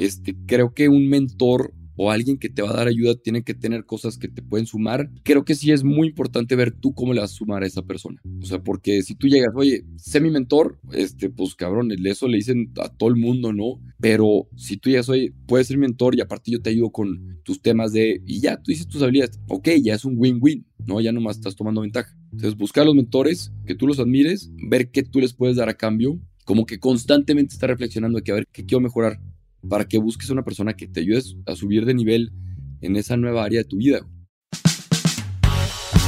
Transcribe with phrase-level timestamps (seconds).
[0.00, 3.52] este, creo que un mentor o alguien que te va a dar ayuda tiene que
[3.52, 5.10] tener cosas que te pueden sumar.
[5.22, 7.82] Creo que sí es muy importante ver tú cómo le vas a sumar a esa
[7.82, 8.18] persona.
[8.40, 12.38] O sea, porque si tú llegas, oye, sé mi mentor, este, pues cabrón, eso le
[12.38, 13.82] dicen a todo el mundo, ¿no?
[14.00, 17.60] Pero si tú llegas, oye, puedes ser mentor y aparte yo te ayudo con tus
[17.60, 21.02] temas de, y ya, tú dices tus habilidades, ok, ya es un win-win, ¿no?
[21.02, 22.16] Ya nomás estás tomando ventaja.
[22.32, 25.68] Entonces, buscar a los mentores, que tú los admires, ver qué tú les puedes dar
[25.68, 29.20] a cambio, como que constantemente estar reflexionando de que a ver qué quiero mejorar,
[29.68, 32.32] para que busques una persona que te ayude a subir de nivel
[32.80, 34.06] en esa nueva área de tu vida.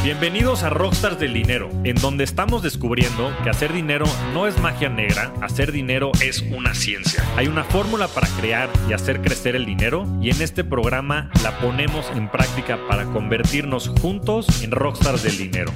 [0.04, 4.88] Bienvenidos a Rockstars del Dinero, en donde estamos descubriendo que hacer dinero no es magia
[4.88, 7.22] negra, hacer dinero es una ciencia.
[7.36, 11.56] Hay una fórmula para crear y hacer crecer el dinero y en este programa la
[11.60, 15.72] ponemos en práctica para convertirnos juntos en Rockstars del Dinero.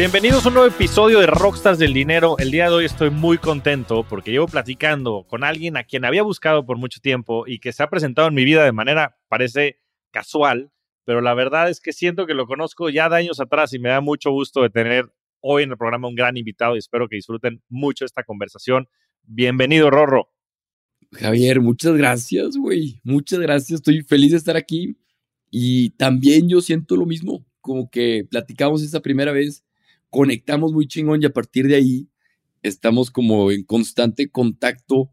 [0.00, 2.38] Bienvenidos a un nuevo episodio de Rockstars del Dinero.
[2.38, 6.22] El día de hoy estoy muy contento porque llevo platicando con alguien a quien había
[6.22, 9.78] buscado por mucho tiempo y que se ha presentado en mi vida de manera, parece
[10.10, 10.72] casual,
[11.04, 13.90] pero la verdad es que siento que lo conozco ya de años atrás y me
[13.90, 17.16] da mucho gusto de tener hoy en el programa un gran invitado y espero que
[17.16, 18.88] disfruten mucho esta conversación.
[19.24, 20.32] Bienvenido, Rorro.
[21.12, 23.02] Javier, muchas gracias, güey.
[23.04, 23.80] Muchas gracias.
[23.80, 24.96] Estoy feliz de estar aquí
[25.50, 29.62] y también yo siento lo mismo, como que platicamos esa primera vez
[30.10, 32.08] conectamos muy chingón y a partir de ahí
[32.62, 35.10] estamos como en constante contacto.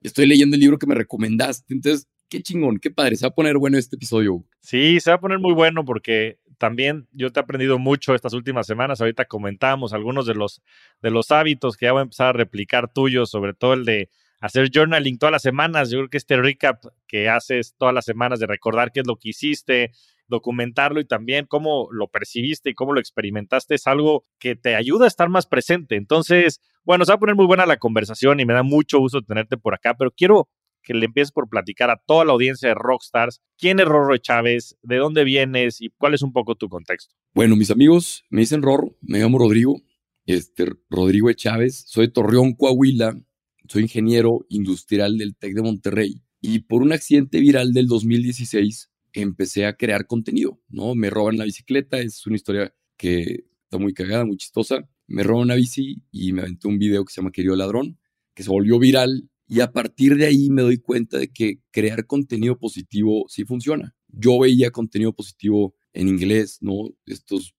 [0.00, 3.34] Estoy leyendo el libro que me recomendaste, entonces, qué chingón, qué padre, se va a
[3.34, 4.44] poner bueno este episodio.
[4.60, 8.34] Sí, se va a poner muy bueno porque también yo te he aprendido mucho estas
[8.34, 9.00] últimas semanas.
[9.00, 10.62] Ahorita comentamos algunos de los,
[11.02, 14.10] de los hábitos que ya voy a empezar a replicar tuyos, sobre todo el de
[14.40, 15.90] hacer journaling todas las semanas.
[15.90, 19.16] Yo creo que este recap que haces todas las semanas de recordar qué es lo
[19.16, 19.92] que hiciste,
[20.28, 25.04] documentarlo y también cómo lo percibiste y cómo lo experimentaste es algo que te ayuda
[25.04, 25.96] a estar más presente.
[25.96, 29.22] Entonces, bueno, se va a poner muy buena la conversación y me da mucho gusto
[29.22, 30.48] tenerte por acá, pero quiero
[30.82, 34.76] que le empieces por platicar a toda la audiencia de Rockstars quién es Rorro Chávez,
[34.82, 37.14] de dónde vienes y cuál es un poco tu contexto.
[37.34, 39.82] Bueno, mis amigos me dicen Rorro, me llamo Rodrigo,
[40.24, 43.20] este, Rodrigo Chávez, soy de Torreón, Coahuila,
[43.68, 48.90] soy ingeniero industrial del TEC de Monterrey y por un accidente viral del 2016
[49.22, 50.94] empecé a crear contenido, ¿no?
[50.94, 54.88] Me roban la bicicleta, es una historia que está muy cagada, muy chistosa.
[55.06, 57.98] Me roban una bici y me aventé un video que se llama Querido Ladrón,
[58.34, 62.06] que se volvió viral y a partir de ahí me doy cuenta de que crear
[62.06, 63.96] contenido positivo sí funciona.
[64.08, 66.90] Yo veía contenido positivo en inglés, ¿no?
[67.06, 67.54] Estos,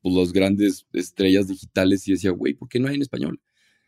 [0.00, 3.40] pues las grandes estrellas digitales y decía, güey, ¿por qué no hay en español?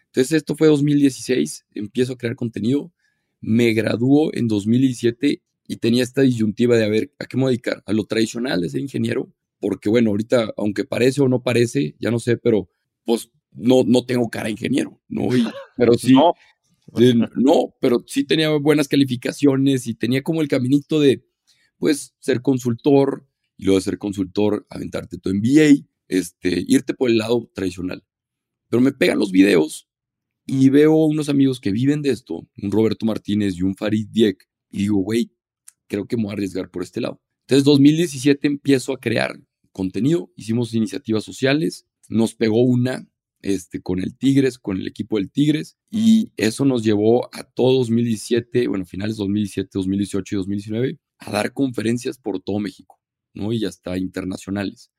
[0.06, 2.93] Entonces esto fue 2016, empiezo a crear contenido,
[3.41, 7.50] me graduó en 2017 y tenía esta disyuntiva de a ver, ¿a qué me voy
[7.50, 7.82] a dedicar?
[7.87, 9.32] ¿A lo tradicional de ser ingeniero?
[9.59, 12.69] Porque bueno, ahorita, aunque parece o no parece, ya no sé, pero
[13.04, 15.28] pues no, no tengo cara de ingeniero, ¿no?
[15.76, 16.34] pero sí, no.
[17.37, 21.25] no, pero sí tenía buenas calificaciones y tenía como el caminito de,
[21.78, 23.26] pues, ser consultor
[23.56, 28.05] y luego de ser consultor, aventarte tu MBA, este, irte por el lado tradicional.
[28.69, 29.88] Pero me pegan los videos
[30.44, 34.47] y veo unos amigos que viven de esto, un Roberto Martínez y un Farid Diek,
[34.71, 35.32] y digo, güey,
[35.89, 37.21] creo que me voy a arriesgar por este lado.
[37.43, 39.39] Entonces, 2017 empiezo a crear
[39.73, 43.07] contenido, hicimos iniciativas sociales, nos pegó una
[43.43, 47.79] este, con el Tigres, con el equipo del Tigres, y eso nos llevó a todo
[47.79, 52.99] 2017, bueno, finales 2017, 2018 y 2019, a dar conferencias por todo México,
[53.35, 53.53] ¿no?
[53.53, 54.91] Y hasta internacionales.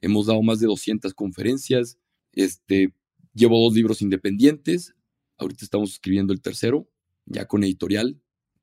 [0.00, 1.98] Hemos dado más de 200 conferencias,
[2.32, 2.94] este,
[3.34, 4.94] llevo dos libros independientes,
[5.38, 6.88] ahorita estamos escribiendo el tercero,
[7.26, 8.20] ya con editorial,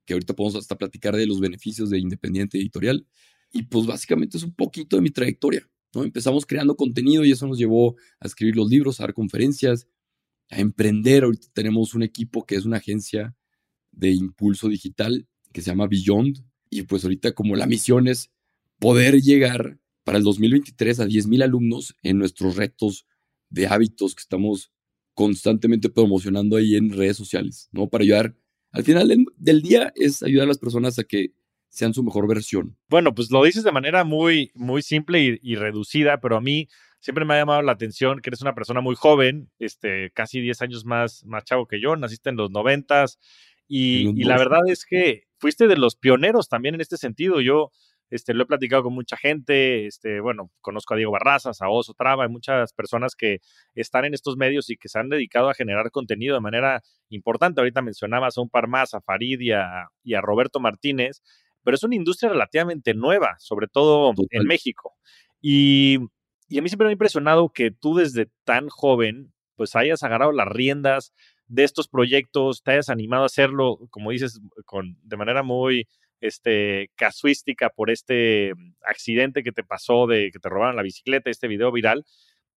[0.10, 3.06] que ahorita podemos hasta platicar de los beneficios de Independiente Editorial.
[3.52, 6.04] Y pues básicamente es un poquito de mi trayectoria, ¿no?
[6.04, 9.88] Empezamos creando contenido y eso nos llevó a escribir los libros, a dar conferencias,
[10.50, 11.26] a emprender.
[11.26, 13.36] Ahorita tenemos un equipo que es una agencia
[13.92, 16.44] de impulso digital que se llama Beyond.
[16.72, 18.32] Y pues ahorita como la misión es
[18.80, 23.06] poder llegar para el 2023 a 10.000 alumnos en nuestros retos
[23.52, 24.72] de hábitos que estamos
[25.14, 27.90] constantemente promocionando ahí en redes sociales, ¿no?
[27.90, 28.36] Para ayudar
[28.72, 31.34] al final del día es ayudar a las personas a que
[31.70, 32.78] sean su mejor versión.
[32.90, 36.68] Bueno, pues lo dices de manera muy, muy simple y, reducida, pero a mí
[37.00, 40.62] siempre me ha llamado la atención que eres una persona muy joven, este, casi 10
[40.62, 43.20] años más, más chavo que yo, naciste en los noventas
[43.68, 47.40] y, y la verdad es que fuiste de los pioneros también en este sentido.
[47.40, 47.72] Yo
[48.10, 51.94] este, lo he platicado con mucha gente, este, bueno, conozco a Diego Barrazas, a Oso
[51.94, 53.40] Traba, hay muchas personas que
[53.76, 57.62] están en estos medios y que se han dedicado a generar contenido de manera importante.
[57.62, 61.22] Ahorita mencionabas a un par más, a Farid y a, y a Roberto Martínez,
[61.64, 64.96] pero es una industria relativamente nueva, sobre todo en México.
[65.42, 66.00] Y
[66.48, 70.32] Y a mí siempre me ha impresionado que tú desde tan joven, pues hayas agarrado
[70.32, 71.14] las riendas
[71.48, 75.88] de estos proyectos, te hayas animado a hacerlo, como dices, con, de manera muy
[76.22, 81.48] este, casuística por este accidente que te pasó de que te robaron la bicicleta, este
[81.48, 82.06] video viral.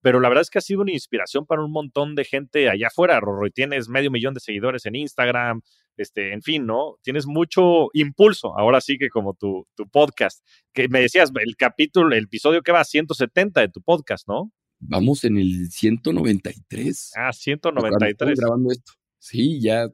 [0.01, 2.87] Pero la verdad es que ha sido una inspiración para un montón de gente allá
[2.87, 5.61] afuera, Rorro, y tienes medio millón de seguidores en Instagram,
[5.95, 6.97] este, en fin, ¿no?
[7.01, 12.13] Tienes mucho impulso, ahora sí que como tu, tu podcast, que me decías, el capítulo,
[12.13, 14.51] el episodio que va, 170 de tu podcast, ¿no?
[14.79, 17.13] Vamos en el 193.
[17.15, 18.37] Ah, 193.
[18.37, 18.91] grabando esto.
[19.19, 19.87] Sí, ya,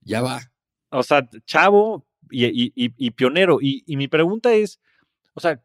[0.00, 0.40] ya va.
[0.90, 3.58] O sea, chavo y, pionero.
[3.60, 4.80] Y, mi pregunta es,
[5.34, 5.62] o sea,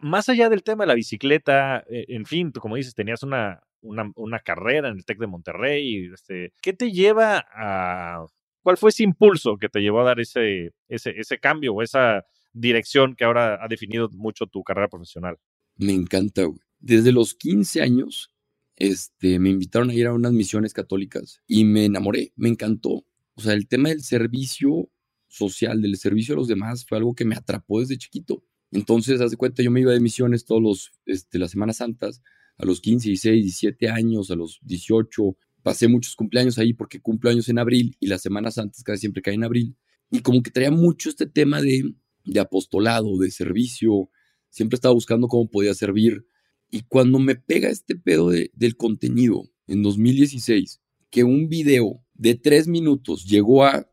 [0.00, 3.62] más allá del tema de la bicicleta, eh, en fin, tú como dices, tenías una,
[3.80, 8.24] una, carrera en el TEC de Monterrey, este, ¿qué te lleva a...
[8.62, 12.26] ¿Cuál fue ese impulso que te llevó a dar ese, ese, ese cambio o esa
[12.52, 15.38] dirección que ahora ha definido mucho tu carrera profesional?
[15.76, 16.58] Me encanta, güey.
[16.80, 18.30] Desde los 15 años,
[18.76, 23.04] este, me invitaron a ir a unas misiones católicas y me enamoré, me encantó.
[23.34, 24.90] O sea, el tema del servicio
[25.28, 28.42] social, del servicio a los demás, fue algo que me atrapó desde chiquito.
[28.70, 32.22] Entonces, haz de cuenta, yo me iba de misiones todos los, este, las Semanas Santas,
[32.58, 35.36] a los 15, 16, 17 años, a los 18.
[35.62, 39.22] Pasé muchos cumpleaños ahí porque cumplo años en abril y las Semanas Santas casi siempre
[39.22, 39.76] caen en abril.
[40.10, 41.94] Y como que traía mucho este tema de,
[42.24, 44.10] de apostolado, de servicio.
[44.50, 46.26] Siempre estaba buscando cómo podía servir.
[46.70, 50.80] Y cuando me pega este pedo del contenido en 2016,
[51.10, 53.88] que un video de tres minutos llegó a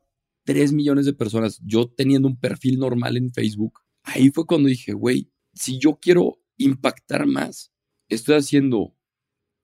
[0.45, 4.93] tres millones de personas, yo teniendo un perfil normal en Facebook, ahí fue cuando dije,
[4.93, 7.73] güey, si yo quiero impactar más,
[8.07, 8.95] estoy haciendo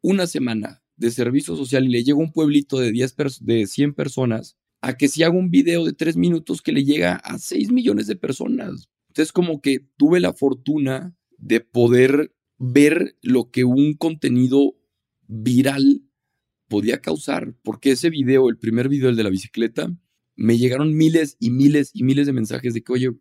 [0.01, 3.93] una semana de servicio social y le llego a un pueblito de, 10 de 100
[3.93, 7.71] personas, a que si hago un video de tres minutos que le llega a 6
[7.71, 8.89] millones de personas.
[9.09, 14.75] Entonces como que tuve la fortuna de poder ver lo que un contenido
[15.27, 16.01] viral
[16.67, 19.95] podía causar, porque ese video, el primer video, el de la bicicleta,
[20.41, 23.11] me llegaron miles y miles y miles de mensajes de que, oye,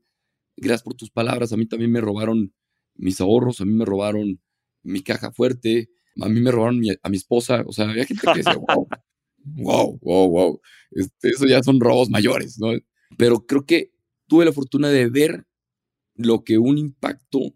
[0.56, 2.54] gracias por tus palabras, a mí también me robaron
[2.94, 4.40] mis ahorros, a mí me robaron
[4.82, 5.90] mi caja fuerte,
[6.20, 8.88] a mí me robaron a mi esposa, o sea, había gente que decía, wow,
[9.44, 10.60] wow, wow, wow,
[10.92, 12.72] este, eso ya son robos mayores, ¿no?
[13.18, 13.92] Pero creo que
[14.26, 15.46] tuve la fortuna de ver
[16.14, 17.54] lo que un impacto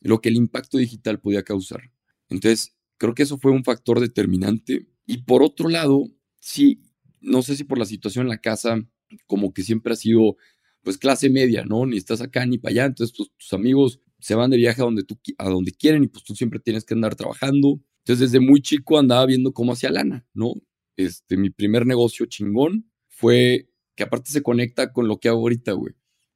[0.00, 1.90] lo que el impacto digital podía causar.
[2.28, 4.86] Entonces, creo que eso fue un factor determinante.
[5.06, 6.04] Y por otro lado,
[6.38, 6.82] sí,
[7.20, 8.86] no sé si por la situación en la casa,
[9.26, 10.36] como que siempre ha sido,
[10.82, 11.86] pues, clase media, ¿no?
[11.86, 12.84] Ni estás acá ni para allá.
[12.86, 16.08] Entonces, tus, tus amigos se van de viaje a donde, tú, a donde quieren y
[16.08, 17.80] pues tú siempre tienes que andar trabajando.
[17.98, 20.54] Entonces, desde muy chico andaba viendo cómo hacía lana, ¿no?
[20.96, 25.72] Este, mi primer negocio chingón fue que aparte se conecta con lo que hago ahorita,
[25.72, 25.94] güey.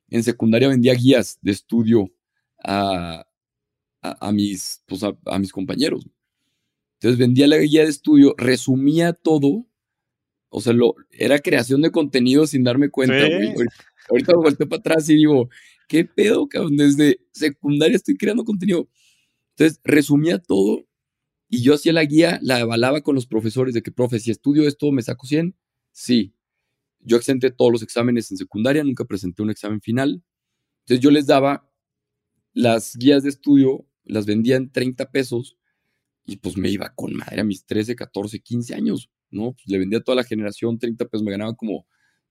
[0.08, 2.10] En secundaria vendía guías de estudio
[2.64, 3.24] a,
[4.02, 6.06] a, mis, pues a, mis compañeros.
[6.94, 9.66] Entonces vendía la guía de estudio, resumía todo.
[10.50, 13.24] O sea, lo, era creación de contenido sin darme cuenta,
[14.08, 15.48] Ahorita, me volteo para atrás y digo,
[15.88, 16.76] ¿qué pedo, cabrón?
[16.76, 18.88] Desde secundaria estoy creando contenido.
[19.50, 20.86] Entonces, resumía todo
[21.48, 24.66] y yo hacía la guía, la avalaba con los profesores de que, profe, si estudio
[24.66, 25.54] esto, ¿me saco 100?
[25.92, 26.34] Sí.
[26.98, 30.22] Yo exenté todos los exámenes en secundaria, nunca presenté un examen final.
[30.80, 31.70] Entonces, yo les daba
[32.52, 35.56] las guías de estudio las vendía en 30 pesos
[36.24, 39.52] y pues me iba con madre a mis 13, 14, 15 años, ¿no?
[39.52, 41.86] Pues le vendía a toda la generación 30 pesos, me ganaba como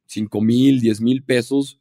[0.08, 1.80] 5 mil, 10 mil pesos,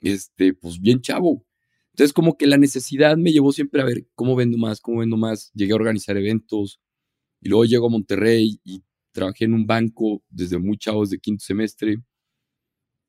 [0.00, 1.46] este, pues bien chavo.
[1.92, 5.16] Entonces como que la necesidad me llevó siempre a ver cómo vendo más, cómo vendo
[5.16, 5.52] más.
[5.54, 6.80] Llegué a organizar eventos
[7.40, 8.82] y luego llego a Monterrey y
[9.12, 11.98] trabajé en un banco desde muy chavo, desde quinto semestre.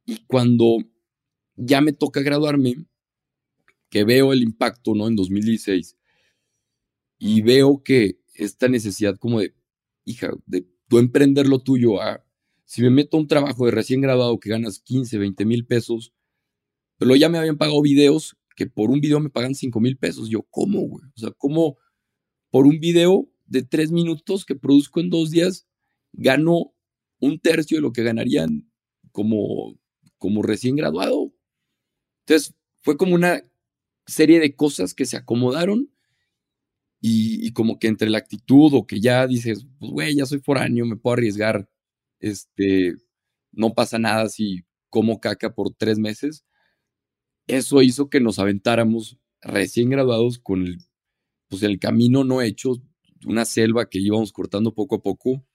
[0.05, 0.77] Y cuando
[1.55, 2.75] ya me toca graduarme,
[3.89, 5.07] que veo el impacto, ¿no?
[5.07, 5.95] En 2016,
[7.19, 9.53] y veo que esta necesidad como de,
[10.03, 12.25] hija, de tú emprender lo tuyo a,
[12.65, 16.13] si me meto a un trabajo de recién graduado que ganas 15, 20 mil pesos,
[16.97, 20.29] pero ya me habían pagado videos que por un video me pagan 5 mil pesos.
[20.29, 21.05] Yo, ¿cómo, güey?
[21.15, 21.77] O sea, ¿cómo
[22.51, 25.67] por un video de 3 minutos que produzco en dos días
[26.13, 26.73] gano
[27.19, 28.71] un tercio de lo que ganarían
[29.11, 29.79] como,
[30.17, 31.33] como recién graduado?
[32.25, 33.43] Entonces, fue como una
[34.05, 35.92] serie de cosas que se acomodaron
[37.05, 40.85] y, como que entre la actitud o que ya dices, pues güey, ya soy foráneo,
[40.85, 41.67] me puedo arriesgar,
[42.21, 42.95] este,
[43.51, 46.45] no pasa nada si como caca por tres meses.
[47.45, 50.77] Eso hizo que nos aventáramos recién graduados con el,
[51.49, 52.81] pues el camino no hecho,
[53.25, 55.45] una selva que íbamos cortando poco a poco.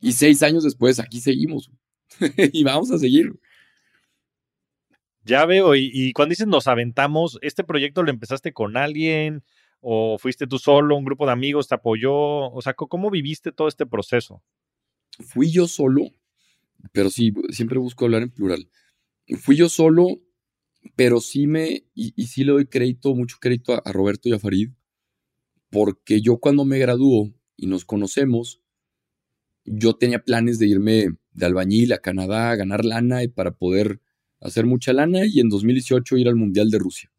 [0.00, 1.70] Y seis años después, aquí seguimos.
[2.52, 3.32] y vamos a seguir.
[5.22, 9.44] Ya veo, y, y, cuando dices nos aventamos, ¿este proyecto lo empezaste con alguien?
[9.86, 12.14] ¿O fuiste tú solo, un grupo de amigos te apoyó?
[12.14, 14.42] O sea, ¿cómo viviste todo este proceso?
[15.18, 16.10] Fui yo solo,
[16.92, 18.70] pero sí, siempre busco hablar en plural.
[19.38, 20.22] Fui yo solo,
[20.96, 24.70] pero sí me, y, sí le doy crédito, mucho crédito a, Roberto y a Farid,
[25.68, 28.62] porque yo cuando me graduó y nos conocemos,
[29.66, 34.00] yo tenía planes de irme de albañil a Canadá a ganar lana y para poder
[34.40, 37.12] hacer mucha lana y en 2018 ir al Mundial de Rusia.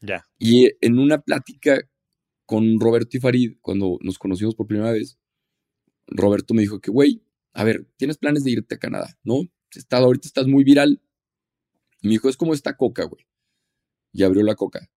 [0.00, 0.24] Ya.
[0.36, 1.80] Y en una plática
[2.48, 5.18] con Roberto y Farid, cuando nos conocimos por primera vez,
[6.06, 9.42] Roberto me dijo que, güey, a ver, tienes planes de irte a Canadá, ¿no?
[9.70, 11.02] Estado, ahorita estás muy viral.
[12.00, 13.26] Me dijo, es como esta coca, güey.
[14.12, 14.90] Y abrió la coca.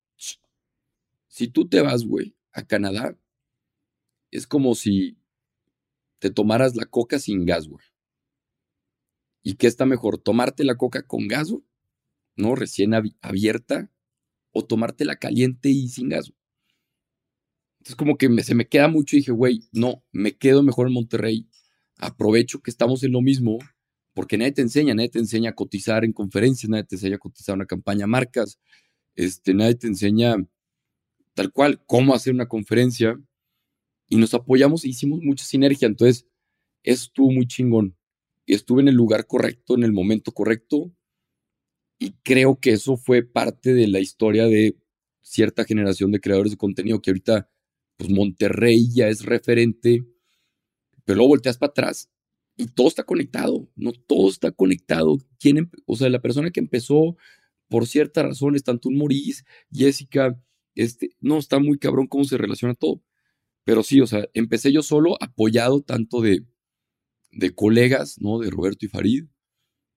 [1.27, 3.17] Si tú te vas, güey, a Canadá,
[4.31, 5.17] es como si
[6.20, 7.84] te tomaras la coca sin gas, güey.
[9.43, 10.17] ¿Y qué está mejor?
[10.20, 11.53] ¿Tomarte la coca con gas,
[12.38, 12.55] ¿no?
[12.55, 13.91] Recién abierta,
[14.51, 16.31] o tomártela caliente y sin gas.
[17.82, 20.94] Entonces como que se me queda mucho y dije, güey, no, me quedo mejor en
[20.94, 21.50] Monterrey.
[21.98, 23.58] Aprovecho que estamos en lo mismo,
[24.14, 27.20] porque nadie te enseña, nadie te enseña a cotizar en conferencias, nadie te enseña a
[27.20, 28.60] cotizar una campaña marcas,
[29.16, 30.36] este, nadie te enseña
[31.34, 33.20] tal cual cómo hacer una conferencia.
[34.08, 35.88] Y nos apoyamos e hicimos mucha sinergia.
[35.88, 36.28] Entonces,
[36.84, 37.98] estuvo muy chingón.
[38.46, 40.94] Estuve en el lugar correcto, en el momento correcto,
[41.98, 44.78] y creo que eso fue parte de la historia de
[45.22, 47.50] cierta generación de creadores de contenido que ahorita,
[48.01, 50.03] pues Monterrey ya es referente,
[51.05, 52.10] pero luego volteas para atrás
[52.58, 55.20] y todo está conectado, no todo está conectado.
[55.39, 57.15] ¿Quién, o sea, la persona que empezó
[57.70, 60.36] por ciertas razones, tanto un Maurice, Jessica,
[60.74, 63.03] este, no, está muy cabrón cómo se relaciona todo.
[63.65, 66.43] Pero sí, o sea, empecé yo solo, apoyado tanto de,
[67.31, 68.39] de colegas, ¿no?
[68.39, 69.25] De Roberto y Farid,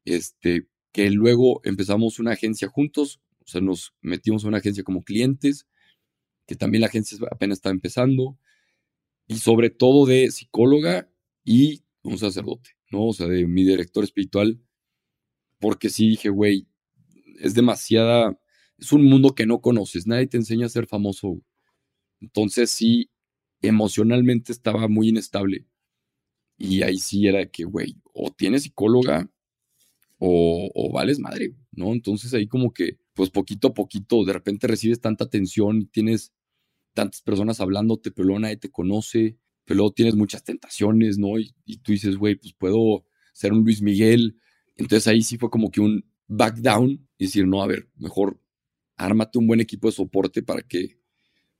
[0.04, 5.02] este, que luego empezamos una agencia juntos, o sea, nos metimos a una agencia como
[5.04, 5.66] clientes,
[6.46, 8.38] que también la agencia apenas estaba empezando,
[9.26, 11.10] y sobre todo de psicóloga
[11.44, 13.06] y un sacerdote, ¿no?
[13.06, 14.60] O sea, de mi director espiritual,
[15.58, 16.68] porque sí dije, güey,
[17.40, 18.38] es demasiada,
[18.78, 21.40] es un mundo que no conoces, nadie te enseña a ser famoso.
[22.20, 23.10] Entonces sí,
[23.62, 25.66] emocionalmente estaba muy inestable.
[26.56, 29.30] Y ahí sí era que, güey, o tienes psicóloga
[30.18, 31.92] o, vales madre, ¿no?
[31.92, 36.32] Entonces ahí como que, pues poquito a poquito, de repente recibes tanta atención y tienes
[36.92, 41.38] tantas personas hablándote, pero luego nadie te conoce, pero luego tienes muchas tentaciones, ¿no?
[41.38, 44.36] Y, tú dices, güey, pues puedo ser un Luis Miguel.
[44.76, 48.40] Entonces ahí sí fue como que un back down y decir, no, a ver, mejor
[48.96, 50.98] ármate un buen equipo de soporte para que,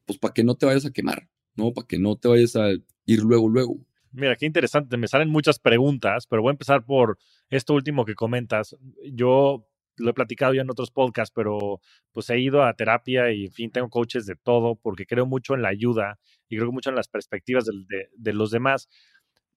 [0.04, 1.72] pues para que no te vayas a quemar, ¿no?
[1.72, 2.70] Para que no te vayas a
[3.06, 3.78] ir luego, luego.
[4.12, 4.96] Mira, qué interesante.
[4.96, 7.18] Me salen muchas preguntas, pero voy a empezar por
[7.50, 8.76] esto último que comentas.
[9.12, 11.80] Yo lo he platicado ya en otros podcasts, pero
[12.12, 15.54] pues he ido a terapia y en fin, tengo coaches de todo porque creo mucho
[15.54, 18.88] en la ayuda y creo mucho en las perspectivas de, los demás.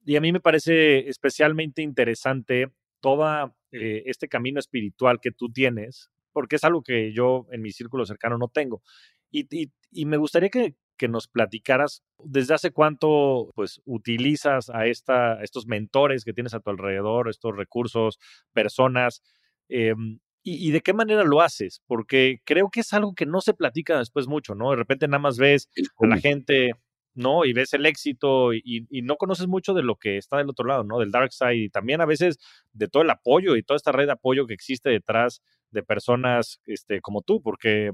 [0.06, 6.10] Y a mí me parece especialmente interesante todo eh, este camino espiritual que tú tienes,
[6.32, 8.82] porque es algo que yo en mi círculo cercano no tengo.
[9.32, 10.76] y me gustaría que,
[11.08, 16.72] nos platicaras desde hace cuánto pues utilizas a, esta, estos mentores que tienes a tu
[16.72, 18.18] alrededor, estos recursos,
[18.54, 19.22] personas,
[19.70, 20.18] em,
[20.50, 23.98] y, de qué manera lo haces, porque creo que es algo que no se platica
[23.98, 24.70] después mucho, ¿no?
[24.70, 26.72] De repente nada más ves a la gente,
[27.14, 27.44] ¿no?
[27.44, 30.66] Y ves el éxito y, y, no conoces mucho de lo que está del otro
[30.66, 31.00] lado, ¿no?
[31.00, 32.38] Del dark side y también a veces
[32.72, 36.62] de todo el apoyo y toda esta red de apoyo que existe detrás de personas
[36.66, 37.92] este, como tú, porque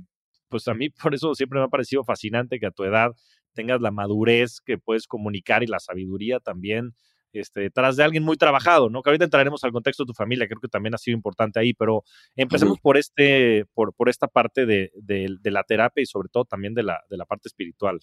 [0.49, 3.11] pues a mí por eso siempre me ha parecido fascinante que a tu edad
[3.53, 6.93] tengas la madurez que puedes comunicar y la sabiduría también
[7.39, 9.01] este, detrás de alguien muy trabajado, ¿no?
[9.01, 11.73] Que ahorita entraremos al contexto de tu familia, creo que también ha sido importante ahí,
[11.73, 12.03] pero
[12.35, 14.91] empecemos por este, por, por esta parte de,
[15.43, 17.99] la terapia y sobre todo también de la, de la parte espiritual.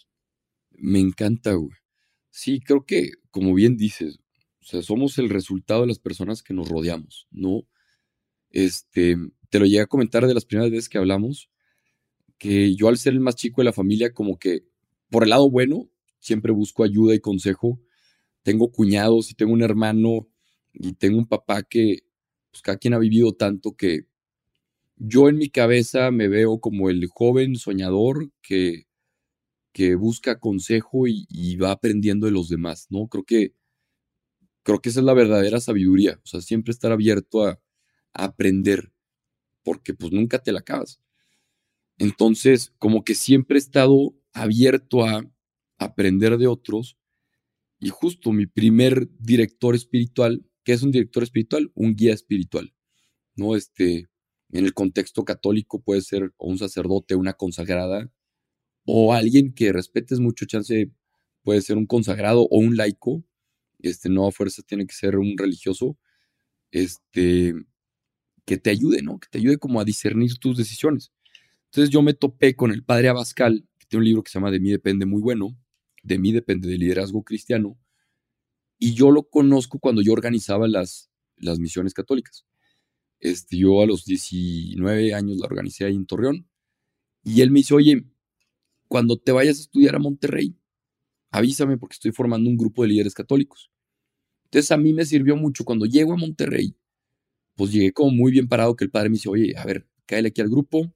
[0.70, 1.76] Me encanta, güey.
[2.30, 4.20] Sí, creo que, como bien dices,
[4.60, 7.66] o sea, somos el resultado de las personas que nos rodeamos, ¿no?
[8.50, 9.16] Este,
[9.48, 11.50] te lo llegué a comentar de las primeras veces que hablamos,
[12.38, 14.64] que yo al ser el más chico de la familia, como que
[15.10, 17.80] por el lado bueno, siempre busco ayuda y consejo.
[18.50, 20.26] Tengo cuñados y tengo un hermano
[20.72, 22.00] y tengo un papá que,
[22.50, 24.08] pues cada quien ha vivido tanto que
[24.96, 28.88] yo en mi cabeza me veo como el joven soñador que,
[29.72, 33.06] que busca consejo y, va aprendiendo de los demás, ¿no?
[33.06, 33.54] Creo que,
[34.64, 37.60] creo que esa es la verdadera sabiduría, o sea, siempre estar abierto a,
[38.14, 38.90] a aprender,
[39.62, 41.00] porque pues nunca te la acabas.
[41.98, 45.24] Entonces, como que siempre he estado abierto a
[45.78, 46.96] aprender de otros.
[47.80, 51.72] Y justo mi primer director espiritual, ¿qué es un director espiritual?
[51.74, 52.74] Un guía espiritual.
[53.34, 53.56] ¿No?
[53.56, 54.08] Este,
[54.52, 58.10] en el contexto católico puede ser un sacerdote, una consagrada,
[58.84, 60.90] o alguien que respetes mucho, chance
[61.42, 63.24] puede ser un consagrado o un laico,
[63.78, 65.98] este, no a fuerza tiene que ser un religioso,
[66.70, 67.54] este,
[68.44, 69.18] que te ayude, ¿no?
[69.18, 71.12] Que te ayude como a discernir tus decisiones.
[71.66, 74.50] Entonces yo me topé con el padre Abascal, que tiene un libro que se llama
[74.50, 75.56] De mí depende muy bueno,
[76.02, 77.78] De mí depende del liderazgo cristiano,
[78.78, 82.46] y yo lo conozco cuando yo organizaba las, las misiones católicas.
[83.20, 86.48] Este, yo a los 19 años la organicé ahí en Torreón,
[87.22, 88.04] y él me dice, oye,
[88.88, 90.56] cuando te vayas a estudiar a Monterrey,
[91.30, 93.70] avísame porque estoy formando un grupo de líderes católicos.
[94.44, 96.74] Entonces a mí me sirvió mucho cuando llego a Monterrey,
[97.54, 100.28] pues llegué como muy bien parado que el padre me dice, oye, a ver, cáele
[100.28, 100.92] aquí al grupo.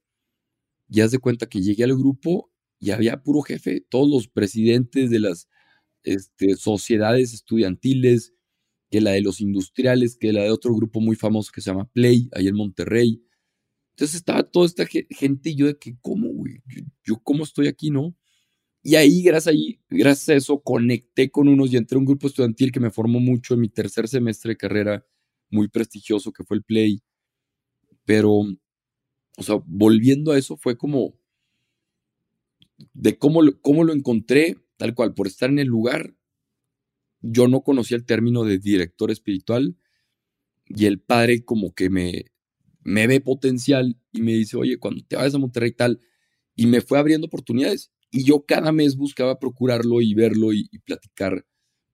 [0.89, 2.51] Y haz de cuenta que llegué al grupo
[2.85, 5.49] y había puro jefe, todos los presidentes de las
[6.03, 8.35] este, sociedades estudiantiles,
[8.91, 11.91] que la de los industriales, que la de otro grupo muy famoso que se llama
[11.91, 13.25] Play, ahí en Monterrey.
[13.93, 16.63] Entonces estaba toda esta gente y yo de que, ¿cómo, güey?
[17.03, 18.15] Yo, ¿cómo estoy aquí, no?
[18.83, 19.57] Y ahí, gracias,
[19.89, 23.19] gracias a eso, conecté con unos y entré a un grupo estudiantil que me formó
[23.19, 25.07] mucho en mi tercer semestre de carrera,
[25.49, 27.03] muy prestigioso, que fue el Play.
[28.05, 31.15] Pero, o sea, volviendo a eso, fue como
[32.93, 36.15] de cómo lo, cómo lo encontré, tal cual, por estar en el lugar.
[37.21, 39.77] Yo no conocía el término de director espiritual
[40.67, 42.27] y el padre como que me,
[42.83, 46.01] me ve potencial y me dice, oye, cuando te vayas a Monterrey tal,
[46.55, 47.91] y me fue abriendo oportunidades.
[48.11, 51.45] Y yo cada mes buscaba procurarlo y verlo y, platicar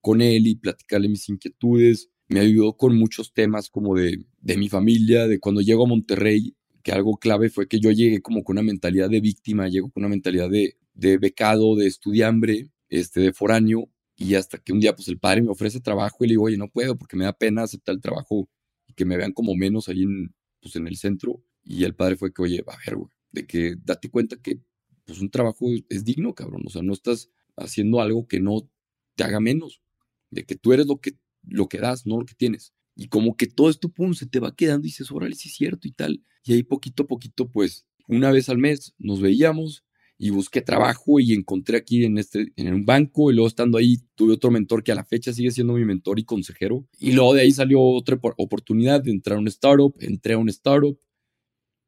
[0.01, 2.11] con él y platicarle mis inquietudes.
[2.29, 6.57] Me ayudó con muchos temas como de, de mi familia, de cuando llego a Monterrey,
[6.83, 10.03] que algo clave fue que yo llegué como con una mentalidad de víctima, llego con
[10.03, 14.95] una mentalidad de, de becado, de estudiambre, este, de foráneo, y hasta que un día
[14.95, 17.33] pues el padre me ofrece trabajo y le digo, oye, no puedo porque me da
[17.33, 18.49] pena aceptar el trabajo
[18.87, 21.43] y que me vean como menos ahí en, pues, en el centro.
[21.65, 24.61] Y el padre fue que, oye, a ver, güey, de que date cuenta que
[25.05, 26.63] pues un trabajo es digno, cabrón.
[26.67, 28.69] O sea, no estás haciendo algo que no
[29.17, 29.83] te haga menos.
[30.31, 32.75] De que tú eres lo que, lo que das, no lo que tienes.
[32.95, 35.57] Y como que todo esto, pum, se te va quedando y dices, órale, sí es
[35.57, 36.23] cierto y tal.
[36.45, 39.85] Y ahí poquito a poquito, pues, una vez al mes nos veíamos
[40.19, 43.99] y busqué trabajo y encontré aquí en, este, en un banco y luego estando ahí
[44.15, 46.87] tuve otro mentor que a la fecha sigue siendo mi mentor y consejero.
[46.99, 50.51] Y luego de ahí salió otra oportunidad de entrar a un startup, entré a un
[50.51, 50.99] startup.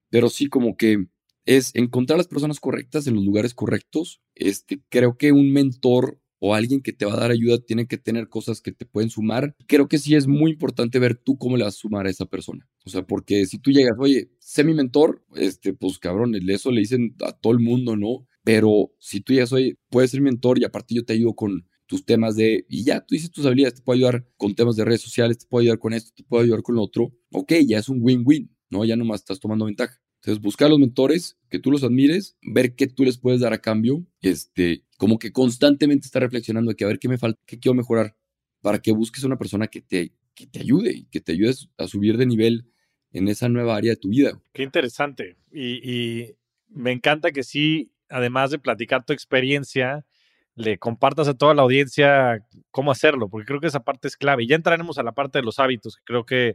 [0.08, 1.08] Pero sí, como que
[1.44, 4.22] es encontrar las personas correctas en los lugares correctos.
[4.34, 7.98] Este, creo que un mentor o alguien que te va a dar ayuda tiene que
[7.98, 9.54] tener cosas que te pueden sumar.
[9.68, 12.26] Creo que sí es muy importante ver tú cómo le vas a sumar a esa
[12.26, 12.68] persona.
[12.84, 16.80] O sea, porque si tú llegas, oye, sé mi mentor, este, pues cabrón, eso le
[16.80, 18.26] dicen a todo el mundo, ¿no?
[18.42, 22.04] Pero si tú llegas, oye, puedes ser mentor y aparte yo te ayudo con tus
[22.04, 25.02] temas de, y ya tú dices tus habilidades, te puedo ayudar con temas de redes
[25.02, 27.12] sociales, te puedo ayudar con esto, te puedo ayudar con lo otro.
[27.30, 28.84] Ok, ya es un win-win, ¿no?
[28.84, 30.02] Ya nomás estás tomando ventaja.
[30.22, 33.52] Entonces, buscar a los mentores, que tú los admires, ver qué tú les puedes dar
[33.52, 37.40] a cambio, este, como que constantemente estar reflexionando de que a ver qué me falta,
[37.44, 38.14] qué quiero mejorar,
[38.60, 41.52] para que busques a una persona que te, que te ayude y que te ayude
[41.76, 42.66] a subir de nivel
[43.10, 44.40] en esa nueva área de tu vida.
[44.52, 45.38] Qué interesante.
[45.50, 46.36] Y, y
[46.68, 50.06] me encanta que sí, además de platicar tu experiencia,
[50.54, 54.44] le compartas a toda la audiencia cómo hacerlo, porque creo que esa parte es clave.
[54.44, 56.54] Y ya entraremos a la parte de los hábitos, que creo que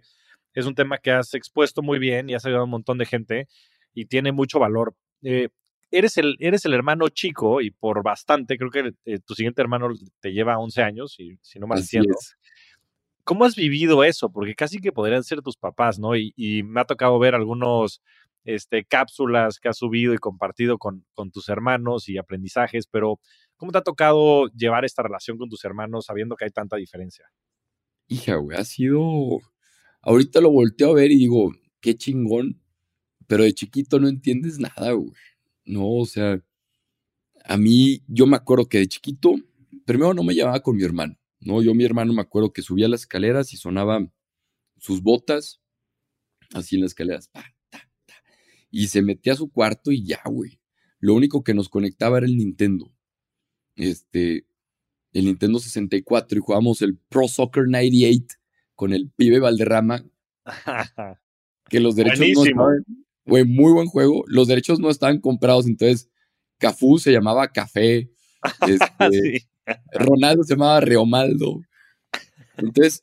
[0.58, 3.06] es un tema que has expuesto muy bien y has ayudado a un montón de
[3.06, 3.48] gente
[3.94, 4.96] y tiene mucho valor.
[5.22, 5.50] Eh,
[5.92, 9.90] eres, el, eres el hermano chico y por bastante, creo que eh, tu siguiente hermano
[10.20, 12.16] te lleva 11 años, y, si no me entiendo.
[13.24, 14.32] ¿Cómo has vivido eso?
[14.32, 16.16] Porque casi que podrían ser tus papás, ¿no?
[16.16, 18.02] Y, y me ha tocado ver algunos
[18.44, 23.20] este, cápsulas que has subido y compartido con, con tus hermanos y aprendizajes, pero
[23.58, 27.26] ¿cómo te ha tocado llevar esta relación con tus hermanos sabiendo que hay tanta diferencia?
[28.08, 29.02] Hija, güey, ha sido
[30.02, 32.62] Ahorita lo volteo a ver y digo, qué chingón,
[33.28, 35.12] pero de chiquito no entiendes nada, güey.
[35.66, 36.42] No, o sea,
[37.44, 39.36] a mí, yo me acuerdo que de chiquito,
[39.86, 41.62] primero no me llevaba con mi hermano, ¿no?
[41.62, 44.06] Yo, mi hermano, me acuerdo que subía las escaleras y sonaba
[44.78, 45.62] sus botas,
[46.54, 47.30] así en las escaleras,
[48.72, 50.60] y se metía a su cuarto y ya, güey.
[51.00, 52.92] Lo único que nos conectaba era el Nintendo.
[53.76, 54.48] Este,
[55.14, 58.36] el Nintendo 64 y jugábamos el Pro Soccer 98
[58.78, 60.06] con el pibe Valderrama,
[61.70, 62.86] que los derechos no estaban,
[63.26, 66.10] güey, muy buen juego, los derechos no estaban comprados, entonces
[66.60, 68.10] Cafú se llamaba Café,
[68.68, 69.48] este,
[69.92, 71.62] Ronaldo se llamaba Reomaldo,
[72.56, 73.02] entonces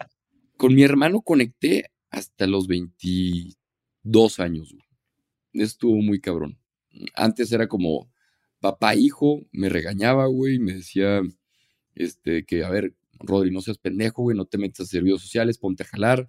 [0.57, 4.77] con mi hermano conecté hasta los 22 años,
[5.53, 6.57] estuvo muy cabrón,
[7.15, 8.09] antes era como
[8.61, 11.21] papá, hijo, me regañaba, güey, me decía,
[11.97, 15.59] este, que a ver, Rodri, no seas pendejo, güey, no te metas a servicios sociales,
[15.59, 16.29] ponte a jalar.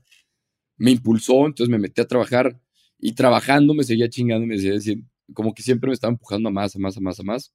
[0.78, 2.60] Me impulsó, entonces me metí a trabajar
[3.00, 6.52] y trabajando me seguía chingando y me diciendo, como que siempre me estaba empujando a
[6.52, 7.54] más, a más, a más, a más.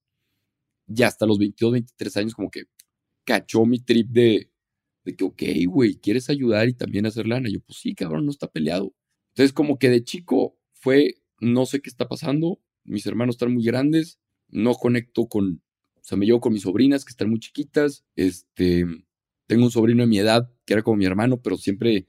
[0.87, 2.64] ya hasta los 22, 23 años como que
[3.25, 4.51] cachó mi trip de,
[5.05, 7.49] de que, ok, güey, ¿quieres ayudar y también hacer lana?
[7.51, 8.95] yo, pues sí, cabrón, no está peleado.
[9.31, 13.64] Entonces como que de chico fue, no sé qué está pasando, mis hermanos están muy
[13.64, 15.62] grandes, no conecto con,
[15.97, 18.87] o sea, me llevo con mis sobrinas que están muy chiquitas, este,
[19.50, 22.06] tengo un sobrino de mi edad que era como mi hermano, pero siempre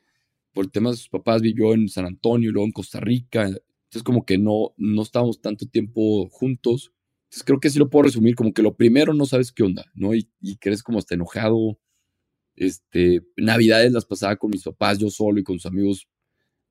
[0.54, 3.46] por el tema de sus papás vivió en San Antonio, y luego en Costa Rica,
[3.46, 6.94] entonces como que no, no estábamos tanto tiempo juntos.
[7.24, 9.86] Entonces creo que sí lo puedo resumir como que lo primero no sabes qué onda,
[9.96, 10.14] ¿no?
[10.14, 11.80] Y, y crees como hasta enojado.
[12.56, 16.08] Este, navidades las pasaba con mis papás, yo solo y con sus amigos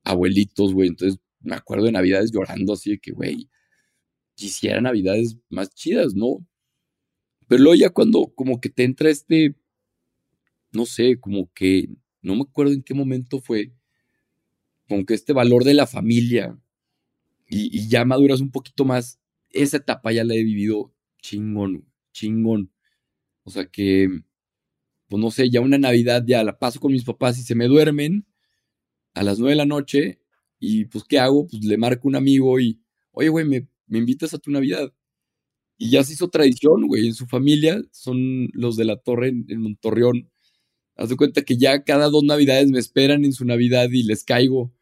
[0.05, 0.87] abuelitos, güey.
[0.87, 3.49] Entonces me acuerdo de navidades llorando así de que, güey,
[4.35, 6.45] quisiera navidades más chidas, ¿no?
[7.49, 9.55] Pero luego ya cuando como que te entra este,
[10.71, 11.89] no sé, como que,
[12.21, 13.73] no me acuerdo en qué momento fue,
[14.87, 16.57] como que este valor de la familia
[17.47, 19.19] y, ya maduras un poquito más,
[19.51, 22.71] esa etapa ya la he vivido chingón, chingón.
[23.43, 24.09] O sea que,
[25.07, 27.67] pues no sé, ya una Navidad ya la paso con mis papás y se me
[27.67, 28.25] duermen
[29.13, 30.21] a las nueve de la noche
[30.59, 31.47] y pues ¿qué hago?
[31.47, 32.81] Pues le marco un amigo y,
[33.11, 34.93] oye, güey, me, me invitas a tu Navidad.
[35.77, 39.45] Y ya se hizo tradición, güey, en su familia, son los de la torre en,
[39.49, 40.31] en Montorreón.
[40.95, 44.23] Haz de cuenta que ya cada dos Navidades me esperan en su Navidad y les
[44.23, 44.73] caigo.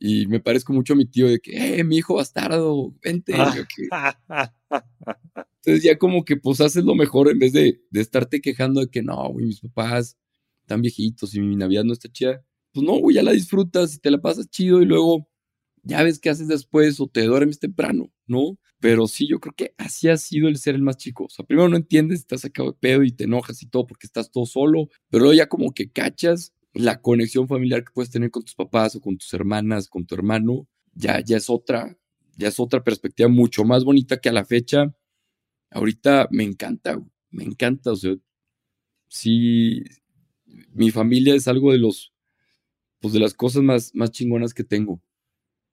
[0.00, 3.34] Y me parezco mucho a mi tío de que, eh, mi hijo bastardo, vente.
[3.36, 4.52] Ah.
[5.64, 8.88] Entonces ya como que pues haces lo mejor en vez de, de estarte quejando de
[8.90, 10.16] que no, güey, mis papás
[10.60, 12.44] están viejitos y mi Navidad no está chida.
[12.72, 15.28] Pues no, güey, ya la disfrutas y te la pasas chido y luego
[15.82, 18.58] ya ves qué haces después o te duermes temprano, ¿no?
[18.80, 21.24] Pero sí, yo creo que así ha sido el ser el más chico.
[21.24, 24.06] O sea, primero no entiendes, estás sacado de pedo y te enojas y todo porque
[24.06, 28.30] estás todo solo, pero luego ya como que cachas la conexión familiar que puedes tener
[28.30, 31.98] con tus papás o con tus hermanas, con tu hermano, ya, ya es otra,
[32.36, 34.94] ya es otra perspectiva mucho más bonita que a la fecha.
[35.70, 38.14] Ahorita me encanta, me encanta, o sea,
[39.08, 39.82] sí,
[40.72, 42.12] mi familia es algo de los,
[43.00, 45.02] pues de las cosas más, más chingonas que tengo.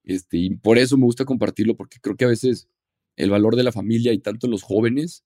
[0.04, 2.68] Este, y por eso me gusta compartirlo, porque creo que a veces
[3.16, 5.26] el valor de la familia y tanto en los jóvenes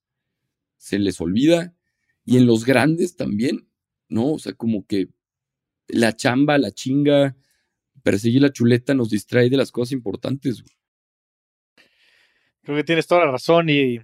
[0.78, 1.76] se les olvida
[2.26, 3.68] y en los grandes también,
[4.08, 4.34] ¿no?
[4.34, 5.10] O sea, como que
[5.88, 7.36] la chamba, la chinga,
[8.04, 10.64] perseguir la chuleta nos distrae de las cosas importantes.
[12.62, 14.00] Creo que tienes toda la razón y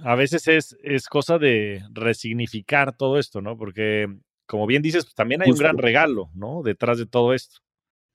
[0.00, 3.56] a veces es, es cosa de resignificar todo esto, ¿no?
[3.56, 4.06] Porque,
[4.46, 5.62] como bien dices, pues, también hay Justo.
[5.62, 6.62] un gran regalo, ¿no?
[6.62, 7.58] Detrás de todo esto.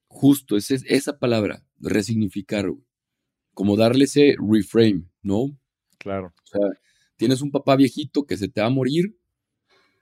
[0.07, 2.83] Justo, esa es esa palabra, resignificar, güey.
[3.53, 5.57] como darle ese reframe, ¿no?
[5.97, 6.33] Claro.
[6.43, 6.79] O sea,
[7.15, 9.17] tienes un papá viejito que se te va a morir,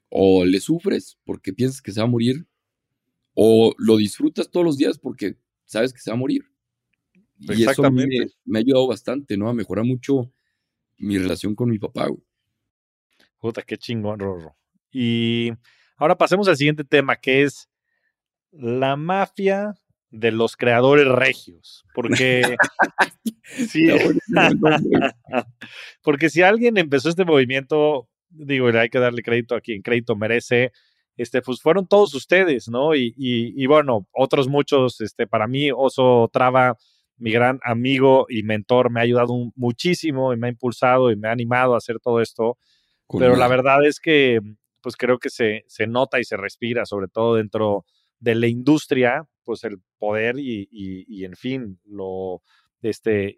[0.10, 2.47] o le sufres porque piensas que se va a morir,
[3.34, 6.43] o lo disfrutas todos los días porque sabes que se va a morir.
[7.39, 9.49] Y eso a mí me, me ha ayudado bastante, ¿no?
[9.49, 10.31] A mejorar mucho
[10.97, 12.23] mi relación con mi papá, güey.
[13.39, 14.55] Puta, qué chingón, Rorro.
[14.91, 15.51] Y
[15.97, 17.69] ahora pasemos al siguiente tema, que es
[18.51, 19.73] la mafia
[20.12, 21.86] de los creadores regios.
[21.93, 22.41] Porque
[24.28, 24.78] nombre.
[26.04, 30.71] porque si alguien empezó este movimiento, digo, hay que darle crédito a quien crédito merece,
[31.17, 32.95] este, pues fueron todos ustedes, ¿no?
[32.95, 36.78] Y, y, y bueno, otros muchos, este, para mí, Oso Traba,
[37.17, 41.15] mi gran amigo y mentor, me ha ayudado un- muchísimo y me ha impulsado y
[41.15, 42.58] me ha animado a hacer todo esto.
[43.19, 44.39] Pero la verdad es que,
[44.82, 47.86] pues creo que se, se nota y se respira, sobre todo dentro
[48.19, 52.41] de la industria, pues el poder y, y- en fin, lo,
[52.82, 53.36] este,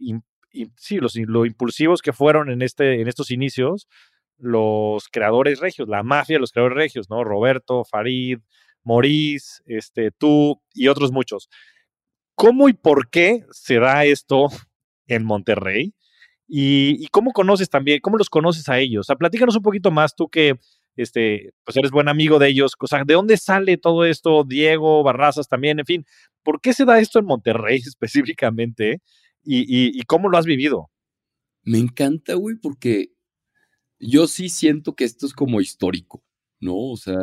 [0.78, 3.88] sí, los, lo impulsivos que fueron en, este, en estos inicios
[4.38, 7.24] los creadores regios, la mafia de los creadores regios, ¿no?
[7.24, 8.40] Roberto, Farid,
[8.84, 11.50] Maurice, este, tú y otros muchos.
[12.36, 14.48] ¿Cómo y por qué se da esto
[15.08, 15.94] en Monterrey?
[16.48, 19.02] Y, y cómo conoces también, cómo los conoces a ellos.
[19.02, 20.56] O sea, platícanos un poquito más, tú que
[20.96, 22.74] este, pues eres buen amigo de ellos.
[22.80, 24.44] O sea, ¿de dónde sale todo esto?
[24.44, 26.06] Diego, Barrazas también, en fin.
[26.44, 29.02] ¿Por qué se da esto en Monterrey específicamente?
[29.46, 30.90] ¿Y, y, cómo lo has vivido?
[31.64, 33.12] Me encanta, güey, porque
[34.00, 36.24] yo sí siento que esto es como histórico,
[36.62, 36.78] ¿no?
[36.78, 37.18] O sea,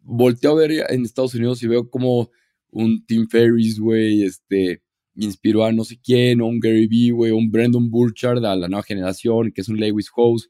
[0.00, 2.30] volteo a ver en Estados Unidos y veo como
[2.70, 4.82] un Tim Ferriss, güey, este,
[5.14, 8.68] inspiró a no sé quién, o un Gary Vee, güey, un Brandon Burchard a la
[8.68, 10.48] nueva generación, que es un Lewis Howes.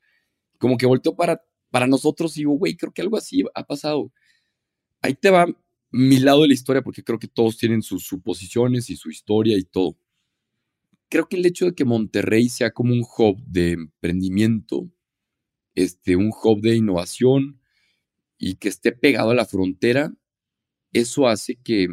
[0.58, 4.12] Como que volteo para, para nosotros digo, güey, creo que algo así ha pasado.
[5.02, 5.46] Ahí te va
[5.90, 9.56] mi lado de la historia, porque creo que todos tienen sus suposiciones y su historia
[9.56, 9.96] y todo.
[11.08, 14.90] Creo que el hecho de que Monterrey sea como un hub de emprendimiento,
[15.74, 17.60] este, un hub de innovación
[18.38, 20.12] y que esté pegado a la frontera,
[20.92, 21.88] eso hace que,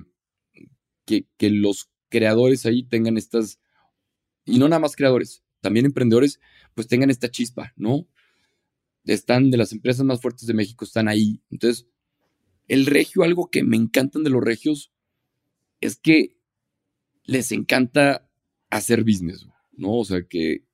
[1.05, 3.59] que, que los creadores ahí tengan estas,
[4.45, 6.39] y no nada más creadores, también emprendedores,
[6.73, 8.07] pues tengan esta chispa, ¿no?
[9.05, 11.41] Están de las empresas más fuertes de México, están ahí.
[11.49, 11.87] Entonces,
[12.67, 14.91] el regio, algo que me encantan de los regios,
[15.81, 16.37] es que
[17.25, 18.29] les encanta
[18.69, 19.99] hacer business, ¿no?
[19.99, 20.65] O sea, que,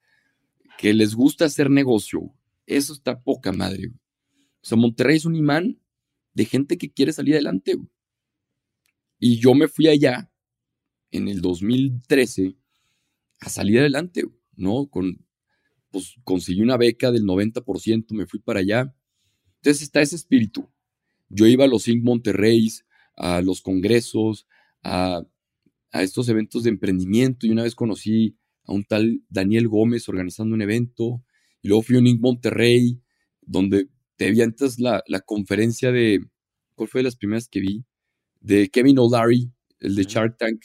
[0.77, 2.33] que les gusta hacer negocio.
[2.65, 3.91] Eso está poca madre.
[4.61, 5.79] O sea, Monterrey es un imán
[6.33, 7.75] de gente que quiere salir adelante.
[9.19, 10.31] Y yo me fui allá
[11.11, 12.55] en el 2013
[13.39, 14.23] a salir adelante,
[14.55, 14.87] ¿no?
[14.87, 15.25] Con,
[15.91, 18.93] pues conseguí una beca del 90%, me fui para allá.
[19.57, 20.69] Entonces está ese espíritu.
[21.29, 22.03] Yo iba a los Inc.
[22.03, 22.69] Monterrey,
[23.15, 24.47] a los congresos,
[24.83, 25.23] a,
[25.91, 30.55] a estos eventos de emprendimiento y una vez conocí a un tal Daniel Gómez organizando
[30.55, 31.23] un evento
[31.61, 32.21] y luego fui a un Inc.
[32.21, 33.01] Monterrey
[33.41, 36.25] donde te vi antes la, la conferencia de,
[36.75, 37.85] ¿cuál fue de las primeras que vi?
[38.41, 40.61] De Kevin O'Leary, el de Shark Tank.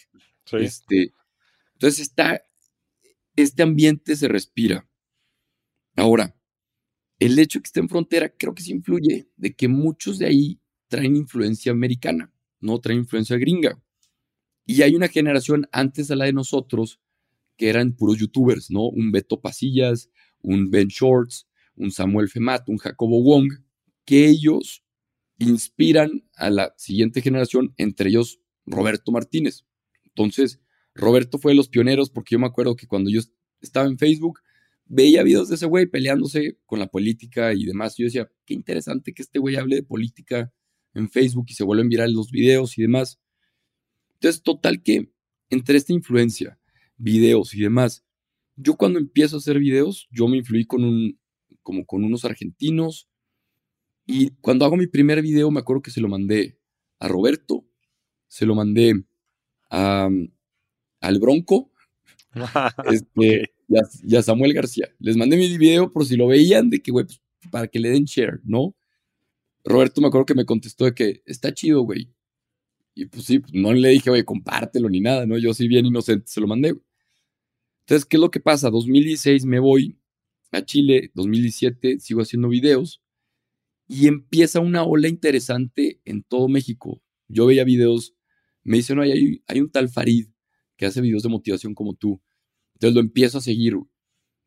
[0.53, 1.13] Este,
[1.75, 2.43] entonces está,
[3.37, 4.89] este ambiente se respira.
[5.96, 6.37] Ahora,
[7.18, 10.26] el hecho de que esté en frontera creo que sí influye de que muchos de
[10.26, 13.80] ahí traen influencia americana, no traen influencia gringa.
[14.66, 17.00] Y hay una generación antes a la de nosotros
[17.57, 18.88] que eran puros youtubers, ¿no?
[18.88, 23.52] Un Beto Pasillas, un Ben Shorts, un Samuel Femat, un Jacobo Wong,
[24.04, 24.85] que ellos
[25.38, 29.64] inspiran a la siguiente generación, entre ellos Roberto Martínez.
[30.04, 30.61] Entonces,
[30.94, 33.20] Roberto fue de los pioneros porque yo me acuerdo que cuando yo
[33.61, 34.40] estaba en Facebook,
[34.87, 37.97] veía videos de ese güey peleándose con la política y demás.
[37.97, 40.53] Yo decía, qué interesante que este güey hable de política
[40.94, 43.20] en Facebook y se vuelven virales los videos y demás.
[44.14, 45.12] Entonces, total que
[45.51, 46.59] entre esta influencia,
[46.97, 48.05] videos y demás,
[48.57, 51.18] yo cuando empiezo a hacer videos, yo me influí con un,
[51.62, 53.09] como con unos argentinos.
[54.07, 56.59] Y cuando hago mi primer video, me acuerdo que se lo mandé
[56.99, 57.64] a Roberto,
[58.29, 59.05] se lo mandé
[59.70, 60.09] a,
[61.01, 61.73] al Bronco,
[62.90, 64.88] este, y, a, Samuel García.
[64.98, 67.90] Les mandé mi video por si lo veían, de que, güey, pues, para que le
[67.90, 68.74] den share, ¿no?
[69.64, 72.12] Roberto me acuerdo que me contestó de que está chido, güey.
[72.94, 75.38] Y pues sí, no le dije, güey, compártelo ni nada, ¿no?
[75.38, 76.74] Yo sí bien inocente se lo mandé,
[77.81, 78.70] Entonces, ¿qué es lo que pasa?
[78.70, 79.98] 2016 me voy
[80.53, 83.03] a Chile, 2017 sigo haciendo videos
[83.88, 87.03] y empieza una ola interesante en todo México.
[87.29, 88.14] Yo veía videos,
[88.62, 90.29] me dicen, no, hay, hay un tal Farid
[90.77, 92.20] que hace videos de motivación como tú.
[92.85, 93.79] Entonces lo empiezo a seguir.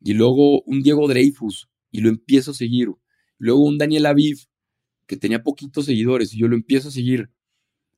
[0.00, 2.88] Y luego un Diego Dreyfus, y lo empiezo a seguir.
[3.36, 4.46] Luego un Daniel Aviv,
[5.06, 7.32] que tenía poquitos seguidores, y yo lo empiezo a seguir.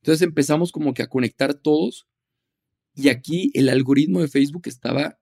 [0.00, 2.08] Entonces empezamos como que a conectar todos.
[2.94, 5.20] Y aquí el algoritmo de Facebook estaba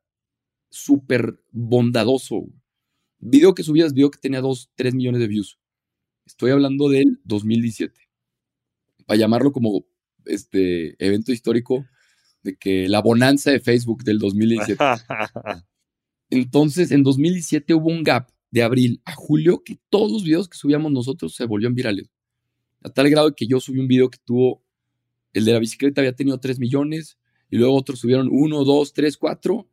[0.71, 2.47] súper bondadoso.
[3.19, 5.59] Video que subías, video que tenía 2, 3 millones de views.
[6.27, 8.09] Estoy hablando del 2017.
[9.05, 9.85] Para llamarlo como
[10.27, 11.85] este evento histórico,
[12.43, 14.83] de que la bonanza de Facebook del 2017.
[16.31, 20.57] Entonces, en 2017 hubo un gap de abril a julio que todos los videos que
[20.57, 22.11] subíamos nosotros se volvieron virales.
[22.83, 24.63] A tal grado que yo subí un video que tuvo,
[25.33, 27.19] el de la bicicleta había tenido 3 millones,
[27.51, 29.69] y luego otros subieron 1, 2, 3, 4,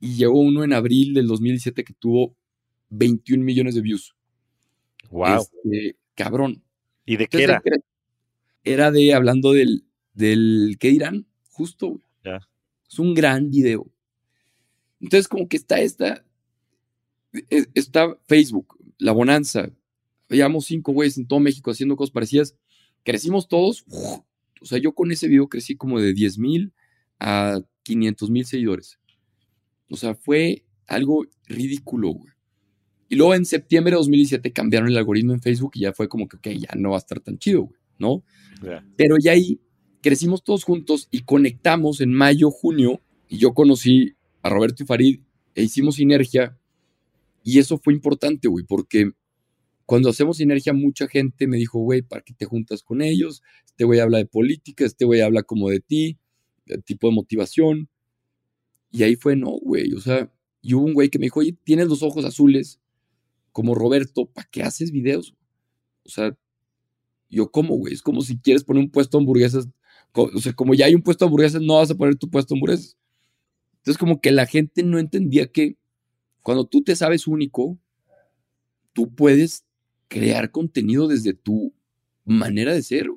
[0.00, 2.36] y llegó uno en abril del 2017 que tuvo
[2.90, 4.14] 21 millones de views.
[5.10, 5.40] Wow.
[5.40, 6.62] Este, cabrón.
[7.04, 7.62] ¿Y de qué era?
[8.64, 11.26] Era de, hablando del, del, ¿qué dirán?
[11.50, 12.00] Justo,
[12.88, 13.86] es un gran video.
[15.00, 16.24] Entonces, como que está esta,
[17.32, 19.70] e, está Facebook, La Bonanza.
[20.28, 22.56] Veíamos cinco güeyes en todo México haciendo cosas parecidas.
[23.04, 23.84] Crecimos todos.
[24.60, 26.72] O sea, yo con ese video crecí como de 10 mil
[27.20, 28.98] a 500 mil seguidores.
[29.90, 32.32] O sea, fue algo ridículo, güey.
[33.08, 36.26] Y luego en septiembre de 2017 cambiaron el algoritmo en Facebook y ya fue como
[36.26, 38.24] que, ok, ya no va a estar tan chido, güey, ¿no?
[38.96, 39.60] Pero ya ahí
[40.06, 45.20] crecimos todos juntos y conectamos en mayo, junio, y yo conocí a Roberto y Farid
[45.56, 46.56] e hicimos sinergia.
[47.42, 49.10] Y eso fue importante, güey, porque
[49.84, 53.42] cuando hacemos sinergia, mucha gente me dijo, güey, ¿para qué te juntas con ellos?
[53.64, 56.18] Este güey habla de política, este güey habla como de ti,
[56.66, 57.88] de tipo de motivación.
[58.92, 61.58] Y ahí fue, no, güey, o sea, y hubo un güey que me dijo, oye,
[61.64, 62.78] tienes los ojos azules
[63.50, 65.34] como Roberto, ¿para qué haces videos?
[66.04, 66.38] O sea,
[67.28, 69.68] yo como, güey, es como si quieres poner un puesto de hamburguesas
[70.22, 72.54] o sea, como ya hay un puesto de hamburguesas, no vas a poner tu puesto
[72.54, 72.96] de hamburguesas.
[73.78, 75.76] Entonces, como que la gente no entendía que
[76.42, 77.78] cuando tú te sabes único,
[78.92, 79.64] tú puedes
[80.08, 81.74] crear contenido desde tu
[82.24, 83.08] manera de ser.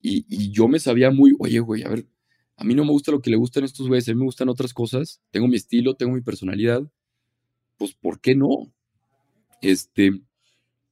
[0.00, 2.06] Y, yo me sabía muy, oye, güey, a ver,
[2.56, 4.48] a mí no me gusta lo que le gustan estos güeyes, a mí me gustan
[4.48, 6.82] otras cosas, tengo mi estilo, tengo mi personalidad,
[7.78, 8.72] pues ¿por qué no?
[9.62, 10.12] Este,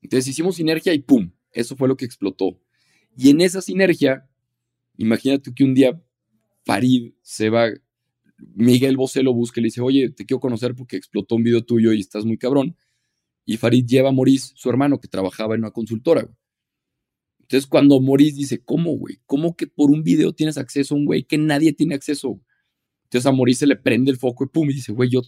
[0.00, 1.30] entonces hicimos sinergia y ¡pum!
[1.52, 2.58] Eso fue lo que explotó.
[3.16, 4.28] Y en esa sinergia
[4.96, 6.00] Imagínate que un día
[6.64, 7.68] Farid se va,
[8.38, 11.64] Miguel Bosé lo busca y le dice, oye, te quiero conocer porque explotó un video
[11.64, 12.76] tuyo y estás muy cabrón.
[13.46, 16.28] y Farid lleva a Maurice, su hermano, que trabajaba en una consultora.
[17.40, 19.20] Entonces, cuando Maurice dice, ¿cómo, güey?
[19.26, 22.40] ¿Cómo que por un video tienes acceso a un güey que nadie tiene acceso?
[23.04, 25.22] Entonces a Maurice se le prende el foco y pum, y dice, güey, yo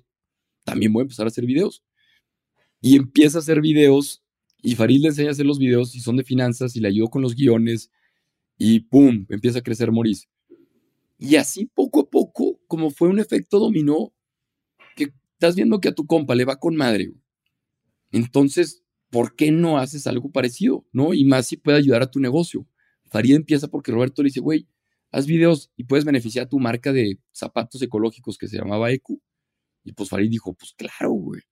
[0.64, 1.84] también voy a empezar a hacer videos.
[2.80, 4.22] Y empieza a hacer videos
[4.62, 7.08] y Farid le enseña a hacer los videos y son de finanzas y le ayudó
[7.08, 7.90] con los guiones
[8.56, 10.26] y pum, empieza a crecer Maurice.
[11.18, 14.12] Y así poco a poco, como fue un efecto dominó,
[14.96, 17.12] que estás viendo que a tu compa le va con madre.
[18.10, 20.84] Entonces, ¿por qué no haces algo parecido?
[20.92, 21.14] ¿No?
[21.14, 22.66] Y más si puede ayudar a tu negocio.
[23.10, 24.66] Farid empieza porque Roberto le dice, güey,
[25.10, 29.20] haz videos y puedes beneficiar a tu marca de zapatos ecológicos que se llamaba ECU.
[29.84, 31.42] Y pues Farid dijo, pues claro, güey.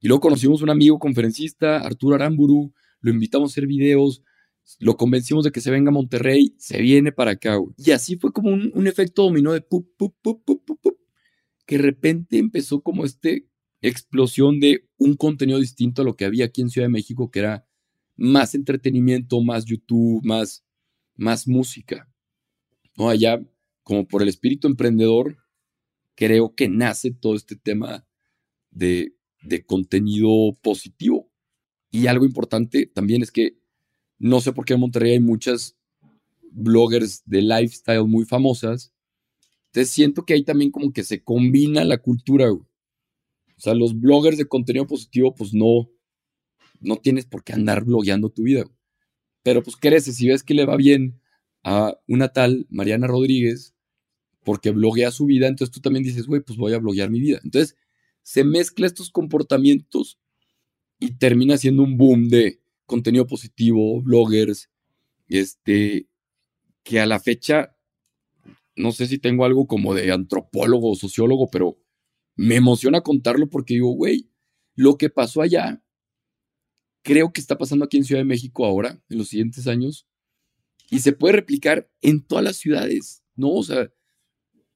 [0.00, 4.22] Y luego conocimos un amigo conferencista, Arturo Aramburu, lo invitamos a hacer videos,
[4.80, 7.74] lo convencimos de que se venga a Monterrey, se viene para acá, güey.
[7.76, 10.96] Y así fue como un, efecto dominó de pup, pup, pup, pup, pup, pup,
[11.66, 13.48] que de repente empezó como este
[13.82, 17.40] explosión de un contenido distinto a lo que había aquí en Ciudad de México, que
[17.40, 17.66] era
[18.16, 20.64] más entretenimiento, más YouTube, más,
[21.16, 22.08] más música.
[22.96, 23.08] ¿No?
[23.08, 23.40] Allá,
[23.82, 25.36] como por el espíritu emprendedor,
[26.14, 28.06] creo que nace todo este tema
[28.70, 31.30] de, de contenido positivo.
[31.90, 33.58] Y algo importante también es que
[34.24, 35.76] no sé por qué en Monterrey hay muchas
[36.50, 38.90] bloggers de lifestyle muy famosas.
[39.66, 42.50] Entonces siento que ahí también como que se combina la cultura.
[42.50, 42.64] O
[43.58, 45.90] sea, los bloggers de contenido positivo, pues no,
[46.80, 48.64] no tienes por qué andar blogueando tu vida.
[49.42, 51.20] Pero pues creces, si ves que le va bien
[51.62, 53.74] a una tal Mariana Rodríguez,
[54.42, 57.40] porque bloguea su vida, entonces tú también dices, güey, pues voy a bloguear mi vida.
[57.44, 57.76] Entonces
[58.22, 60.18] se mezcla estos comportamientos
[60.98, 64.70] y termina siendo un boom de contenido positivo, bloggers,
[65.28, 66.08] este,
[66.82, 67.76] que a la fecha,
[68.76, 71.78] no sé si tengo algo como de antropólogo o sociólogo, pero
[72.36, 74.30] me emociona contarlo porque digo, güey,
[74.74, 75.82] lo que pasó allá,
[77.02, 80.06] creo que está pasando aquí en Ciudad de México ahora, en los siguientes años,
[80.90, 83.50] y se puede replicar en todas las ciudades, ¿no?
[83.50, 83.90] O sea,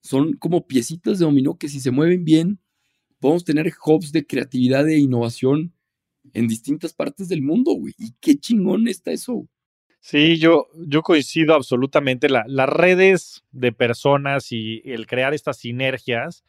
[0.03, 2.61] son como piecitas de dominó que si se mueven bien,
[3.19, 5.75] podemos tener hubs de creatividad e innovación
[6.35, 7.95] en distintas partes del mundo, güey.
[7.99, 9.49] Y qué chingón está eso.
[10.01, 12.29] Sí, yo, yo coincido absolutamente.
[12.29, 16.45] las redes de personas y el crear estas sinergias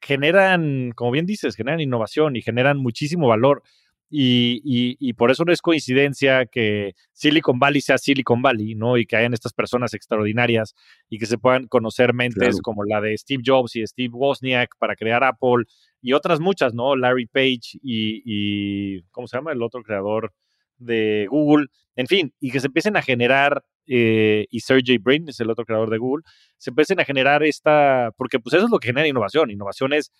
[0.00, 3.62] generan, como bien dices, generan innovación y generan muchísimo valor.
[4.10, 8.96] Y, por eso no es coincidencia que Silicon Valley sea Silicon Valley, ¿no?
[8.96, 10.74] Y que hayan estas personas extraordinarias
[11.10, 14.96] y que se puedan conocer mentes como la de Steve Jobs y Steve Wozniak para
[14.96, 15.64] crear Apple
[16.00, 16.96] y otras muchas, ¿no?
[16.96, 19.52] Larry Page y, ¿cómo se llama?
[19.52, 20.32] El otro creador
[20.78, 21.66] de Google.
[21.96, 25.64] En fin, y que se empiecen a generar, eh, y Sergey Brin es el otro
[25.64, 26.22] creador de Google,
[26.56, 29.50] se empiecen a generar esta, porque pues eso es lo que genera innovación.
[29.50, 30.12] Innovación es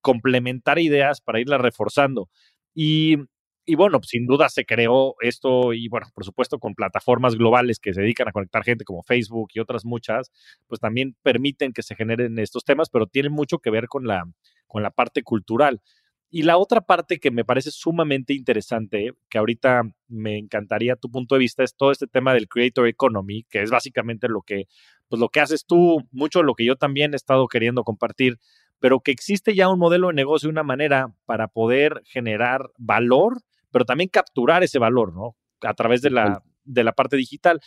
[0.00, 2.28] complementar ideas para irlas reforzando.
[2.74, 3.16] Y
[3.66, 7.92] y bueno, sin duda se creó esto y bueno, por supuesto con plataformas globales que
[7.92, 10.30] se dedican a conectar gente como Facebook y otras muchas,
[10.68, 14.24] pues también permiten que se generen estos temas, pero tienen mucho que ver con la,
[14.68, 15.82] con la parte cultural.
[16.30, 21.34] Y la otra parte que me parece sumamente interesante, que ahorita me encantaría tu punto
[21.34, 24.66] de vista, es todo este tema del creator economy, que es básicamente lo que,
[25.08, 28.38] pues lo que haces tú, mucho lo que yo también he estado queriendo compartir,
[28.78, 33.84] pero que existe ya un modelo de negocio, una manera para poder generar valor pero
[33.84, 35.36] también capturar ese valor, ¿no?
[35.62, 37.60] A través de la, de la parte digital.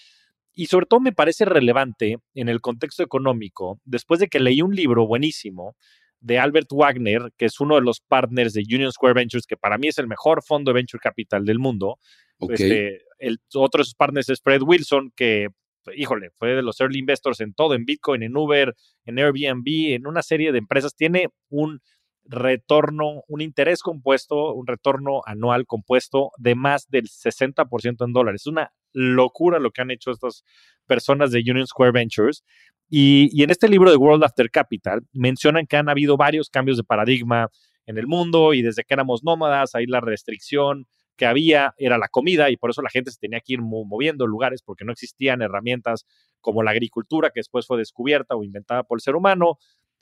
[0.53, 4.75] Y sobre todo me parece relevante en el contexto económico, después de que leí un
[4.75, 5.75] libro buenísimo
[6.21, 9.77] de Albert Wagner, que es uno de los partners de Union Square Ventures, que para
[9.77, 11.97] mí es el mejor fondo de venture capital del mundo.
[12.39, 15.47] Este, el otro de sus partners es Fred Wilson, que,
[15.95, 20.07] híjole, fue de los early investors en todo, en Bitcoin, en Uber, en Airbnb, en
[20.07, 20.95] una serie de empresas.
[20.95, 21.81] Tiene un
[22.25, 28.41] retorno, un interés compuesto, un retorno anual compuesto de más del 60% en dólares.
[28.41, 30.43] Es una locura lo que han hecho estas
[30.85, 32.43] personas de Union Square Ventures.
[32.89, 36.77] Y, y, en este libro de World After Capital mencionan que han habido varios cambios
[36.77, 37.49] de paradigma
[37.85, 40.87] en el mundo y desde que éramos nómadas, ahí la restricción
[41.19, 44.25] que había era la comida y por eso la gente se tenía que ir moviendo
[44.25, 46.05] lugares porque no existían herramientas
[46.39, 49.57] como la agricultura que después fue descubierta o inventada por el ser humano,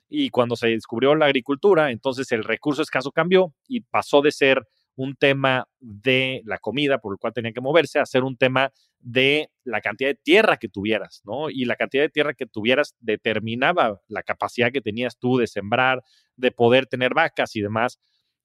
[0.09, 4.63] y cuando se descubrió la agricultura, entonces el recurso escaso cambió y pasó de ser
[4.95, 8.71] un tema de la comida por el cual tenía que moverse a ser un tema
[8.99, 11.49] de la cantidad de tierra que tuvieras, ¿no?
[11.51, 16.03] Y la cantidad de tierra que tuvieras determinaba la capacidad que tenías tú de sembrar,
[16.35, 17.99] de poder tener vacas y demás.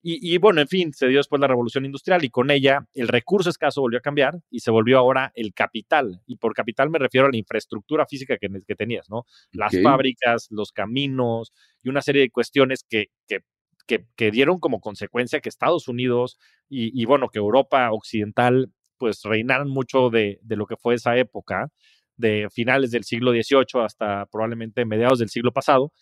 [0.05, 3.51] Y, bueno, en fin, se dio después la revolución industrial y con ella el recurso
[3.51, 6.21] escaso volvió a cambiar y se volvió ahora el capital.
[6.27, 9.27] Y por capital me refiero a la infraestructura física que, que tenías, ¿no?
[9.53, 11.53] Las fábricas, los caminos
[11.85, 13.43] y una serie de cuestiones que, que
[13.87, 16.39] que, dieron como consecuencia que Estados Unidos
[16.69, 21.69] y, bueno, que Europa occidental pues reinaran mucho de, de, lo que fue esa época,
[22.17, 25.93] de finales del siglo XVIII hasta probablemente mediados del siglo pasado,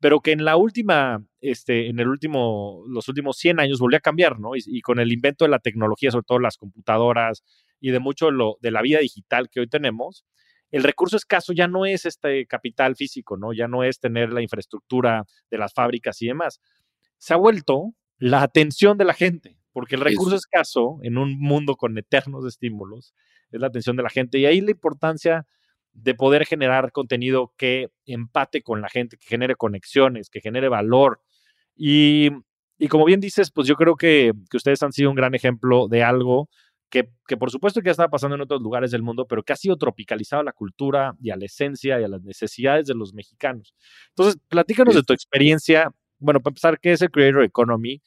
[0.00, 4.00] pero que en la última, este, en el último, los últimos 100 años volvió a
[4.00, 4.50] cambiar, ¿no?
[4.54, 7.42] Y, con el invento de la tecnología, sobre todo las computadoras
[7.80, 10.24] y de mucho lo, de la vida digital que hoy tenemos,
[10.70, 13.52] el recurso escaso ya no es este capital físico, ¿no?
[13.52, 16.60] Ya no es tener la infraestructura de las fábricas y demás.
[17.16, 21.76] Se ha vuelto la atención de la gente, porque el recurso escaso en un mundo
[21.76, 23.14] con eternos estímulos
[23.50, 24.38] es la atención de la gente.
[24.38, 25.46] Y ahí la importancia
[26.02, 31.20] de poder generar contenido que empate con la gente, que genere conexiones, que genere valor.
[31.76, 32.30] Y,
[32.88, 36.02] como bien dices, pues yo creo que, que, ustedes han sido un gran ejemplo de
[36.02, 36.48] algo
[36.90, 39.52] que, que, por supuesto que ya estaba pasando en otros lugares del mundo, pero que
[39.52, 42.94] ha sido tropicalizado a la cultura y a la esencia y a las necesidades de
[42.94, 43.74] los mexicanos.
[44.10, 45.90] Entonces, platícanos de tu experiencia.
[46.18, 48.02] Bueno, para empezar, ¿qué es el Creator Economy?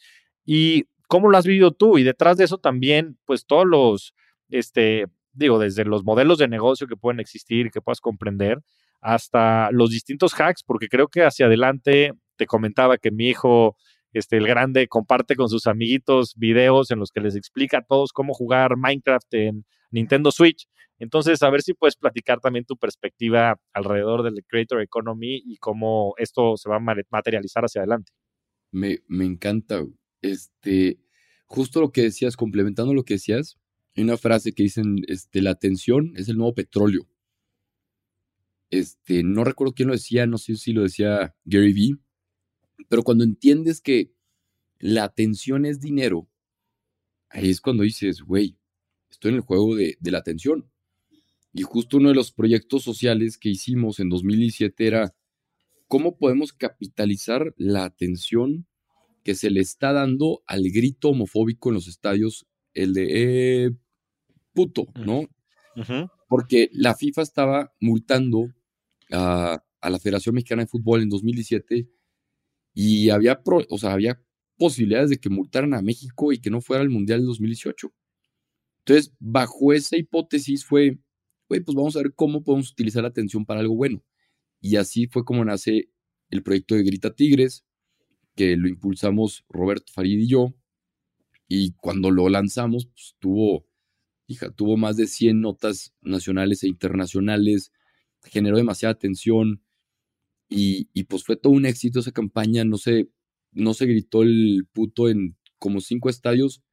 [0.45, 1.97] Y cómo lo has vivido tú.
[1.97, 4.15] Y detrás de eso también, pues todos los,
[4.49, 8.59] este, digo, desde los modelos de negocio que pueden existir y que puedas comprender,
[9.01, 13.75] hasta los distintos hacks, porque creo que hacia adelante te comentaba que mi hijo,
[14.13, 18.13] este, el grande, comparte con sus amiguitos videos en los que les explica a todos
[18.13, 20.67] cómo jugar Minecraft en Nintendo Switch.
[20.99, 26.13] Entonces, a ver si puedes platicar también tu perspectiva alrededor del Creator Economy y cómo
[26.17, 28.11] esto se va a materializar hacia adelante.
[28.71, 29.84] Me, me encanta.
[30.21, 30.99] Este,
[31.45, 33.57] justo lo que decías, complementando lo que decías,
[33.97, 37.07] una frase que dicen, este, la atención es el nuevo petróleo.
[38.69, 41.97] Este, no recuerdo quién lo decía, no sé si lo decía Gary Vee,
[42.87, 44.13] pero cuando entiendes que
[44.79, 46.29] la atención es dinero,
[47.29, 48.57] ahí es cuando dices, güey,
[49.09, 50.71] estoy en el juego de, de la atención.
[51.53, 55.13] Y justo uno de los proyectos sociales que hicimos en 2017 era
[55.87, 58.67] cómo podemos capitalizar la atención
[59.23, 63.72] que se le está dando al grito homofóbico en los estadios el de eh,
[64.53, 65.28] puto, ¿no?
[66.28, 68.53] Porque la FIFA estaba multando
[69.11, 71.89] a, la Federación Mexicana de Fútbol en 2017
[72.74, 74.22] y había, o sea, había
[74.57, 77.91] posibilidades de que multaran a México y que no fuera el Mundial de 2018.
[78.86, 80.99] Entonces, bajo esa hipótesis fue,
[81.49, 84.03] güey, pues vamos a ver cómo podemos utilizar la atención para algo bueno.
[84.59, 85.89] Y así fue como nace
[86.30, 87.65] el proyecto de Grita Tigres,
[88.36, 90.53] que lo impulsamos Roberto Farid y yo,
[91.53, 93.67] y cuando lo lanzamos, pues, tuvo,
[94.25, 97.73] hija, tuvo más de 100 notas nacionales e internacionales,
[98.23, 99.61] generó demasiada atención
[100.47, 102.63] y, pues fue todo un éxito esa campaña.
[102.63, 103.09] No se,
[103.51, 106.63] no se gritó el puto en como cinco estadios.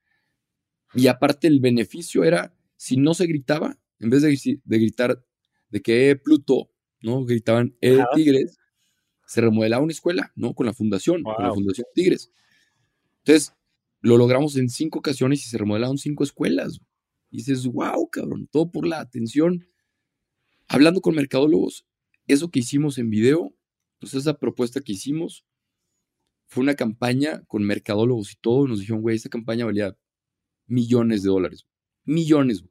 [0.94, 5.24] Y aparte el beneficio era, si no se gritaba, en vez de, gritar
[5.70, 6.70] de que eh, Pluto,
[7.02, 7.24] ¿no?
[7.24, 8.58] Gritaban eh, Tigres,
[9.26, 10.54] se remodelaba una escuela, ¿no?
[10.54, 12.30] Con la fundación, con la Fundación Tigres.
[13.24, 13.57] Entonces,
[14.00, 16.80] lo logramos en cinco ocasiones y se remodelaron cinco escuelas.
[17.30, 19.66] Y dices, wow, cabrón, todo por la atención.
[20.68, 21.86] Hablando con mercadólogos,
[22.26, 23.54] eso que hicimos en video,
[23.98, 25.44] pues esa propuesta que hicimos,
[26.46, 28.66] fue una campaña con mercadólogos y todo.
[28.66, 29.96] nos dijeron, güey, esa campaña valía
[30.66, 31.66] millones de dólares.
[32.04, 32.62] Millones.
[32.62, 32.68] O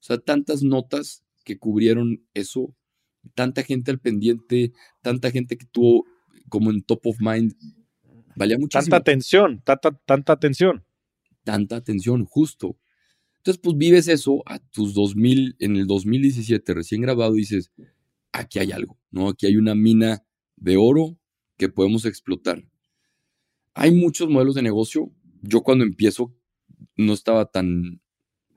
[0.00, 2.74] sea, tantas notas que cubrieron eso,
[3.34, 4.72] tanta gente al pendiente,
[5.02, 6.04] tanta gente que tuvo
[6.48, 7.54] como en top of mind
[8.36, 8.82] Valía muchísimo.
[8.82, 10.84] Tanta atención, tanta, tanta atención.
[11.44, 12.78] Tanta atención, justo.
[13.38, 17.70] Entonces, pues vives eso a tus 2000, en el 2017, recién grabado, dices,
[18.32, 19.28] aquí hay algo, ¿no?
[19.28, 20.24] Aquí hay una mina
[20.56, 21.18] de oro
[21.56, 22.64] que podemos explotar.
[23.74, 25.12] Hay muchos modelos de negocio.
[25.42, 26.34] Yo cuando empiezo
[26.96, 28.00] no estaba tan,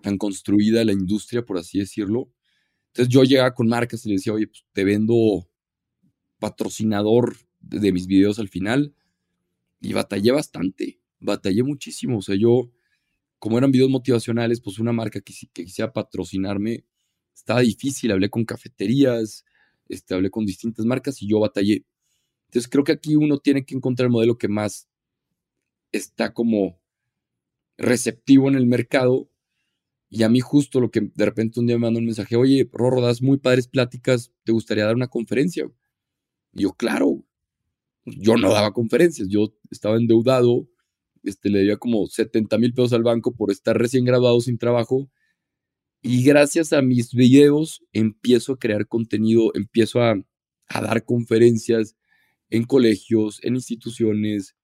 [0.01, 2.31] tan construida la industria, por así decirlo.
[2.87, 5.49] Entonces yo llegaba con marcas y le decía, oye, pues te vendo
[6.39, 8.95] patrocinador de mis videos al final
[9.87, 12.17] y batallé bastante, batallé muchísimo.
[12.17, 12.69] O sea, yo,
[13.39, 16.83] como eran videos motivacionales, pues una marca que, quisiera patrocinarme,
[17.33, 18.11] estaba difícil.
[18.11, 19.45] Hablé con cafeterías,
[19.87, 21.85] este, hablé con distintas marcas y yo batallé.
[22.47, 24.89] Entonces creo que aquí uno tiene que encontrar el modelo que más
[25.93, 26.81] está como
[27.77, 29.29] receptivo en el mercado.
[30.09, 32.69] Y a mí justo lo que de repente un día me mandó un mensaje, oye,
[32.73, 35.71] Rorro, das muy padres pláticas, ¿te gustaría dar una conferencia?
[36.51, 37.23] Y yo, claro,
[38.15, 40.67] yo no daba conferencias, yo estaba endeudado,
[41.23, 45.09] este, le debía como 70 mil pesos al banco por estar recién graduado sin trabajo.
[46.01, 50.15] Y gracias a mis videos empiezo a crear contenido, empiezo a,
[50.69, 51.97] a dar conferencias
[52.49, 54.55] en colegios, en instituciones.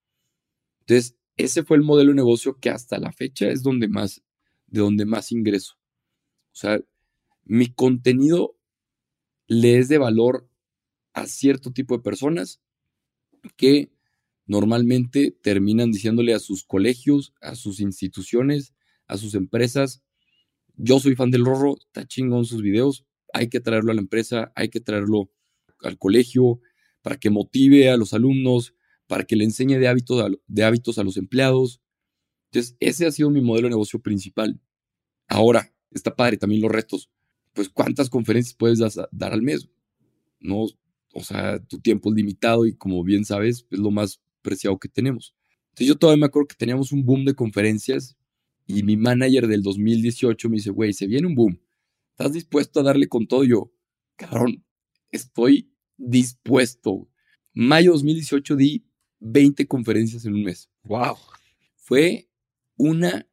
[0.82, 4.24] Entonces, ese fue el modelo de negocio que hasta la fecha es donde más,
[4.68, 5.74] de donde más ingreso.
[6.54, 6.80] O sea,
[7.44, 8.56] mi contenido
[9.48, 10.48] le es de valor
[11.14, 12.62] a cierto tipo de personas
[13.56, 13.92] que
[14.46, 18.74] normalmente terminan diciéndole a sus colegios, a sus instituciones,
[19.08, 20.02] a sus empresas,
[20.76, 24.52] yo soy fan del Rorro, está chingón sus videos, hay que traerlo a la empresa,
[24.56, 25.30] hay que traerlo
[25.82, 26.60] al colegio
[27.02, 28.74] para que motive a los alumnos,
[29.08, 31.82] para que le enseñe de hábitos a, de hábitos a los empleados.
[32.46, 34.60] Entonces, ese ha sido mi modelo de negocio principal.
[35.28, 37.10] Ahora, está padre también los retos.
[37.54, 39.70] Pues, ¿cuántas conferencias puedes dar al mes?
[40.40, 40.66] No,
[41.14, 44.90] o sea, tu tiempo es limitado y como bien sabes, es lo más preciado que
[44.90, 45.36] tenemos.
[45.70, 48.18] Entonces, yo todavía me acuerdo que teníamos un boom de conferencias
[48.68, 51.60] y mi manager del 2018 me dice, güey, se viene un boom.
[52.12, 53.44] ¿Estás dispuesto a darle con todo?
[53.44, 53.72] Yo,
[54.16, 54.64] cabrón,
[55.12, 57.10] estoy dispuesto.
[57.54, 58.86] Mayo 2018 di
[59.20, 60.70] 20 conferencias en un mes.
[60.84, 61.16] Wow.
[61.76, 62.30] Fue
[62.78, 63.28] una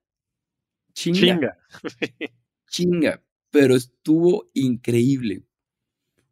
[0.92, 1.18] chinga.
[1.18, 1.58] Chinga.
[2.68, 5.44] chinga, pero estuvo increíble.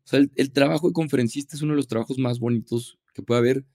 [0.08, 3.66] Sea, el, trabajo de conferencista es uno de los trabajos más bonitos que puede haber.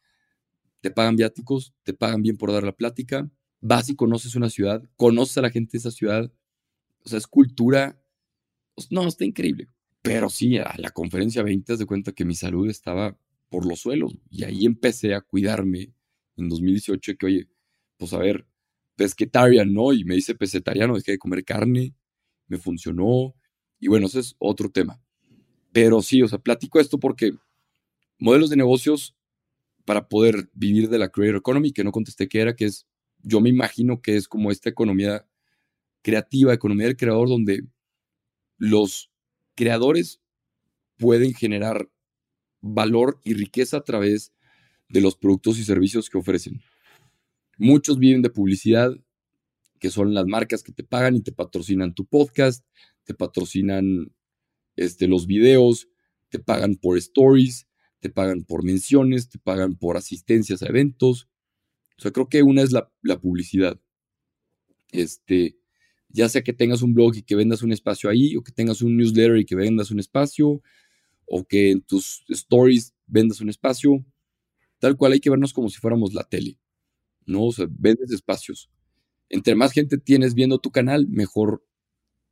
[0.81, 3.29] Te pagan viáticos, te pagan bien por dar la plática,
[3.61, 6.31] vas y conoces una ciudad, conoces a la gente de esa ciudad,
[7.05, 8.01] o sea, es cultura.
[8.89, 9.67] No, está increíble.
[10.01, 13.15] Pero sí, a la conferencia 20 te das de cuenta que mi salud estaba
[13.49, 15.93] por los suelos y ahí empecé a cuidarme
[16.36, 17.47] en 2018 que, oye,
[17.97, 18.47] pues a ver,
[18.95, 19.93] pesquetarian, ¿no?
[19.93, 21.93] Y me hice pesetariano, dejé de comer carne,
[22.47, 23.36] me funcionó.
[23.79, 25.03] Y bueno, ese es otro tema.
[25.74, 27.34] Pero sí, o sea, platico esto porque
[28.19, 29.15] modelos de negocios
[29.86, 32.88] para poder vivir de la creator economy, que no contesté qué era, que es
[33.24, 35.26] yo me imagino que es como esta economía
[36.01, 37.63] creativa, economía del creador, donde
[38.57, 39.09] los
[39.55, 40.21] creadores
[40.97, 41.89] pueden generar
[42.61, 44.34] valor y riqueza a través
[44.89, 46.61] de los productos y servicios que ofrecen.
[47.57, 48.91] Muchos viven de publicidad,
[49.80, 52.65] que son las marcas que te pagan y te patrocinan tu podcast,
[53.05, 54.11] te patrocinan
[54.76, 55.88] este, los videos,
[56.30, 57.67] te pagan por stories,
[57.99, 61.30] te pagan por menciones, te pagan por asistencias a eventos,
[61.97, 62.89] o sea, creo que una es la,
[63.21, 63.80] publicidad.
[64.91, 65.57] Este,
[66.09, 68.82] ya sea que tengas un blog y que vendas un espacio ahí, o que tengas
[68.82, 70.61] un newsletter y que vendas un espacio,
[71.26, 74.05] o que en tus stories vendas un espacio,
[74.80, 76.59] tal cual hay que vernos como si fuéramos la tele,
[77.26, 77.45] ¿no?
[77.45, 78.69] O sea, vendes espacios.
[79.30, 81.65] Entre más gente tienes viendo tu canal, mejor,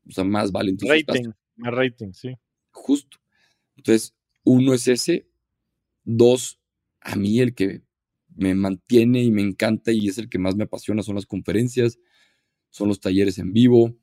[0.07, 1.31] o sea, más valen tus rating,
[1.61, 2.33] Más rating, sí.
[2.71, 3.17] Justo.
[3.77, 5.27] Entonces, uno es ese.
[6.03, 6.59] Dos,
[7.01, 7.83] a mí el que
[8.35, 11.99] me mantiene y me encanta y es el que más me apasiona son las conferencias,
[12.71, 13.97] son los talleres en vivo,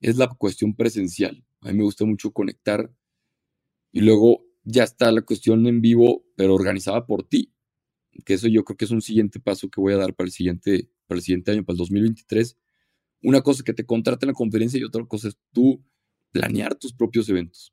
[0.00, 1.44] es la cuestión presencial.
[1.62, 2.92] A mí me gusta mucho conectar
[3.92, 7.52] y luego ya está la cuestión en vivo, pero organizada por ti,
[8.24, 10.32] que eso yo creo que es un siguiente paso que voy a dar para el
[10.32, 12.56] siguiente, para el siguiente año, para el 2023.
[13.22, 15.82] Una cosa es que te contraten la conferencia y otra cosa es tú
[16.32, 17.72] planear tus propios eventos,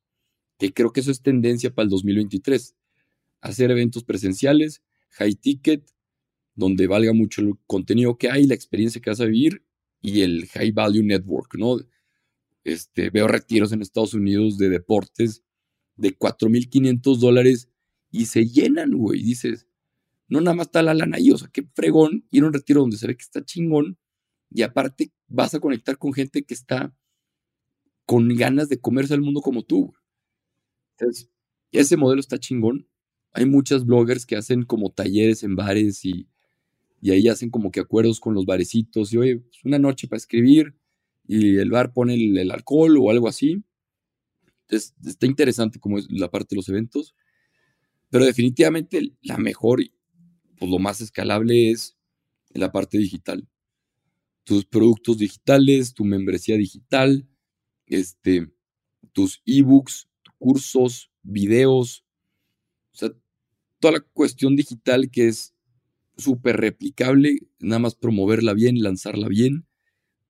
[0.57, 2.75] que creo que eso es tendencia para el 2023.
[3.41, 4.81] Hacer eventos presenciales,
[5.11, 5.89] high ticket,
[6.55, 9.63] donde valga mucho el contenido que hay, la experiencia que vas a vivir
[10.01, 11.77] y el high value network, ¿no?
[12.63, 15.43] Este, veo retiros en Estados Unidos de deportes
[15.95, 17.69] de 4.500 dólares
[18.11, 19.21] y se llenan, güey.
[19.23, 19.67] Dices,
[20.27, 22.81] no nada más está la lana ahí, o sea, qué fregón ir a un retiro
[22.81, 23.97] donde se ve que está chingón
[24.49, 26.95] y aparte vas a conectar con gente que está
[28.07, 29.93] con ganas de comerse al mundo como tú.
[30.97, 31.29] Entonces,
[31.71, 32.87] ese modelo está chingón.
[33.33, 36.25] Hay muchas bloggers que hacen como talleres en bares y
[37.03, 40.73] ahí hacen como que acuerdos con los barecitos y oye, pues una noche para escribir
[41.27, 43.61] y el bar pone el, alcohol o algo así.
[44.61, 47.13] Entonces, está interesante como es la parte de los eventos,
[48.09, 49.81] pero definitivamente la mejor,
[50.57, 51.97] pues lo más escalable es
[52.53, 53.45] la parte digital.
[54.45, 57.27] Tus productos digitales, tu membresía digital,
[57.87, 58.51] este,
[59.13, 60.07] tus ebooks,
[60.37, 62.05] cursos, videos,
[62.93, 63.09] o sea,
[63.79, 65.53] toda la cuestión digital que es
[66.17, 69.65] súper replicable, nada más promoverla bien, lanzarla bien,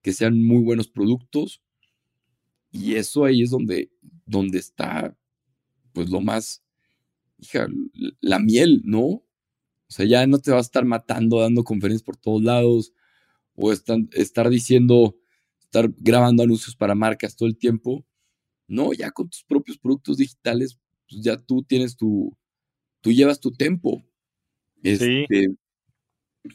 [0.01, 1.61] que sean muy buenos productos.
[2.71, 3.89] Y eso ahí es donde,
[4.25, 5.17] donde está,
[5.93, 6.63] pues lo más,
[7.39, 7.67] hija,
[8.19, 9.03] la miel, ¿no?
[9.05, 9.23] O
[9.89, 12.93] sea, ya no te vas a estar matando, dando conferencias por todos lados,
[13.55, 15.17] o estar diciendo,
[15.67, 18.05] estar grabando anuncios para marcas todo el tiempo.
[18.67, 22.35] No, ya con tus propios productos digitales, pues ya tú tienes tu,
[23.01, 24.03] tú llevas tu tempo.
[24.83, 25.55] Este,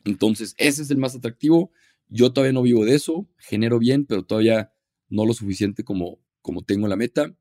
[0.04, 1.70] entonces, ese es el más atractivo.
[2.08, 4.72] Yo todavía no vivo de eso, genero bien, pero todavía
[5.08, 7.34] no lo suficiente como, como tengo la meta.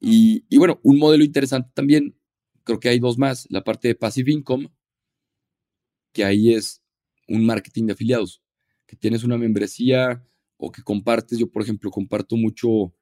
[0.00, 2.18] Y, y, bueno, un modelo interesante también,
[2.64, 4.70] creo que hay dos más, la parte de Passive Income,
[6.12, 6.82] que ahí es
[7.28, 8.42] un marketing de afiliados,
[8.86, 10.26] que tienes una membresía
[10.64, 12.94] o que compartes, yo por ejemplo comparto mucho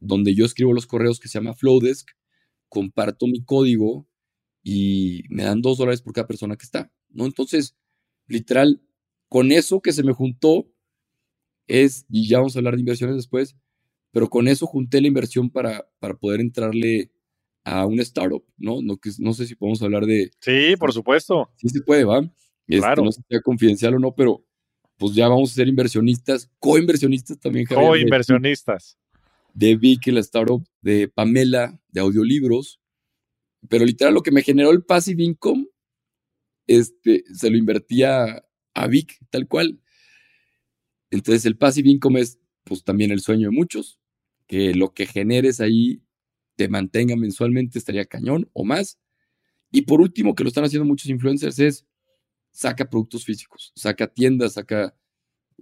[0.00, 2.08] donde yo escribo los correos que se llama Flowdesk,
[2.68, 4.08] comparto mi código
[4.64, 6.92] y me dan dos dólares por cada persona que está.
[7.10, 7.26] ¿no?
[7.26, 7.76] Entonces,
[8.26, 8.82] literal,
[9.28, 10.66] con eso que se me juntó
[11.68, 13.56] es, y ya vamos a hablar de inversiones después,
[14.10, 17.12] pero con eso junté la inversión para, para poder entrarle
[17.62, 18.82] a una startup, ¿no?
[18.82, 20.32] No, que, no sé si podemos hablar de...
[20.40, 21.52] Sí, por supuesto.
[21.54, 22.18] Sí se puede, ¿va?
[22.66, 23.04] Este, claro.
[23.04, 24.44] No sé si sea confidencial o no, pero
[25.00, 27.64] pues ya vamos a ser inversionistas, co-inversionistas también.
[27.64, 28.98] Co-inversionistas.
[29.54, 32.78] De Vicky, la startup de Pamela, de audiolibros.
[33.70, 35.66] Pero literal lo que me generó el passive income,
[36.66, 38.44] este, se lo invertía
[38.74, 39.80] a Vic, tal cual.
[41.10, 43.98] Entonces el passive income es pues también el sueño de muchos,
[44.46, 46.02] que lo que generes ahí
[46.56, 48.98] te mantenga mensualmente estaría cañón o más.
[49.72, 51.86] Y por último, que lo están haciendo muchos influencers, es
[52.50, 54.94] saca productos físicos, saca tiendas, saca.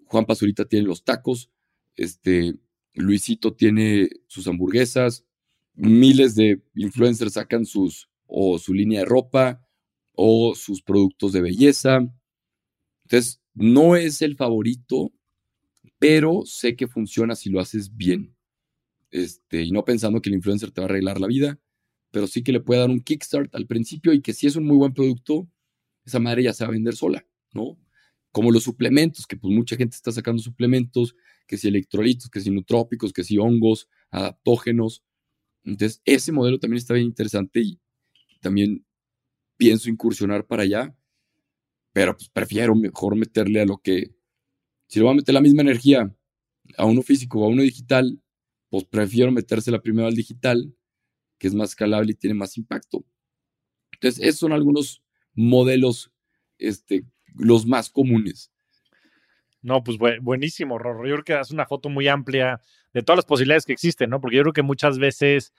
[0.06, 1.50] Juan Pazurita tiene los tacos,
[1.96, 2.54] este,
[2.94, 5.26] Luisito tiene sus hamburguesas,
[5.74, 9.66] miles de influencers sacan sus o su línea de ropa
[10.14, 12.00] o sus productos de belleza.
[13.04, 15.12] Entonces, no es el favorito,
[15.98, 18.36] pero sé que funciona si lo haces bien.
[19.10, 21.58] Este, y no pensando que el influencer te va a arreglar la vida,
[22.10, 24.66] pero sí que le puede dar un kickstart al principio y que si es un
[24.66, 25.48] muy buen producto,
[26.08, 27.78] esa madre ya se va a vender sola, ¿no?
[28.32, 31.14] Como los suplementos, que pues mucha gente está sacando suplementos,
[31.46, 35.02] que si electrolitos, que si nutrópicos, que si hongos, adaptógenos.
[35.64, 37.80] Entonces, ese modelo también está bien interesante y
[38.40, 38.84] también
[39.56, 40.94] pienso incursionar para allá,
[41.92, 44.14] pero pues prefiero mejor meterle a lo que,
[44.86, 46.14] si le voy a meter la misma energía
[46.76, 48.22] a uno físico o a uno digital,
[48.68, 50.74] pues prefiero metérsela primero al digital,
[51.38, 53.04] que es más escalable y tiene más impacto.
[53.92, 55.02] Entonces, esos son algunos
[55.38, 56.10] modelos,
[56.58, 58.50] este, los más comunes.
[59.62, 61.06] No, pues buenísimo, Rorro.
[61.06, 62.60] Yo creo que das una foto muy amplia
[62.92, 64.20] de todas las posibilidades que existen, ¿no?
[64.20, 65.52] Porque yo creo que muchas veces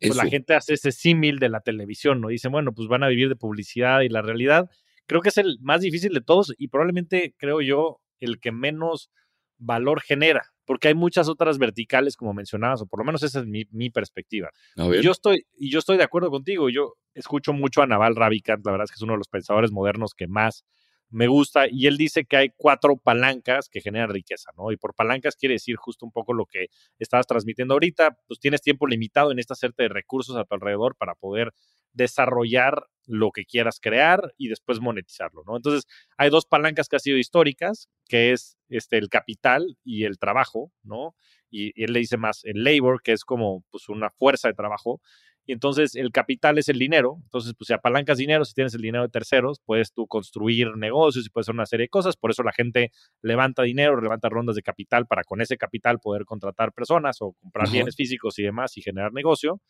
[0.00, 2.28] pues, la gente hace ese símil de la televisión, ¿no?
[2.28, 4.70] Dicen, bueno, pues van a vivir de publicidad y la realidad
[5.06, 9.10] creo que es el más difícil de todos y probablemente, creo yo, el que menos
[9.58, 13.46] valor genera, porque hay muchas otras verticales, como mencionabas, o por lo menos esa es
[13.46, 14.50] mi, perspectiva.
[14.76, 18.72] Yo estoy, y yo estoy de acuerdo contigo, yo escucho mucho a Naval Ravikant, la
[18.72, 20.64] verdad es que es uno de los pensadores modernos que más
[21.10, 24.72] me gusta, y él dice que hay cuatro palancas que generan riqueza, ¿no?
[24.72, 26.66] Y por palancas quiere decir justo un poco lo que
[26.98, 30.96] estabas transmitiendo ahorita, pues tienes tiempo limitado en esta serie de recursos a tu alrededor
[30.96, 31.52] para poder
[31.94, 35.56] desarrollar lo que quieras crear y después monetizarlo, ¿no?
[35.56, 35.86] Entonces,
[36.16, 40.72] hay dos palancas que han sido históricas, que es este, el capital y el trabajo,
[40.82, 41.14] ¿no?
[41.50, 45.00] Y, él le dice más el labor, que es como pues una fuerza de trabajo.
[45.46, 47.18] Y entonces el capital es el dinero.
[47.24, 51.26] Entonces, pues si apalancas dinero, si tienes el dinero de terceros, puedes tú construir negocios
[51.26, 52.16] y puedes hacer una serie de cosas.
[52.16, 52.90] Por eso la gente
[53.20, 57.70] levanta dinero, levanta rondas de capital para con ese capital poder contratar personas o comprar
[57.70, 59.60] bienes físicos y demás y generar negocio.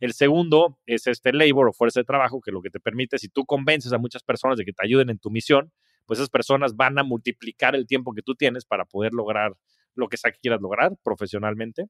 [0.00, 3.28] El segundo es este labor o fuerza de trabajo, que lo que te permite, si
[3.28, 5.72] tú convences a muchas personas de que te ayuden en tu misión,
[6.06, 9.52] pues esas personas van a multiplicar el tiempo que tú tienes para poder lograr
[9.94, 11.86] lo que sea que quieras lograr profesionalmente.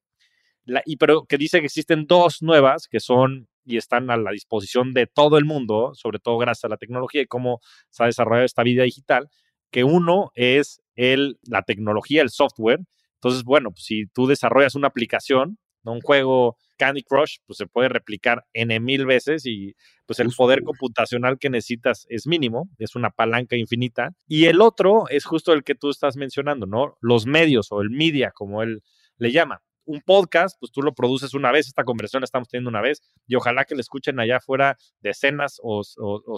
[0.85, 4.93] y pero que dice que existen dos nuevas que son y están a la disposición
[4.93, 8.45] de todo el mundo, sobre todo gracias a la tecnología y cómo se ha desarrollado
[8.45, 9.29] esta vida digital,
[9.71, 12.81] que uno es el, la tecnología, el software.
[13.15, 17.89] Entonces, bueno, pues si tú desarrollas una aplicación, un juego Candy Crush, pues se puede
[17.89, 19.75] replicar N mil veces y
[20.05, 24.09] pues el poder computacional que necesitas es mínimo, es una palanca infinita.
[24.27, 26.97] Y el otro es justo el que tú estás mencionando, ¿no?
[26.99, 28.81] Los medios o el media, como él
[29.17, 29.61] le llama.
[29.85, 33.01] Un podcast, pues tú lo produces una vez, esta conversación la estamos teniendo una vez,
[33.27, 35.83] y ojalá que le escuchen allá afuera decenas o,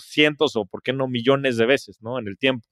[0.01, 2.19] cientos o, por qué no, millones de veces, ¿no?
[2.19, 2.67] En el tiempo.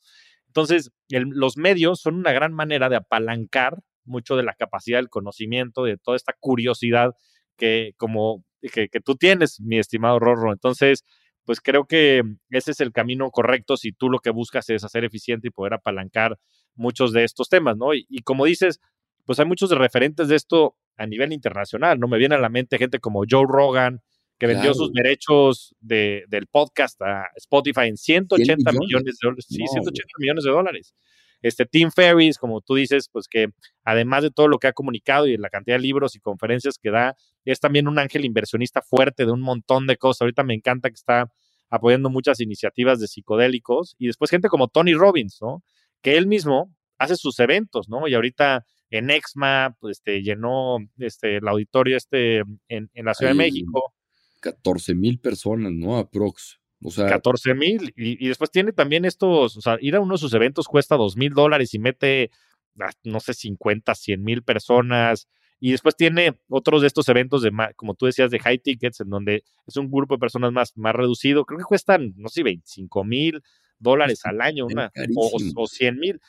[0.47, 3.77] Entonces, los medios son una gran manera de apalancar
[4.11, 7.15] mucho de la capacidad del conocimiento, de toda esta curiosidad
[7.57, 10.51] que como que, tú tienes, mi estimado Rorro.
[10.51, 11.03] Entonces,
[11.45, 15.03] pues creo que ese es el camino correcto si tú lo que buscas es hacer
[15.03, 16.37] eficiente y poder apalancar
[16.75, 17.93] muchos de estos temas, ¿no?
[17.93, 18.79] Y, como dices,
[19.25, 22.07] pues hay muchos referentes de esto a nivel internacional, ¿no?
[22.07, 24.01] Me viene a la mente gente como Joe Rogan,
[24.37, 29.17] que vendió sus derechos de, del podcast a Spotify en 180 millones?
[29.19, 29.45] de dólares.
[29.47, 30.95] Sí, 180 millones de dólares.
[31.41, 33.47] Este Tim Ferriss, como tú dices, pues que
[33.83, 36.77] además de todo lo que ha comunicado y de la cantidad de libros y conferencias
[36.77, 37.15] que da,
[37.45, 40.21] es también un ángel inversionista fuerte de un montón de cosas.
[40.21, 41.31] Ahorita me encanta que está
[41.69, 45.63] apoyando muchas iniciativas de psicodélicos y después gente como Tony Robbins, ¿no?
[46.01, 48.07] Que él mismo hace sus eventos, ¿no?
[48.07, 53.37] Y ahorita en Exma, pues, este, llenó este, el auditorio este en, la Ciudad de
[53.37, 53.93] México.
[54.41, 55.97] 14 mil personas, ¿no?
[55.97, 56.60] Aprox.
[56.83, 57.93] O sea, 14 mil.
[57.95, 61.15] Y, después tiene también estos, o sea, ir a uno de sus eventos cuesta 2
[61.15, 62.31] mil dólares y mete,
[62.79, 65.27] ah, no sé, 50, 100 mil personas.
[65.59, 69.09] Y después tiene otros de estos eventos de, como tú decías, de high tickets, en
[69.09, 71.45] donde es un grupo de personas más, más reducido.
[71.45, 73.43] Creo que cuestan, no sé, 25 mil
[73.77, 76.19] dólares al año, una, o, o 100 mil.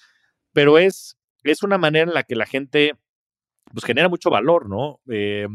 [0.53, 2.95] Pero es, es una manera en la que la gente
[3.73, 5.01] pues genera mucho valor, ¿no?
[5.09, 5.47] Eh,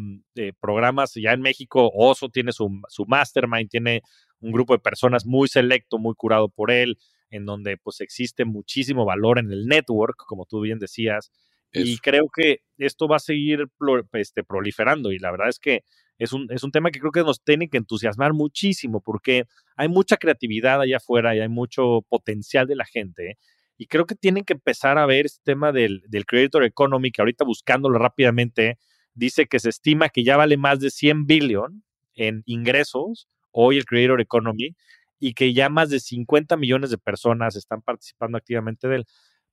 [0.60, 4.02] programas ya en México, Oso tiene su, su, mastermind, tiene
[4.40, 6.98] un grupo de personas muy selecto, muy curado por él,
[7.30, 11.32] en donde pues existe muchísimo valor en el network, como tú bien decías,
[11.74, 13.66] y creo que esto va a seguir
[14.14, 15.84] este, proliferando y la verdad es que
[16.18, 19.44] es un, es un tema que creo que nos tiene que entusiasmar muchísimo porque
[19.76, 23.38] hay mucha creatividad allá afuera y hay mucho potencial de la gente.
[23.78, 27.22] Y creo que tienen que empezar a ver este tema del, del Creator Economy, que
[27.22, 28.80] ahorita buscándolo rápidamente,
[29.14, 31.84] dice que se estima que ya vale más de 100 billion
[32.16, 33.28] en ingresos
[33.60, 34.76] hoy el Creator Economy
[35.20, 39.05] y que ya más de 50 millones de personas están participando activamente de él.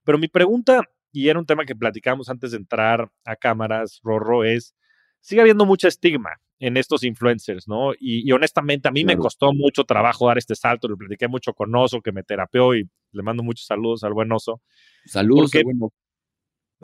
[0.04, 0.82] Pero mi pregunta
[1.14, 4.74] y era un tema que platicamos antes de entrar a cámaras, Rorro, es,
[5.20, 7.92] sigue habiendo mucho estigma en estos influencers, ¿no?
[7.98, 11.74] Y, honestamente a mí me costó mucho trabajo dar este salto, le platiqué mucho con
[11.74, 14.60] Oso, que me terapeó y le mando muchos saludos al buen Oso.
[15.06, 15.52] Saludos,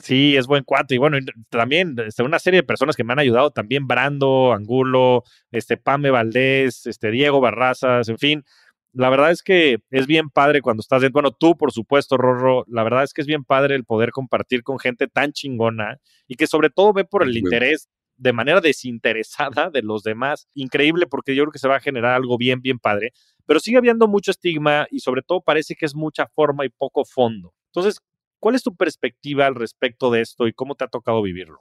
[0.02, 0.94] Sí, es buen cuate.
[0.94, 5.24] Y bueno, también este, una serie de personas que me han ayudado, también Brando, Angulo,
[5.50, 8.44] este, Pame Valdés, este, Diego Barrazas, en fin,
[8.92, 11.22] la verdad es que es bien padre cuando estás dentro.
[11.22, 14.62] Bueno, tú, por supuesto, Rorro, la verdad es que es bien padre el poder compartir
[14.62, 19.70] con gente tan chingona y que sobre todo ve por el interés de manera desinteresada
[19.70, 20.48] de los demás.
[20.54, 23.12] Increíble porque yo creo que se va a generar algo bien, bien padre.
[23.46, 27.04] Pero sigue habiendo mucho estigma y sobre todo parece que es mucha forma y poco
[27.04, 27.54] fondo.
[27.66, 28.00] Entonces,
[28.40, 31.60] ¿cuál es tu perspectiva al respecto de esto y cómo te ha tocado vivirlo?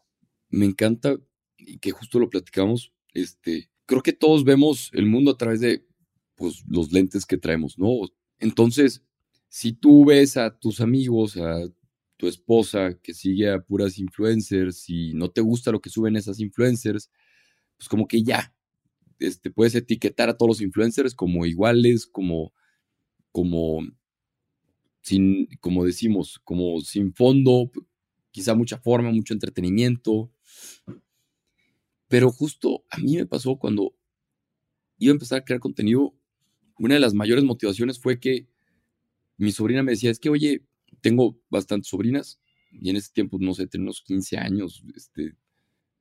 [0.50, 1.18] Me encanta
[1.58, 2.92] y que justo lo platicamos.
[3.14, 5.86] Este, creo que todos vemos el mundo a través de
[6.36, 7.90] pues, los lentes que traemos, ¿no?
[8.40, 9.04] Entonces,
[9.50, 11.68] si tú ves a tus amigos, a
[12.18, 16.40] tu esposa que sigue a puras influencers y no te gusta lo que suben esas
[16.40, 17.10] influencers,
[17.78, 18.54] pues como que ya,
[19.20, 22.54] este, puedes etiquetar a todos los influencers como iguales, como,
[23.32, 23.82] como,
[25.02, 27.72] sin, como decimos, como sin fondo,
[28.32, 30.32] quizá mucha forma, mucho entretenimiento.
[32.08, 33.96] Pero justo a mí me pasó cuando
[34.98, 36.16] iba a empezar a crear contenido,
[36.78, 38.48] una de las mayores motivaciones fue que
[39.38, 40.66] mi sobrina me decía, es que, oye,
[41.02, 42.40] tengo bastantes sobrinas,
[42.72, 45.36] y en ese tiempo, no sé, tenía unos 15 años, este,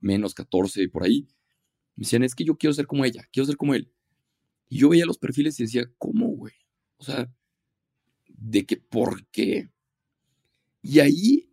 [0.01, 1.29] menos 14, por ahí.
[1.95, 3.93] Me decían, es que yo quiero ser como ella, quiero ser como él.
[4.69, 6.53] Y yo veía los perfiles y decía, ¿cómo, güey?
[6.99, 7.33] O sea,
[8.39, 8.77] ¿de qué?
[8.77, 9.69] ¿Por qué?
[10.83, 11.51] Y ahí,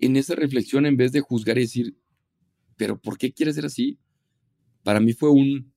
[0.00, 1.96] en esa reflexión, en vez de juzgar y decir,
[2.76, 3.98] ¿pero por qué quieres ser así?
[4.82, 5.72] Para mí fue un,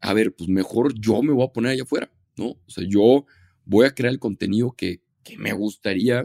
[0.00, 2.50] a ver, pues mejor yo me voy a poner allá afuera, ¿no?
[2.50, 3.26] O sea, yo
[3.64, 6.24] voy a crear el contenido que, que me gustaría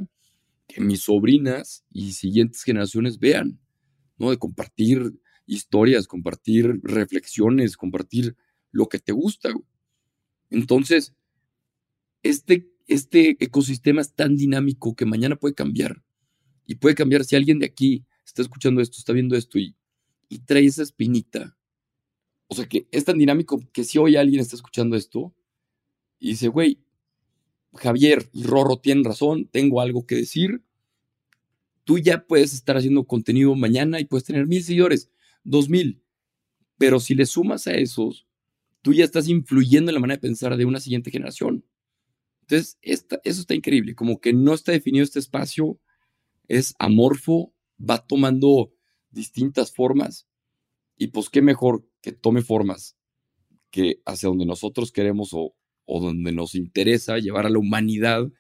[0.68, 3.60] que mis sobrinas y siguientes generaciones vean,
[4.18, 4.32] ¿no?
[4.32, 5.14] De compartir
[5.46, 8.36] historias, compartir reflexiones, compartir
[8.72, 9.50] lo que te gusta.
[10.50, 11.14] Entonces,
[12.24, 16.04] este, este ecosistema es tan dinámico que mañana puede cambiar.
[16.66, 19.76] Y puede cambiar si alguien de aquí está escuchando esto, está viendo esto y,
[20.30, 21.56] y trae esa espinita
[22.48, 25.34] o sea, que es tan dinámico que si hoy alguien está escuchando esto
[26.20, 26.80] y dice, güey,
[27.74, 30.64] Javier y Rorro tienen razón, tengo algo que decir,
[31.84, 35.10] tú ya puedes estar haciendo contenido mañana y puedes tener mil seguidores,
[35.44, 36.02] dos mil.
[36.78, 38.28] Pero si le sumas a esos,
[38.82, 41.66] tú ya estás influyendo en la manera de pensar de una siguiente generación.
[42.48, 45.80] Entonces, eso está increíble, como que no está definido este espacio,
[46.48, 48.72] es amorfo, va tomando
[49.10, 50.28] distintas formas
[50.96, 52.96] y pues qué mejor que tome formas
[53.72, 55.56] que hacia donde nosotros queremos o,
[55.88, 58.32] donde nos interesa llevar a la humanidad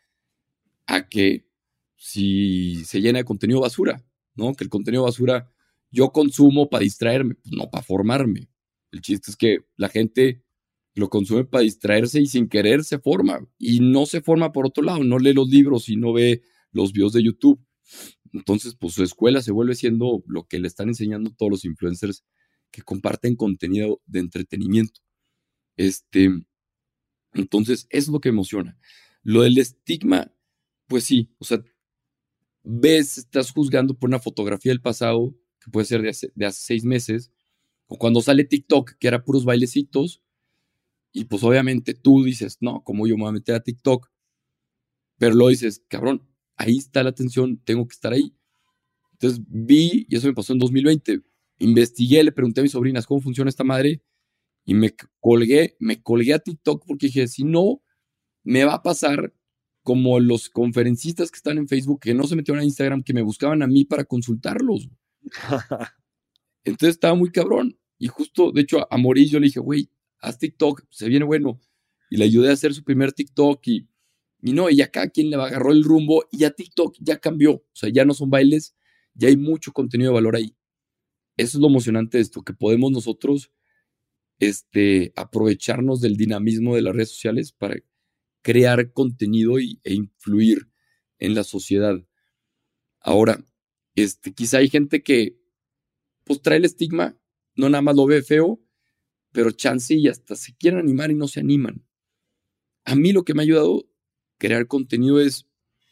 [0.86, 1.48] a que
[1.96, 4.54] si se llena de contenido basura, ¿no?
[4.54, 5.52] Que el contenido basura
[5.90, 8.50] yo consumo para distraerme, pues no para formarme.
[8.92, 10.45] El chiste es que la gente
[10.96, 13.46] lo consume para distraerse y sin querer se forma.
[13.60, 16.42] Y no se forma por otro lado, no lee los libros y no ve
[16.72, 17.60] los videos de YouTube.
[18.32, 22.24] Entonces, pues su escuela se vuelve siendo lo que le están enseñando todos los influencers
[22.72, 25.02] que comparten contenido de entretenimiento.
[25.78, 26.30] Este,
[27.34, 28.78] entonces, es lo que emociona.
[29.24, 30.34] Lo del estigma,
[30.88, 31.64] pues sí, o sea,
[32.64, 36.64] ves, estás juzgando por una fotografía del pasado, que puede ser de hace, de hace
[36.64, 37.32] seis meses,
[37.88, 40.22] o cuando sale TikTok, que era puros bailecitos,
[41.16, 44.12] y pues obviamente tú dices, no, ¿cómo yo me voy a meter a TikTok?
[45.18, 48.36] Pero lo dices, cabrón, ahí está la atención, tengo que estar ahí.
[49.14, 51.22] Entonces vi, y eso me pasó en 2020,
[51.60, 54.04] investigué, le pregunté a mis sobrinas cómo funciona esta madre
[54.66, 57.82] y me colgué, me colgué a TikTok porque dije, si no,
[58.44, 59.34] me va a pasar
[59.84, 63.22] como los conferencistas que están en Facebook que no se metieron a Instagram, que me
[63.22, 64.90] buscaban a mí para consultarlos.
[66.66, 67.80] Entonces estaba muy cabrón.
[67.98, 69.90] Y justo, de hecho, a Mauricio yo le dije, güey,
[70.26, 71.60] haz TikTok, se viene bueno.
[72.10, 73.88] Y le ayudé a hacer su primer TikTok y
[74.42, 77.54] Y no, y cada quien le agarró el rumbo y ya TikTok ya cambió.
[77.54, 78.76] O sea, ya no son bailes,
[79.14, 80.56] ya hay mucho contenido de valor ahí.
[81.38, 83.52] Eso es lo emocionante de esto, que podemos nosotros
[84.40, 87.76] este, aprovecharnos del dinamismo de las redes sociales para
[88.42, 90.70] crear contenido y, e influir
[91.20, 91.96] en la sociedad.
[93.00, 93.44] Ahora,
[93.96, 95.38] este, quizá hay gente que
[96.24, 97.18] pues trae el estigma,
[97.56, 98.65] no nada más lo ve feo,
[99.36, 101.86] pero chance y hasta se quieren animar y no se animan.
[102.86, 103.84] A mí lo que me ha ayudado a
[104.38, 105.46] crear contenido es,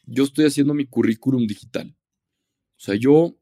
[0.05, 1.93] yo estoy haciendo mi currículum digital.
[2.77, 3.37] O sea, yo,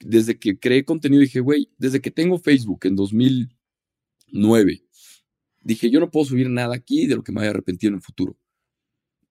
[0.00, 4.82] desde que creé contenido, dije, güey, desde que tengo Facebook en 2009,
[5.60, 8.02] dije, yo no puedo subir nada aquí de lo que me haya arrepentido en el
[8.02, 8.36] futuro.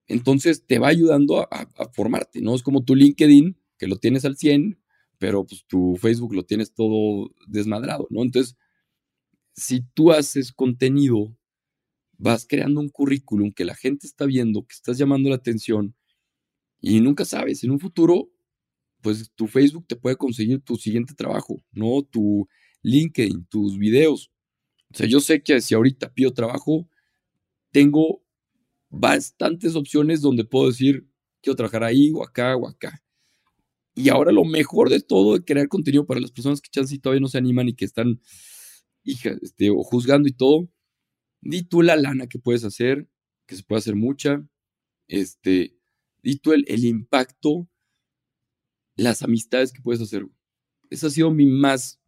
[0.06, 2.54] Entonces te va ayudando a, a, formarte, ¿no?
[2.54, 4.80] Es como tu LinkedIn, que lo tienes al 100,
[5.18, 8.22] pero pues tu Facebook lo tienes todo desmadrado, ¿no?
[8.22, 8.56] Entonces,
[9.54, 11.36] si tú haces contenido,
[12.18, 15.94] vas creando un currículum que la gente está viendo, que estás llamando la atención
[16.80, 18.30] y nunca sabes, en un futuro,
[19.02, 22.02] pues tu Facebook te puede conseguir tu siguiente trabajo, ¿no?
[22.02, 22.48] Tu
[22.82, 24.32] LinkedIn, tus videos.
[24.92, 26.88] O sea, yo sé que si ahorita pido trabajo,
[27.70, 28.22] tengo
[28.90, 31.06] bastantes opciones donde puedo decir,
[31.40, 33.02] quiero trabajar ahí o acá o acá.
[33.94, 37.20] Y ahora lo mejor de todo de crear contenido para las personas que chance todavía
[37.20, 38.20] no se animan y que están,
[39.04, 40.68] hija, este, o juzgando y todo,
[41.40, 43.08] di tú la lana que puedes hacer,
[43.46, 44.46] que se puede hacer mucha,
[45.08, 45.76] este,
[46.22, 47.68] di tú el, el impacto,
[48.96, 50.26] las amistades que puedes hacer.
[50.90, 52.00] Esa ha sido mi más,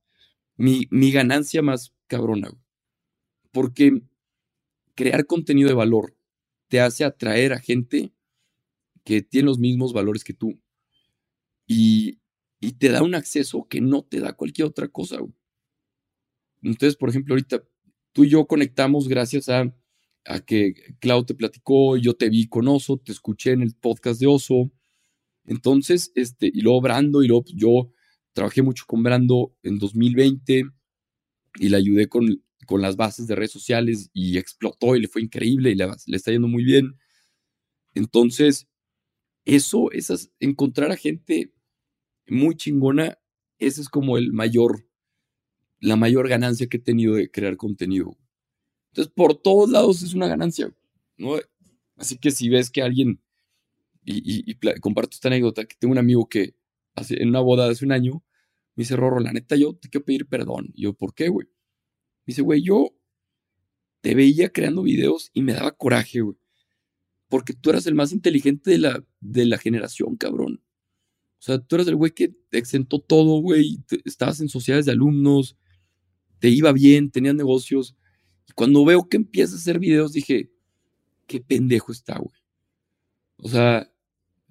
[0.57, 2.51] mi, mi ganancia más cabrona,
[3.51, 4.03] porque
[4.95, 6.17] crear contenido de valor
[6.69, 8.13] te hace atraer a gente
[9.05, 10.61] que tiene los mismos valores que tú.
[11.67, 12.21] Y,
[12.79, 15.19] te da un acceso que no te da cualquier otra cosa.
[16.65, 17.63] Entonces, por ejemplo, ahorita
[18.13, 19.73] tú y yo conectamos gracias a,
[20.47, 24.27] que Clau te platicó, yo te vi con Oso, te escuché en el podcast de
[24.27, 24.73] Oso.
[25.45, 27.93] Entonces, este, y luego Brando, y luego pues, yo
[28.33, 30.65] trabajé mucho con Brando en 2020
[31.61, 32.27] y le ayudé con
[32.65, 36.33] con las bases de redes sociales y explotó y le fue increíble y le, está
[36.33, 36.99] yendo muy bien.
[37.95, 38.67] Entonces,
[39.45, 41.53] eso, esas, encontrar a gente
[42.27, 43.19] muy chingona,
[43.59, 44.87] ese es como el mayor,
[45.85, 48.17] la mayor ganancia que he tenido de crear contenido.
[48.91, 50.75] Entonces, por todos lados es una ganancia,
[51.19, 51.37] ¿no?
[51.97, 53.21] Así que si ves que alguien,
[54.05, 56.55] y, comparto esta anécdota, que tengo un amigo que
[56.95, 58.25] hace, en una boda hace un año,
[58.77, 60.71] me dice, Rorro, la neta, yo te quiero pedir perdón.
[60.75, 61.49] Y yo, ¿por qué, güey?
[62.27, 62.97] dice, güey, yo
[64.01, 66.39] te veía creando videos y me daba coraje, güey.
[67.29, 70.63] Porque tú eras el más inteligente de la, de la generación, cabrón.
[71.39, 73.85] O sea, tú eras el güey que exentó todo, güey.
[74.05, 75.59] Estabas en sociedades de alumnos,
[76.45, 77.97] te iba bien, tenías negocios.
[78.47, 80.51] Y cuando veo que empiezas a hacer videos, dije,
[81.27, 82.39] qué pendejo está, güey.
[83.39, 83.91] O sea,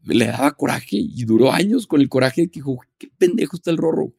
[0.04, 3.78] le daba coraje y duró años con el coraje que dijo, qué pendejo está el
[3.78, 4.16] rorro.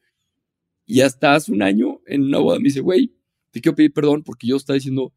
[0.85, 3.13] Y hasta hace un año, en una boda, me dice, güey,
[3.51, 5.13] te quiero pedir perdón porque yo estaba diciendo,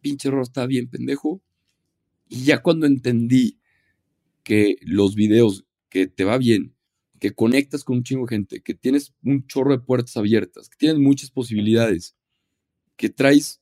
[0.00, 1.42] pinche error, está bien pendejo.
[2.30, 3.60] Y ya cuando entendí
[4.42, 6.74] que los videos, que te va bien,
[7.18, 10.76] que conectas con un chingo de gente, que tienes un chorro de puertas abiertas, que
[10.76, 12.16] tienes muchas posibilidades,
[12.96, 13.60] que traes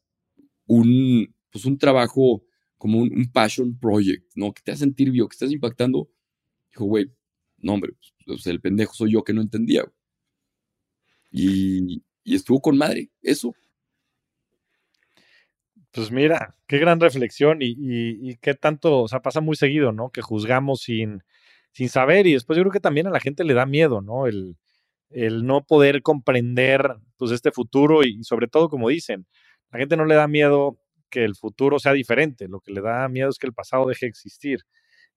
[0.67, 2.45] un, pues un trabajo
[2.79, 4.53] como un, passion project, ¿no?
[4.53, 6.11] Que te hace sentir bien, que estás impactando.
[6.71, 7.11] Dijo, güey,
[7.59, 7.93] no, hombre,
[8.25, 9.85] pues, el pendejo soy yo que no entendía.
[11.31, 13.55] Y, y estuvo con madre, eso.
[15.97, 20.11] Pues mira, qué gran reflexión y, qué tanto, o sea, pasa muy seguido, ¿no?
[20.11, 21.23] Que juzgamos sin,
[21.77, 24.27] sin saber y después yo creo que también a la gente le da miedo, ¿no?
[24.27, 24.57] El,
[25.11, 29.27] el no poder comprender, pues, este futuro y, sobre todo, como dicen,
[29.70, 30.79] la gente no le da miedo
[31.11, 34.07] que el futuro sea diferente, lo que le da miedo es que el pasado deje
[34.07, 34.61] de existir.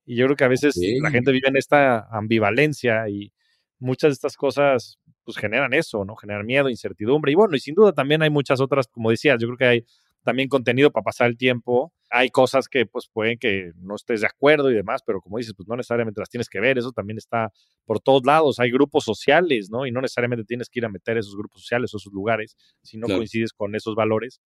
[0.06, 3.32] Y yo creo que a veces la gente vive en esta ambivalencia y
[3.80, 6.18] muchas de estas cosas pues generan eso, ¿no?
[6.18, 9.48] Generan miedo, incertidumbre y bueno, y sin duda también hay muchas otras, como decías, yo
[9.48, 9.86] creo que hay
[10.26, 11.94] también contenido para pasar el tiempo.
[12.12, 15.54] Hay cosas que pues pueden que no estés de acuerdo y demás, pero como dices,
[15.56, 17.52] pues no necesariamente las tienes que ver, eso también está
[17.86, 18.60] por todos lados.
[18.60, 19.86] Hay grupos sociales, ¿no?
[19.86, 22.98] Y no necesariamente tienes que ir a meter esos grupos sociales o esos lugares si
[22.98, 24.42] no coincides con esos valores.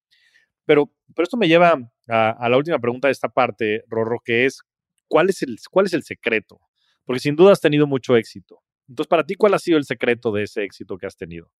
[0.65, 4.61] Pero, pero esto me lleva a, la última pregunta de esta parte, Rorro, que es,
[5.07, 6.59] ¿cuál es, el, ¿cuál es el secreto?
[7.05, 8.61] Porque sin duda has tenido mucho éxito.
[8.87, 11.51] Entonces, para ti, ¿cuál ha sido el secreto de ese éxito que has tenido?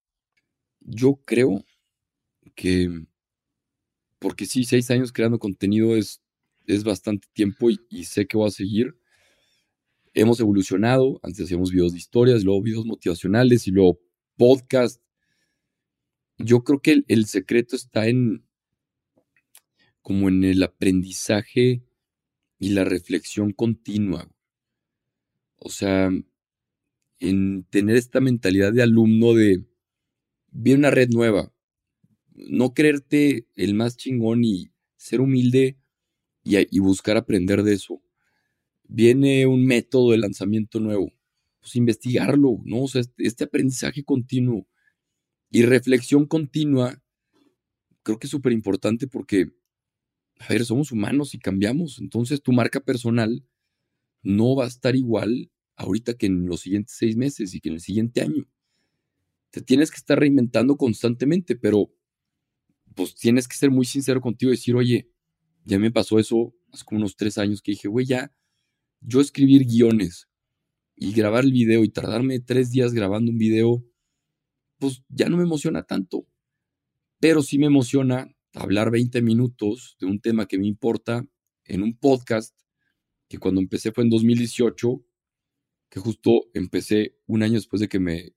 [0.80, 1.64] Yo creo
[2.56, 3.06] que
[4.24, 6.21] porque sí, seis años creando contenido es,
[6.65, 8.95] es bastante tiempo y, sé que voy a seguir.
[10.13, 13.99] Hemos evolucionado, antes hacíamos videos de historias, luego videos motivacionales y luego
[14.38, 15.01] podcast.
[16.38, 18.45] Yo creo que el, secreto está en
[20.01, 21.84] como en el aprendizaje
[22.59, 24.32] y la reflexión continua.
[25.57, 26.09] O sea,
[27.19, 29.65] en tener esta mentalidad de alumno de,
[30.49, 31.51] vi una red nueva,
[32.36, 35.78] no creerte el más chingón y ser humilde
[36.44, 38.02] y, buscar aprender de eso.
[38.84, 41.12] Viene un método de lanzamiento nuevo,
[41.60, 42.84] pues investigarlo, ¿no?
[42.84, 44.68] O sea, este, este aprendizaje continuo
[45.50, 47.02] y reflexión continua,
[48.04, 49.48] creo que es súper importante porque,
[50.40, 53.46] a ver, somos humanos y cambiamos, entonces tu marca personal
[54.22, 57.76] no va a estar igual ahorita que en los siguientes seis meses y que en
[57.76, 58.48] el siguiente año.
[59.52, 61.92] Te tienes que estar reinventando constantemente, pero
[62.96, 65.10] pues tienes que ser muy sincero contigo y decir, oye,
[65.66, 68.34] ya me pasó eso hace como unos tres años que dije, güey, ya,
[69.02, 70.28] yo escribir guiones
[70.96, 73.84] y grabar el video y tardarme tres días grabando un video,
[74.80, 76.28] pues ya no me emociona tanto.
[77.20, 81.26] Pero sí me emociona hablar 20 minutos de un tema que me importa
[81.66, 82.56] en un podcast
[83.28, 85.04] que cuando empecé fue en 2018,
[85.89, 88.34] que justo empecé un año después de que me,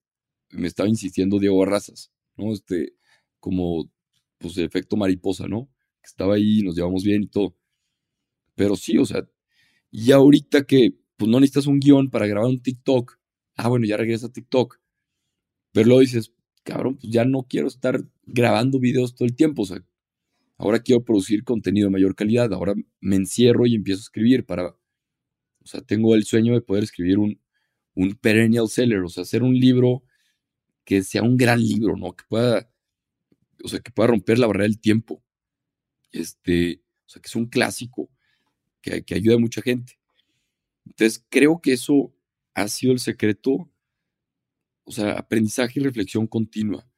[0.51, 2.53] me estaba insistiendo Diego Barrazas, ¿no?
[2.53, 2.95] Este,
[3.41, 3.91] como,
[4.39, 5.69] pues, efecto mariposa, ¿no?
[6.03, 7.57] Que estaba ahí, nos llevamos bien y todo.
[8.55, 9.29] Pero sí, o sea,
[9.91, 13.19] y ahorita que, pues, no necesitas un guion para grabar un TikTok,
[13.57, 14.79] ah, bueno, ya regresa a TikTok.
[15.73, 16.33] Pero luego dices,
[16.65, 19.85] cabrón, pues ya no quiero estar grabando videos todo el tiempo, o sea,
[20.59, 24.69] ahora quiero producir contenido de mayor calidad, ahora me encierro y empiezo a escribir para,
[24.69, 27.41] o sea, tengo el sueño de poder escribir un,
[27.95, 30.03] un perennial seller, o sea, hacer un libro
[30.85, 32.15] que sea un gran libro, ¿no?
[32.15, 32.71] Que pueda,
[33.67, 35.25] o sea, que pueda romper la barrera del tiempo.
[36.13, 38.09] Este, o sea, que es un clásico
[38.81, 39.99] que, ayuda a mucha gente.
[40.85, 42.15] Entonces, creo que eso
[42.55, 43.69] ha sido el secreto,
[44.85, 46.89] o sea, aprendizaje y reflexión continua.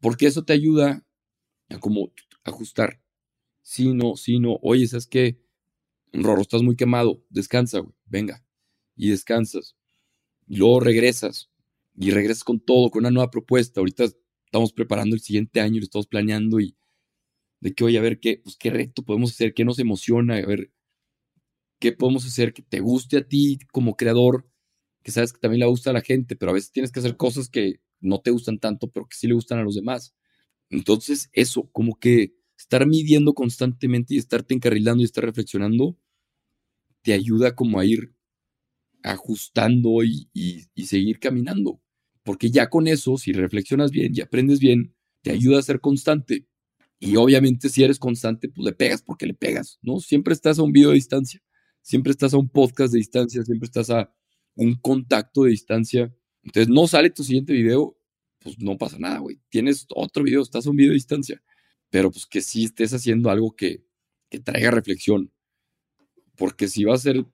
[0.00, 1.04] Porque eso te ayuda
[1.68, 2.12] a como
[2.44, 3.02] ajustar.
[3.62, 4.60] Sí, no, sí, no.
[4.62, 5.42] Oye, ¿sabes qué?
[6.12, 7.24] Rorro, estás muy quemado.
[7.28, 7.94] Descansa, güey.
[8.04, 8.44] Venga.
[8.94, 9.76] Y descansas.
[10.46, 11.50] Y luego regresas.
[11.96, 13.80] Y regresas con todo, con una nueva propuesta.
[13.80, 14.04] Ahorita
[14.52, 16.76] estamos preparando el siguiente año, lo estamos planeando y
[17.60, 20.44] de que, oye, a ver qué, pues, qué reto podemos hacer, qué nos emociona, a
[20.44, 20.70] ver
[21.80, 24.46] qué podemos hacer que te guste a ti como creador,
[25.02, 27.16] que sabes que también le gusta a la gente, pero a veces tienes que hacer
[27.16, 30.14] cosas que no te gustan tanto, pero que sí le gustan a los demás.
[30.68, 35.96] Entonces, eso, como que estar midiendo constantemente y estarte encarrilando y estar reflexionando,
[37.00, 38.12] te ayuda como a ir
[39.02, 40.28] ajustando y,
[40.84, 41.80] seguir caminando.
[42.24, 46.46] Porque ya con eso, si reflexionas bien y aprendes bien, te ayuda a ser constante.
[46.98, 49.98] Y obviamente si eres constante, pues le pegas porque le pegas, ¿no?
[49.98, 51.42] Siempre estás a un video de distancia,
[51.82, 54.14] siempre estás a un podcast de distancia, siempre estás a
[54.54, 56.14] un contacto de distancia.
[56.44, 57.96] Entonces no sale tu siguiente video,
[58.38, 59.40] pues no pasa nada, güey.
[59.48, 61.42] Tienes otro video, estás a un video de distancia.
[61.90, 63.84] Pero pues que sí estés haciendo algo que,
[64.30, 65.32] que traiga reflexión.
[66.36, 67.26] Porque si va a ser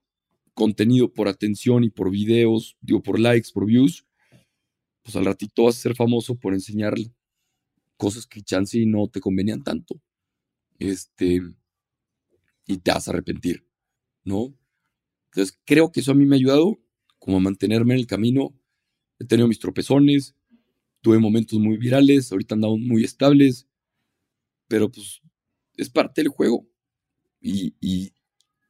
[0.54, 4.07] contenido por atención y por videos, digo, por likes, por views,
[5.08, 6.92] pues al ratito vas a ser famoso por enseñar
[7.96, 10.02] cosas que chance y no te convenían tanto.
[10.78, 11.40] Este,
[12.66, 13.66] y te vas a arrepentir,
[14.22, 14.54] ¿no?
[15.30, 16.78] Entonces creo que eso a mí me ha ayudado
[17.18, 18.54] como a mantenerme en el camino.
[19.18, 20.36] He tenido mis tropezones,
[21.00, 23.66] tuve momentos muy virales, ahorita andamos muy estables,
[24.66, 25.22] pero pues
[25.78, 26.68] es parte del juego.
[27.40, 28.12] Y, y,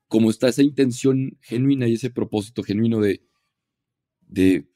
[0.07, 3.27] como está esa intención genuina y ese propósito genuino de,
[4.21, 4.69] de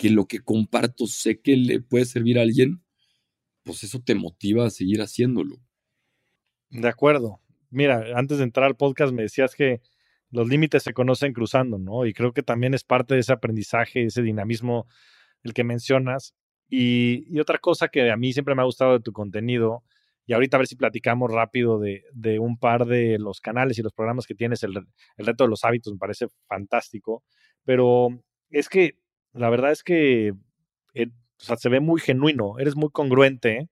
[0.00, 2.82] que lo que comparto sé que le puede servir a alguien,
[3.64, 5.58] pues eso te motiva a seguir haciéndolo.
[6.70, 7.42] De acuerdo.
[7.68, 9.82] Mira, antes de entrar al podcast me decías que
[10.30, 12.06] los límites se conocen cruzando, ¿no?
[12.06, 14.86] Y creo que también es parte de ese aprendizaje, ese dinamismo
[15.42, 16.34] el que mencionas.
[16.70, 19.84] Y, otra cosa que a mí siempre me ha gustado de tu contenido
[20.24, 23.92] y ahorita a ver si platicamos rápido de, un par de los canales y los
[23.92, 24.62] programas que tienes.
[24.62, 24.76] El,
[25.18, 27.22] reto de los hábitos me parece fantástico.
[27.64, 28.08] Pero
[28.48, 28.99] es que
[29.32, 30.34] la verdad es que
[30.94, 31.06] eh,
[31.38, 32.58] se ve muy genuino.
[32.58, 33.68] Eres muy congruente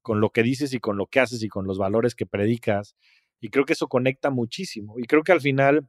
[0.00, 2.96] con lo que dices y con lo que haces y con los valores que predicas.
[3.40, 4.98] Y creo que eso conecta muchísimo.
[4.98, 5.86] Y creo que al final,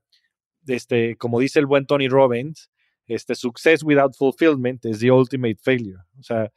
[0.68, 2.70] este, como dice el buen Tony Robbins,
[3.08, 6.00] este, success without fulfillment is the ultimate failure.
[6.20, 6.52] O sea,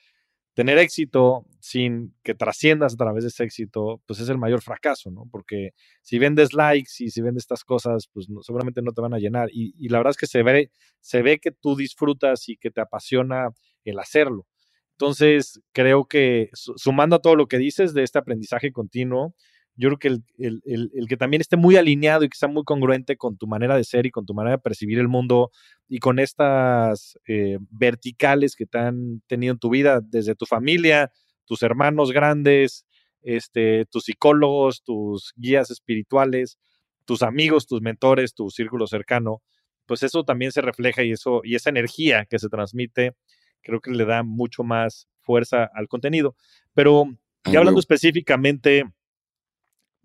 [0.57, 5.11] tener éxito sin que trasciendas a través de ese éxito, pues es el mayor fracaso,
[5.11, 5.29] ¿no?
[5.31, 9.19] Porque si vendes likes y si vendes estas cosas, pues seguramente no te van a
[9.19, 9.51] llenar.
[9.53, 12.81] Y, la verdad es que se ve, se ve que tú disfrutas y que te
[12.81, 13.51] apasiona
[13.85, 14.47] el hacerlo.
[14.93, 19.35] Entonces, creo que sumando a todo lo que dices de este aprendizaje continuo,
[19.77, 23.17] yo creo que el, el, que también esté muy alineado y que sea muy congruente
[23.17, 25.51] con tu manera de ser y con tu manera de percibir el mundo
[25.87, 31.13] y con estas eh, verticales que te han tenido en tu vida, desde tu familia,
[31.45, 32.87] tus hermanos grandes,
[33.23, 36.59] este, tus psicólogos, tus guías espirituales,
[37.05, 39.43] tus amigos, tus mentores, tu círculo cercano,
[39.85, 43.15] pues eso también se refleja y eso y esa energía que se transmite
[43.63, 46.37] creo que le da mucho más fuerza al contenido.
[46.73, 47.05] Pero
[47.45, 48.85] ya hablando específicamente,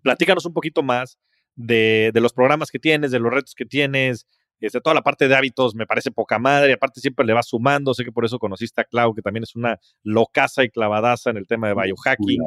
[0.02, 1.18] platícanos un poquito más
[1.54, 4.26] de, de, los programas que tienes, de los retos que tienes,
[4.60, 7.94] este, toda la parte de hábitos me parece poca madre, aparte siempre le vas sumando,
[7.94, 11.36] sé que por eso conociste a Clau, que también es una locaza y clavadaza en
[11.36, 12.38] el tema de biohacking,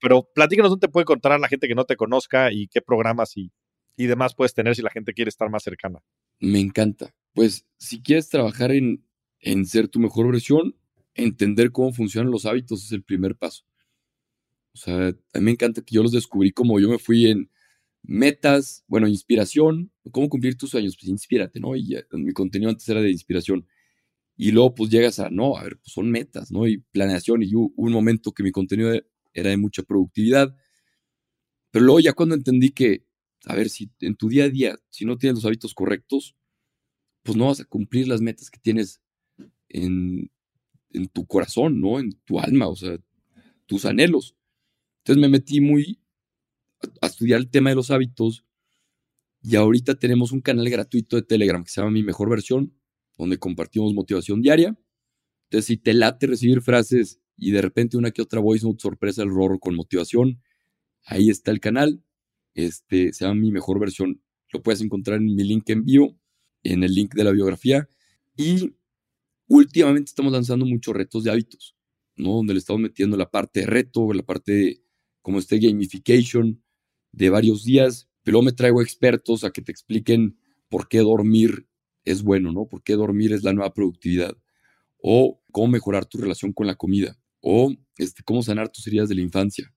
[0.00, 3.36] pero platícanos dónde te puede encontrar la gente que no te conozca y qué programas
[3.36, 3.52] y,
[3.96, 6.00] y demás puedes tener si la gente quiere estar más cercana.
[6.40, 7.14] Me encanta.
[7.34, 9.04] Pues si quieres trabajar en,
[9.38, 10.74] en ser tu mejor versión,
[11.14, 13.64] entender cómo funcionan los hábitos es el primer paso.
[14.74, 17.50] O sea, a mí me encanta que yo los descubrí como yo me fui en
[18.02, 21.76] metas, bueno, inspiración, cómo cumplir tus sueños, pues inspírate, ¿no?
[21.76, 23.66] Y mi contenido antes era de inspiración.
[24.36, 26.66] Y luego pues llegas a, no, a ver, pues son metas, ¿no?
[26.66, 27.42] Y planeación.
[27.42, 28.92] Y hubo un momento que mi contenido
[29.34, 30.56] era de mucha productividad.
[31.70, 33.04] Pero luego ya cuando entendí que,
[33.46, 36.36] a ver, si en tu día a día, si no tienes los hábitos correctos,
[37.22, 39.00] pues no vas a cumplir las metas que tienes
[39.68, 40.30] en,
[40.92, 42.00] en tu corazón, ¿no?
[42.00, 42.98] En tu alma, o sea,
[43.66, 44.36] tus anhelos.
[45.00, 46.00] Entonces me metí muy
[47.00, 48.44] a estudiar el tema de los hábitos
[49.42, 52.74] y ahorita tenemos un canal gratuito de Telegram que se llama Mi Mejor Versión,
[53.16, 54.76] donde compartimos motivación diaria.
[55.44, 59.22] Entonces, si te late recibir frases y de repente una que otra voice note sorpresa
[59.22, 60.42] el rorro con motivación,
[61.04, 62.04] ahí está el canal.
[62.54, 64.22] Este se llama Mi Mejor Versión.
[64.52, 66.18] Lo puedes encontrar en mi link en bio,
[66.62, 67.88] en el link de la biografía.
[68.36, 68.74] Y
[69.48, 71.76] últimamente estamos lanzando muchos retos de hábitos,
[72.16, 72.32] ¿no?
[72.32, 74.82] Donde le estamos metiendo la parte de reto, la parte de
[75.22, 76.62] como este gamification,
[77.12, 81.66] de varios días, pero me traigo expertos a que te expliquen por qué dormir
[82.04, 82.66] es bueno, ¿no?
[82.66, 84.36] Por qué dormir es la nueva productividad.
[85.02, 87.18] O cómo mejorar tu relación con la comida.
[87.40, 89.72] O este, cómo sanar tus heridas de la infancia.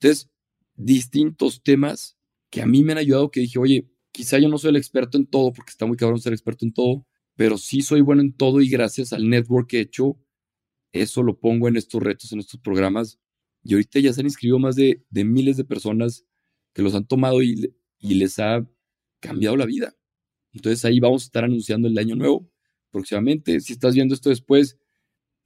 [0.00, 0.30] Entonces,
[0.74, 2.16] distintos temas
[2.50, 5.18] que a mí me han ayudado que dije, oye, quizá yo no soy el experto
[5.18, 8.32] en todo, porque está muy cabrón ser experto en todo, pero sí soy bueno en
[8.32, 10.18] todo y gracias al network que he hecho,
[10.92, 13.18] eso lo pongo en estos retos, en estos programas.
[13.62, 16.24] Y ahorita ya se han inscrito más de, miles de personas
[16.72, 18.66] que los han tomado y, y les ha
[19.20, 19.96] cambiado la vida.
[20.52, 22.50] Entonces ahí vamos a estar anunciando el año nuevo
[22.90, 23.60] próximamente.
[23.60, 24.78] Si estás viendo esto después,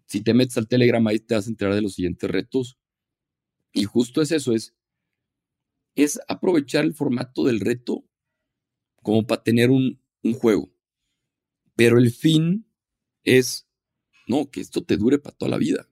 [0.06, 2.78] si te metes al Telegram ahí te vas a enterar de los siguientes retos.
[3.72, 4.74] Y justo es eso, es,
[5.94, 8.04] es aprovechar el formato del reto
[9.02, 10.72] como para tener un, un juego.
[11.74, 12.66] Pero el fin
[13.22, 13.68] es,
[14.26, 15.88] no, que esto te dure para toda la vida.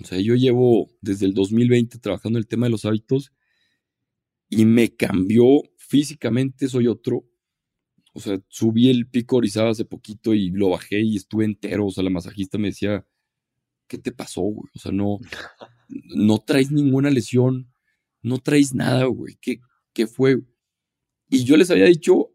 [0.00, 3.32] O sea, yo llevo desde el 2020 trabajando en el tema de los hábitos
[4.48, 7.24] y me cambió físicamente, soy otro.
[8.12, 11.86] O sea, subí el pico Orizaba hace poquito y lo bajé y estuve entero.
[11.86, 13.06] O sea, la masajista me decía,
[13.86, 14.70] ¿qué te pasó, güey?
[14.74, 15.18] O sea, no,
[15.88, 17.72] no traes ninguna lesión,
[18.22, 19.36] no traes nada, güey.
[19.40, 19.60] ¿Qué,
[19.92, 20.40] ¿Qué fue?
[21.28, 22.32] Y yo les había dicho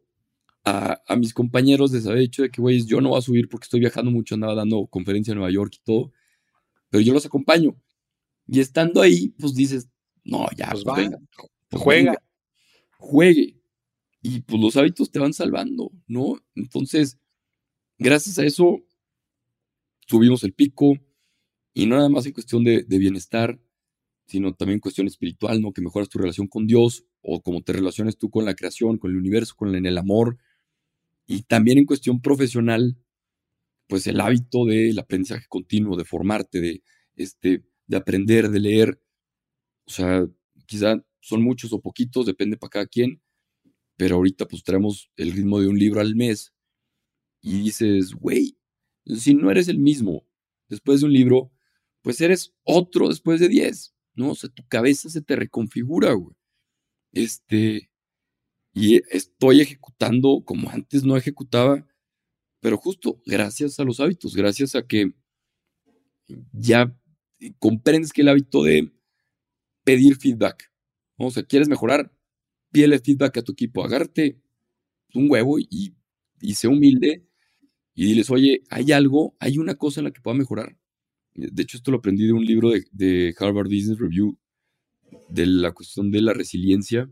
[0.64, 3.50] a, a, mis compañeros, les había dicho de que, güey, yo no voy a subir
[3.50, 6.14] porque estoy viajando mucho, andaba dando conferencia en Nueva York y todo,
[6.90, 7.76] pero yo los acompaño.
[8.48, 9.90] Y estando ahí, pues dices,
[10.24, 11.20] no, ya, pues, pues venga,
[11.70, 12.22] pues juega.
[12.98, 13.62] Juegue.
[14.22, 16.40] Y pues los hábitos te van salvando, ¿no?
[16.56, 17.20] Entonces,
[18.00, 18.84] gracias a eso,
[20.08, 20.94] subimos el pico.
[21.74, 23.60] Y no nada más en cuestión de, de bienestar,
[24.28, 25.74] sino también en cuestión espiritual, ¿no?
[25.74, 29.12] Que mejoras tu relación con Dios o cómo te relaciones tú con la creación, con
[29.12, 30.38] el universo, con el, el amor.
[31.28, 32.98] Y también en cuestión profesional,
[33.88, 36.84] pues el hábito del aprendizaje continuo, de formarte, de,
[37.16, 39.02] este, de aprender, de leer.
[39.88, 40.28] O sea,
[40.66, 43.22] quizá son muchos o poquitos, depende para cada quien,
[43.98, 46.54] pero ahorita pues tenemos el ritmo de un libro al mes
[47.42, 48.58] y dices, güey,
[49.06, 50.28] si no eres el mismo
[50.70, 51.52] después de un libro,
[52.02, 54.32] pues eres otro después de 10, ¿no?
[54.32, 56.36] O sea, tu cabeza se te reconfigura, güey.
[57.14, 57.90] Este,
[58.74, 61.88] y estoy ejecutando como antes no ejecutaba,
[62.66, 65.12] pero justo gracias a los hábitos, gracias a que
[66.52, 66.92] ya
[67.60, 68.92] comprendes que el hábito de
[69.84, 70.72] pedir feedback,
[71.18, 72.12] o sea, ¿quieres mejorar?
[72.72, 74.42] Pídele feedback a tu equipo, agárrate
[75.14, 75.96] un huevo y,
[76.42, 77.28] y humilde
[77.94, 80.76] y diles, oye, hay algo, hay una cosa en la que pueda mejorar.
[81.36, 84.40] De hecho, esto lo aprendí de un libro de, de Harvard Business Review,
[85.30, 87.12] de la cuestión de la resiliencia,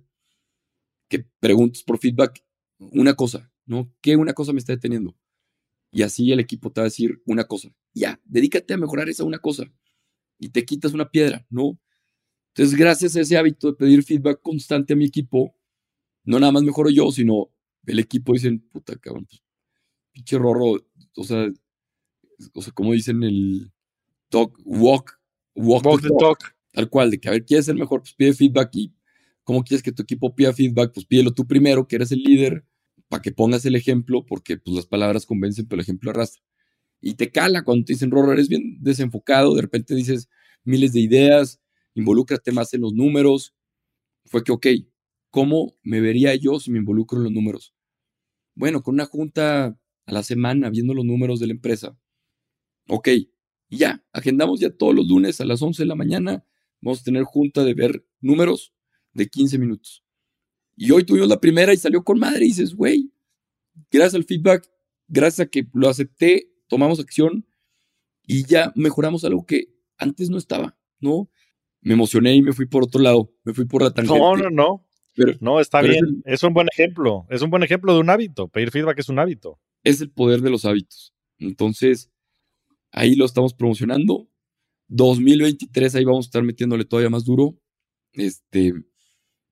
[1.10, 2.44] que preguntes por feedback
[2.80, 3.94] una cosa, ¿no?
[4.02, 5.16] ¿Qué una cosa me está deteniendo?
[5.94, 7.70] Y así el equipo te va a decir una cosa.
[7.94, 9.72] Ya, dedícate a mejorar esa una cosa.
[10.40, 11.80] Y te quitas una piedra, ¿no?
[12.50, 15.56] Entonces, gracias a ese hábito de pedir feedback constante a mi equipo,
[16.26, 17.52] no nada más mejoro yo, sino
[17.86, 19.42] el equipo dicen, puta cabrón, pues,
[20.12, 20.80] pinche rorro,
[21.16, 21.48] o sea,
[22.54, 23.72] o sea, como dicen el
[24.30, 25.20] talk, walk,
[25.56, 26.56] walk, walk the talk.
[26.72, 28.02] Tal cual, de que a ver, ¿quieres ser mejor?
[28.02, 28.94] Pues pide feedback y
[29.44, 30.94] ¿Cómo quieres que tu equipo pida feedback?
[30.94, 32.66] Pues pídelo tú primero, que eres el líder,
[33.14, 36.42] para que pongas el ejemplo, porque pues las palabras convencen, pero el ejemplo arrastra.
[37.00, 40.30] Y te cala cuando te dicen, Rorro, eres bien desenfocado, de repente dices
[40.64, 41.62] miles de ideas,
[41.94, 43.54] involúcrate más en los números.
[44.26, 44.66] Fue que, ok,
[45.30, 47.76] ¿cómo me vería yo si me involucro en los números?
[48.56, 49.78] Bueno, con una junta
[50.08, 51.96] a la semana viendo los números de la empresa.
[52.90, 53.30] Ok, y
[53.78, 56.44] ya, agendamos ya todos los lunes a las 11 de la mañana.
[56.82, 58.74] Vamos a tener junta de ver números
[59.14, 60.03] de 15 minutos.
[60.76, 63.12] Y hoy tuvimos la primera y salió con madre y dices, güey,
[63.92, 64.70] gracias al feedback,
[65.08, 67.46] gracias a que lo acepté, tomamos acción
[68.26, 69.68] y ya mejoramos algo que
[69.98, 71.30] antes no estaba, ¿no?
[71.82, 74.20] Me emocioné y me fui por otro lado, me fui por la tangente.
[74.20, 74.88] No, no, no.
[75.16, 76.24] Pero, no, está bien.
[76.26, 77.28] Es, un buen ejemplo.
[77.30, 78.48] Es un buen ejemplo de un hábito.
[78.48, 79.60] Pedir feedback es un hábito.
[79.84, 81.14] Es el poder de los hábitos.
[81.38, 82.10] Entonces,
[82.92, 84.28] ahí lo estamos promocionando.
[84.88, 87.60] 2023, ahí vamos a estar metiéndole todavía más duro.
[88.14, 88.74] Este,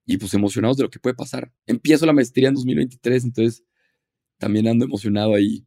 [0.06, 1.52] y pues emocionados de lo que puede pasar.
[1.66, 3.64] Empiezo la maestría en 2023, entonces
[4.38, 5.66] también ando emocionado ahí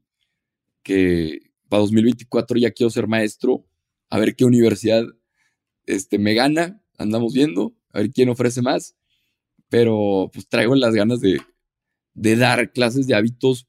[0.82, 3.66] que para 2024 ya quiero ser maestro,
[4.10, 5.04] a ver qué universidad
[5.86, 8.96] este, me gana, andamos viendo, a ver quién ofrece más,
[9.68, 11.40] pero pues traigo las ganas de,
[12.14, 13.66] de dar clases de hábitos,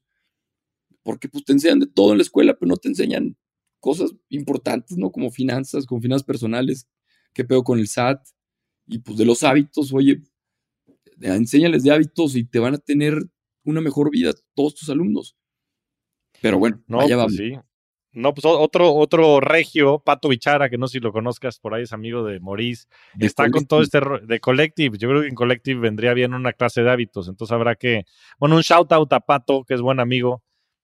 [1.02, 3.36] porque pues te enseñan de todo en la escuela, pero no te enseñan
[3.80, 5.10] cosas importantes, ¿no?
[5.10, 6.88] Como finanzas, con finanzas personales,
[7.32, 8.20] qué pedo con el SAT,
[8.86, 10.22] y pues de los hábitos, oye,
[11.20, 13.18] enséñales de hábitos y te van a tener
[13.64, 15.36] una mejor vida todos tus alumnos.
[16.40, 17.54] Pero bueno, no, allá pues Sí.
[18.12, 21.82] No, pues otro, otro regio, Pato Bichara, que no sé si lo conozcas, por ahí
[21.82, 22.86] es amigo de Maurice,
[23.20, 24.96] está con todo este de Collective.
[24.96, 28.04] Yo creo que en Collective vendría bien una clase de hábitos, entonces habrá que,
[28.38, 30.42] bueno, un shout out a Pato, que es buen amigo,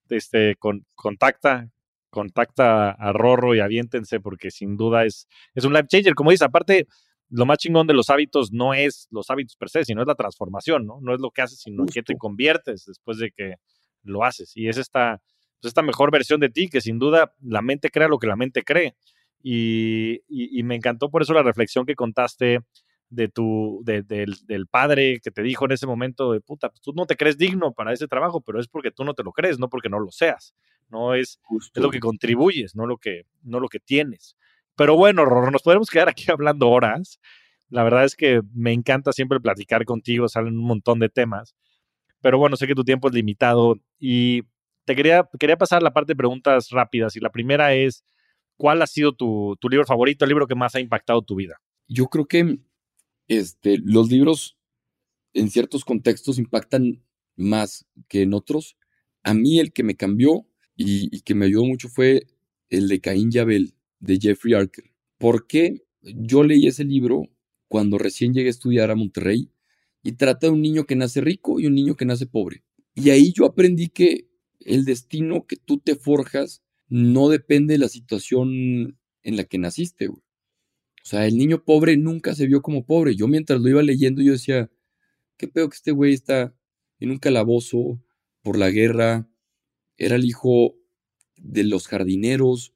[0.09, 1.71] este, con, contacta,
[2.11, 6.13] contacta a Rorro y aviéntense, porque sin duda es, es un life changer.
[6.13, 6.85] Como dice, aparte,
[7.33, 10.13] lo más chingón de los hábitos no es los hábitos per se, sino es la
[10.13, 10.99] transformación, ¿no?
[11.01, 13.55] No es lo que haces, sino que te conviertes después de que
[14.03, 14.55] lo haces.
[14.55, 15.19] Y es esta,
[15.59, 18.35] pues, esta mejor versión de ti, que sin duda la mente crea lo que la
[18.35, 18.95] mente cree.
[19.41, 20.21] Y,
[20.63, 22.59] me encantó por eso la reflexión que contaste
[23.09, 26.93] de tu, del, del, padre que te dijo en ese momento de puta, pues, tú
[26.93, 29.57] no te crees digno para ese trabajo, pero es porque tú no te lo crees,
[29.57, 30.53] no porque no lo seas.
[30.87, 31.39] No es,
[31.73, 34.37] es lo que contribuyes, no lo que, no lo que tienes.
[34.75, 37.19] Pero bueno, nos podemos quedar aquí hablando horas.
[37.69, 41.55] La verdad es que me encanta siempre platicar contigo, salen un montón de temas.
[42.21, 44.43] Pero bueno, sé que tu tiempo es limitado y
[44.85, 47.15] te quería, quería pasar la parte de preguntas rápidas.
[47.15, 48.03] Y la primera es,
[48.57, 51.59] ¿cuál ha sido tu, tu libro favorito, el libro que más ha impactado tu vida?
[51.87, 52.59] Yo creo que
[53.27, 54.57] este, los libros
[55.33, 57.03] en ciertos contextos impactan
[57.35, 58.77] más que en otros.
[59.23, 60.45] A mí el que me cambió
[60.75, 62.27] y, y que me ayudó mucho fue
[62.69, 63.73] el de Caín y Abel
[64.03, 64.85] de Jeffrey Archer.
[65.17, 67.29] ¿Por qué yo leí ese libro
[67.67, 69.49] cuando recién llegué a estudiar a Monterrey
[70.03, 72.63] y trata de un niño que nace rico y un niño que nace pobre?
[72.93, 74.27] Y ahí yo aprendí que
[74.59, 80.09] el destino que tú te forjas no depende de la situación en la que naciste,
[80.09, 80.21] O
[81.03, 83.15] sea, el niño pobre nunca se vio como pobre.
[83.15, 84.69] Yo mientras lo iba leyendo, yo decía,
[85.37, 86.53] qué pedo que este güey está
[86.99, 88.01] en un calabozo
[88.41, 89.29] por la guerra,
[89.97, 90.75] era el hijo
[91.37, 92.72] de los jardineros,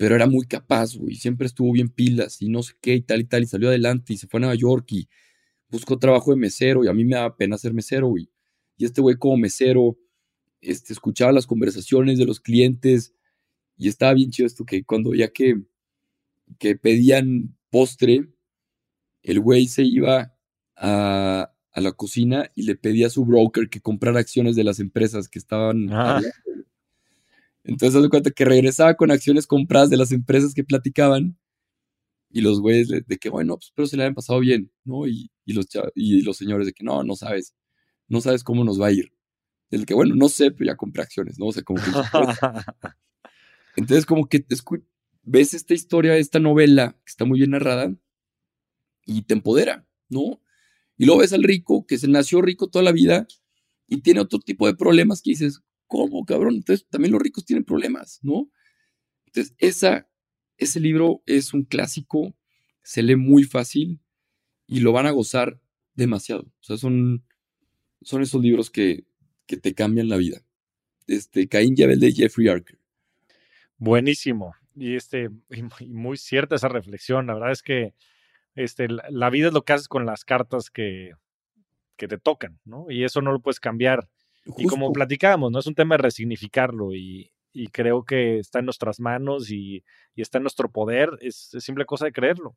[0.00, 3.20] pero era muy capaz, güey, siempre estuvo bien pilas y no sé qué y tal
[3.20, 5.10] y tal, y salió adelante y se fue a Nueva York y
[5.68, 8.30] buscó trabajo de mesero y a mí me da pena ser mesero, güey.
[8.78, 9.98] Y este güey como mesero,
[10.62, 13.12] este, escuchaba las conversaciones de los clientes
[13.76, 15.60] y estaba bien chido esto que cuando ya que,
[16.58, 18.26] que pedían postre,
[19.22, 20.34] el güey se iba
[20.76, 24.80] a, a, la cocina y le pedía a su broker que comprara acciones de las
[24.80, 25.92] empresas que estaban...
[25.92, 26.22] Ah.
[27.64, 31.38] Entonces, haz cuenta que regresaba con acciones compradas de las empresas que platicaban
[32.30, 35.06] y los güeyes de que, bueno, pues, pero se le habían pasado bien, ¿no?
[35.06, 37.54] Y, los, y los señores de que, no, no sabes,
[38.08, 39.12] no sabes cómo nos va a ir.
[39.70, 41.46] El que, bueno, no sé, pero ya compré acciones, ¿no?
[41.46, 41.90] O sea, como que...
[43.76, 44.44] Entonces, como que
[45.22, 47.94] ves esta historia, esta novela que está muy bien narrada
[49.06, 50.40] y te empodera, ¿no?
[50.96, 53.26] Y luego ves al rico que se nació rico toda la vida
[53.86, 56.54] y tiene otro tipo de problemas que dices, ¿cómo, cabrón?
[56.54, 58.48] Entonces también los ricos tienen problemas, ¿no?
[59.26, 60.08] Entonces, esa,
[60.56, 62.34] ese libro es un clásico,
[62.82, 64.00] se lee muy fácil
[64.68, 65.60] y lo van a gozar
[65.94, 66.42] demasiado.
[66.42, 67.24] O sea, son,
[68.02, 69.04] son esos libros que,
[69.46, 70.42] que te cambian la vida.
[71.08, 72.78] Este, Caín y Abel de Jeffrey Archer.
[73.76, 74.54] Buenísimo.
[74.76, 77.26] Y, este, y muy cierta esa reflexión.
[77.26, 77.94] La verdad es que
[78.54, 81.14] este, la, vida es lo que haces con las cartas que,
[81.96, 82.86] que te tocan, ¿no?
[82.90, 84.08] Y eso no lo puedes cambiar
[84.56, 85.58] y como platicábamos, ¿no?
[85.58, 87.30] Es un tema de resignificarlo y,
[87.72, 89.84] creo que está en nuestras manos y,
[90.16, 91.10] está en nuestro poder.
[91.20, 92.56] Es, simple cosa de creerlo.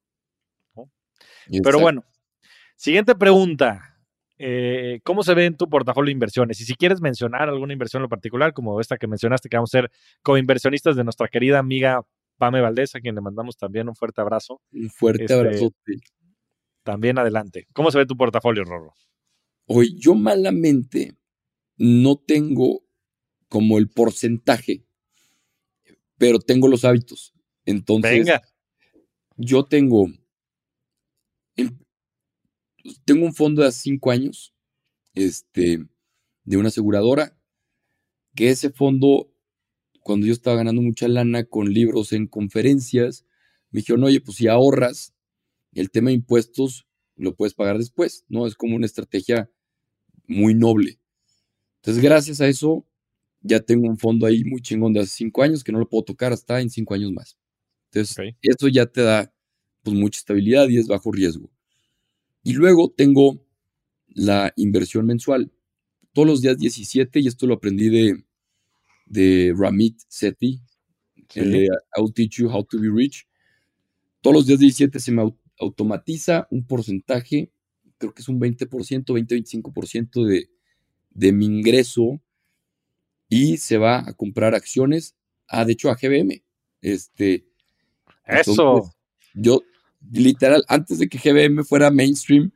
[1.64, 2.04] Pero bueno,
[2.76, 3.98] Siguiente pregunta.
[4.38, 6.60] Eh, ¿Cómo se ve en tu portafolio de inversiones?
[6.60, 9.74] Y si quieres mencionar alguna inversión en lo particular, como esta que mencionaste, que vamos
[9.74, 9.92] a ser
[10.22, 12.02] como inversionistas de nuestra querida amiga
[12.38, 14.60] Pame Valdés, a quien le mandamos también un fuerte abrazo.
[14.74, 15.72] Un fuerte este, abrazo.
[16.84, 17.68] También adelante.
[17.74, 18.94] ¿Cómo se ve tu portafolio, Rorro?
[19.68, 21.16] Hoy yo malamente
[21.78, 22.84] no tengo
[23.48, 24.86] como el porcentaje,
[26.18, 27.34] pero tengo los hábitos.
[27.66, 28.42] Entonces, Venga.
[29.38, 30.08] yo tengo,
[33.06, 34.54] tengo un fondo de hace cinco años,
[35.14, 35.86] este,
[36.44, 37.38] de una aseguradora,
[38.36, 39.32] que ese fondo,
[40.02, 43.26] cuando yo estaba ganando mucha lana con libros en conferencias,
[43.70, 45.14] me dijeron, oye, pues si ahorras,
[45.74, 48.48] el tema de impuestos lo puedes pagar después, ¿no?
[48.48, 49.50] Es como una estrategia
[50.28, 51.00] muy noble.
[51.84, 52.86] Entonces, gracias a eso,
[53.42, 56.06] ya tengo un fondo ahí muy chingón de hace cinco años que no lo puedo
[56.06, 57.38] tocar hasta en cinco años más.
[57.92, 59.34] Entonces, eso ya te da
[59.84, 61.52] pues mucha estabilidad y es bajo riesgo.
[62.42, 63.46] Y luego tengo
[64.08, 65.52] la inversión mensual.
[66.14, 68.24] Todos los días 17, y esto lo aprendí de,
[69.06, 70.62] de Ramit Sethi,
[71.36, 73.28] el de I'll Teach You How to Be Rich.
[74.22, 77.52] Todos los días 17 se me automatiza un porcentaje,
[77.98, 80.50] creo que es un 20%, 20-25% de,
[81.14, 82.22] de mi ingreso
[83.30, 85.16] y se va a comprar acciones,
[85.48, 86.44] ah, de hecho a GBM.
[86.82, 87.46] Este,
[88.26, 88.92] Eso.
[89.34, 89.62] yo,
[90.12, 92.52] literal, antes de que GBM fuera mainstream,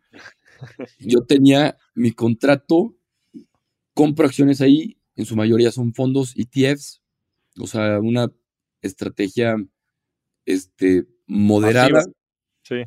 [0.99, 2.95] yo tenía mi contrato,
[3.93, 7.01] compro acciones ahí, en su mayoría son fondos ETFs,
[7.59, 8.31] o sea, una
[8.81, 9.55] estrategia
[10.45, 12.03] este, moderada.
[12.61, 12.83] Sí.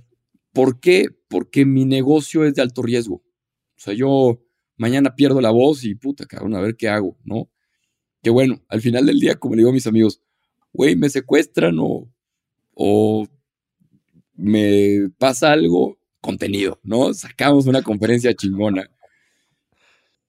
[0.52, 1.09] ¿Por qué?
[1.28, 3.16] Porque mi negocio es de alto riesgo.
[3.16, 4.40] O sea, yo
[4.81, 7.51] mañana pierdo la voz y puta, cabrón, a ver qué hago, ¿no?
[8.23, 10.23] Que bueno, al final del día, como le digo a mis amigos,
[10.73, 12.11] güey, me secuestran o,
[12.73, 13.28] o
[14.32, 17.12] me pasa algo, contenido, ¿no?
[17.12, 18.90] Sacamos una conferencia chingona.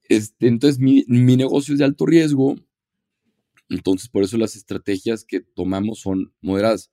[0.02, 2.54] Este, entonces, mi, mi negocio es de alto riesgo,
[3.70, 6.92] entonces por eso las estrategias que tomamos son moderadas.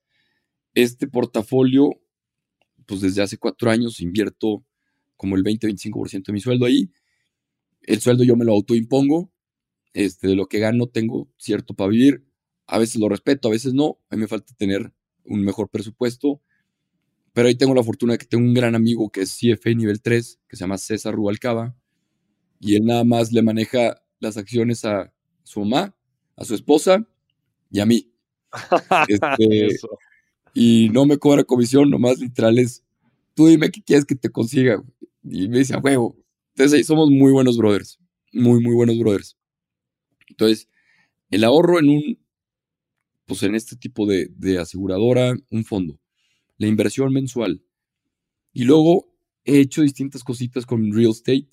[0.74, 1.90] Este portafolio,
[2.86, 4.64] pues desde hace cuatro años invierto
[5.18, 6.90] como el 20-25% de mi sueldo ahí
[7.90, 9.32] el sueldo yo me lo autoimpongo,
[9.94, 12.24] este, de lo que gano tengo cierto para vivir,
[12.68, 14.94] a veces lo respeto, a veces no, a mí me falta tener
[15.26, 16.40] un mejor presupuesto,
[17.34, 20.04] pero ahí tengo la fortuna de que tengo un gran amigo que es CFA nivel
[20.04, 21.76] 3, que se llama César Rubalcaba,
[22.60, 25.12] y él nada más le maneja las acciones a
[25.42, 25.96] su mamá,
[26.36, 27.04] a su esposa
[27.72, 28.12] y a mí.
[29.08, 29.68] Este,
[30.54, 32.84] y no me cobra comisión, nomás literal es,
[33.34, 34.84] tú dime qué quieres que te consiga.
[35.24, 36.16] Y me dice, a huevo,
[36.60, 38.00] entonces somos muy buenos brothers,
[38.34, 39.38] muy, muy buenos brothers.
[40.28, 40.68] Entonces,
[41.30, 42.20] el ahorro en un,
[43.26, 46.02] pues en este tipo de, aseguradora, un fondo,
[46.58, 47.64] la inversión mensual.
[48.52, 49.16] Y luego
[49.46, 51.48] he hecho distintas cositas con real estate.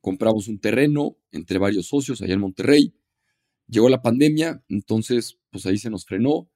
[0.00, 2.94] Compramos un terreno entre varios socios allá en Monterrey.
[3.66, 6.48] Llegó la pandemia, entonces pues ahí se nos frenó.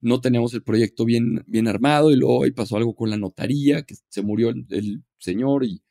[0.00, 3.84] No teníamos el proyecto bien, bien armado y luego ahí pasó algo con la notaría,
[3.84, 5.85] que se murió el señor y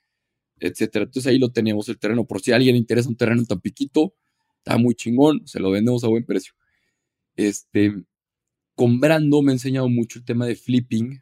[0.60, 1.06] etcétera.
[1.06, 2.26] Entonces ahí lo tenemos el terreno.
[2.26, 4.16] Por si a alguien interesa un terreno en Tampiquito,
[4.60, 6.54] está muy chingón, se lo vendemos a buen precio.
[7.36, 7.94] Este,
[8.76, 11.22] comprando me ha enseñado mucho el tema de flipping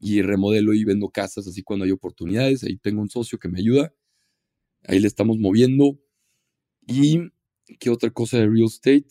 [0.00, 2.64] y remodelo y vendo casas así cuando hay oportunidades.
[2.64, 3.94] Ahí tengo un socio que me ayuda.
[4.86, 5.98] Ahí le estamos moviendo.
[6.86, 7.30] Y
[7.80, 9.08] qué otra cosa de real estate.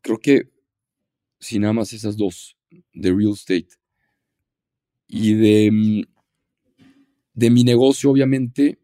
[0.00, 0.50] Creo que
[1.40, 2.56] si nada más esas dos
[2.92, 3.68] de real estate.
[5.08, 6.13] Y de mm,
[7.34, 8.78] de mi negocio, obviamente,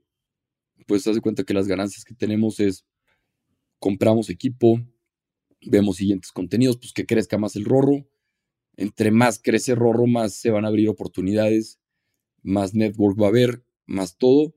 [0.86, 2.85] pues te das cuenta que las ganancias que tenemos es
[3.78, 4.81] compramos equipo,
[5.62, 8.06] vemos siguientes contenidos, pues que crezca más el rorro.
[8.77, 11.81] Entre más crece rorro, más se van a abrir oportunidades,
[12.43, 14.55] más network va a haber, más todo.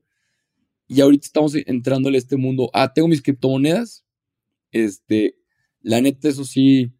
[0.86, 2.70] Y ahorita estamos entrando en este mundo.
[2.72, 4.04] Ah, tengo mis criptomonedas.
[4.70, 5.36] Este,
[5.80, 6.92] la neta, eso sí,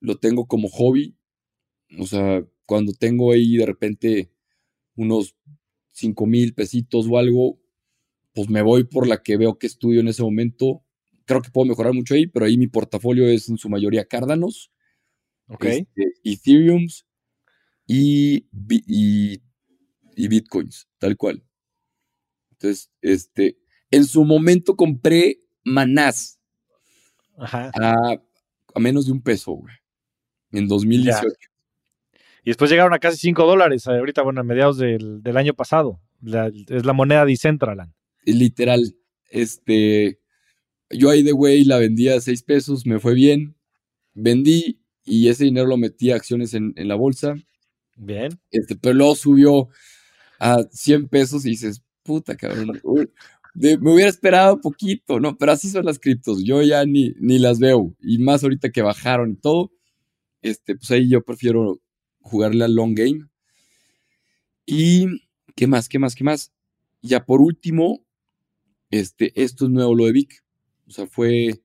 [0.00, 1.16] lo tengo como hobby.
[1.98, 4.30] O sea, cuando tengo ahí de repente
[4.94, 5.36] unos
[5.98, 7.58] 5 mil pesitos o algo,
[8.32, 10.84] pues me voy por la que veo que estudio en ese momento.
[11.24, 14.70] Creo que puedo mejorar mucho ahí, pero ahí mi portafolio es en su mayoría Cárdanos,
[15.48, 15.80] okay.
[15.80, 17.04] Este, Ethereums
[17.86, 18.46] y,
[18.86, 21.44] y, Bitcoins, tal cual.
[22.52, 23.58] Entonces, este,
[23.90, 26.38] en su momento compré manás
[27.36, 27.70] A,
[28.74, 29.74] a, menos de un peso, güey,
[30.52, 31.26] en 2018.
[32.48, 36.00] Y después llegaron a casi 5 dólares, eh, ahorita, bueno, a mediados del, año pasado.
[36.22, 37.92] es la moneda Decentraland.
[38.24, 38.96] Literal.
[39.28, 40.18] Este,
[40.88, 43.54] yo ahí de güey la vendía a 6 pesos, me fue bien.
[44.14, 47.34] Vendí y ese dinero lo metí a acciones en, la bolsa.
[47.96, 48.40] Bien.
[48.50, 49.68] Este, pero luego subió
[50.40, 52.80] a 100 pesos y dices, puta cabrón,
[53.52, 55.36] me hubiera esperado poquito, ¿no?
[55.36, 58.80] Pero así son las criptos, yo ya ni, ni las veo, y más ahorita que
[58.80, 59.70] bajaron y todo,
[60.40, 61.82] este, pues ahí yo prefiero
[62.28, 63.26] jugarle al long game.
[64.66, 65.06] Y,
[65.56, 65.88] ¿qué más?
[65.88, 66.14] ¿Qué más?
[66.14, 66.52] ¿Qué más?
[67.02, 68.04] Ya por último,
[68.90, 70.44] este, esto es nuevo lo de Vic.
[70.86, 71.62] O sea, fue,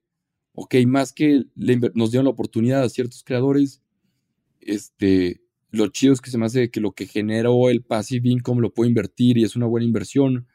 [0.54, 1.46] ok, más que
[1.94, 3.82] nos dieron la oportunidad a ciertos creadores,
[4.60, 5.42] este,
[5.72, 8.74] lo chido es que se me hace que lo que generó el passive income lo
[8.74, 10.48] puedo invertir y es una buena inversión.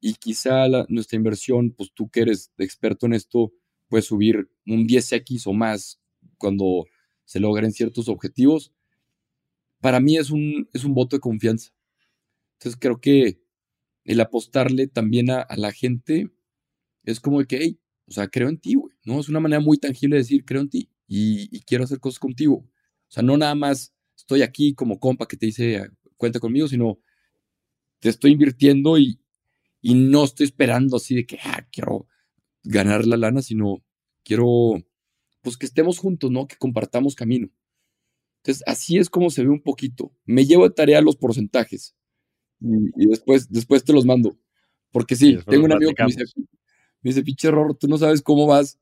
[0.00, 3.52] Y quizá nuestra inversión, pues tú que eres experto en esto,
[3.88, 6.00] puedes subir un 10x o más
[6.38, 6.86] cuando
[7.24, 8.72] se logren ciertos objetivos.
[9.80, 11.72] Para mí es un, es un voto de confianza.
[12.58, 13.40] Entonces creo que
[14.04, 16.30] el apostarle también a, la gente
[17.04, 19.20] es como de que, o sea, creo en ti, güey, ¿no?
[19.20, 22.56] Es una manera muy tangible de decir, creo en ti y, quiero hacer cosas contigo.
[22.56, 27.00] O sea, no nada más estoy aquí como compa que te dice, cuenta conmigo, sino
[28.00, 29.20] te estoy invirtiendo y,
[29.80, 32.06] y no estoy esperando así de que, ah, quiero
[32.62, 33.82] ganar la lana, sino
[34.24, 34.84] quiero,
[35.42, 36.46] pues que estemos juntos, ¿no?
[36.46, 37.48] Que compartamos camino.
[38.42, 40.12] Entonces, así es como se ve un poquito.
[40.24, 41.94] Me llevo de tarea los porcentajes
[42.60, 44.36] y, después, después te los mando.
[44.92, 46.24] Porque sí, tengo un amigo que me dice,
[47.02, 48.78] me dice, pinche error, tú no sabes cómo vas.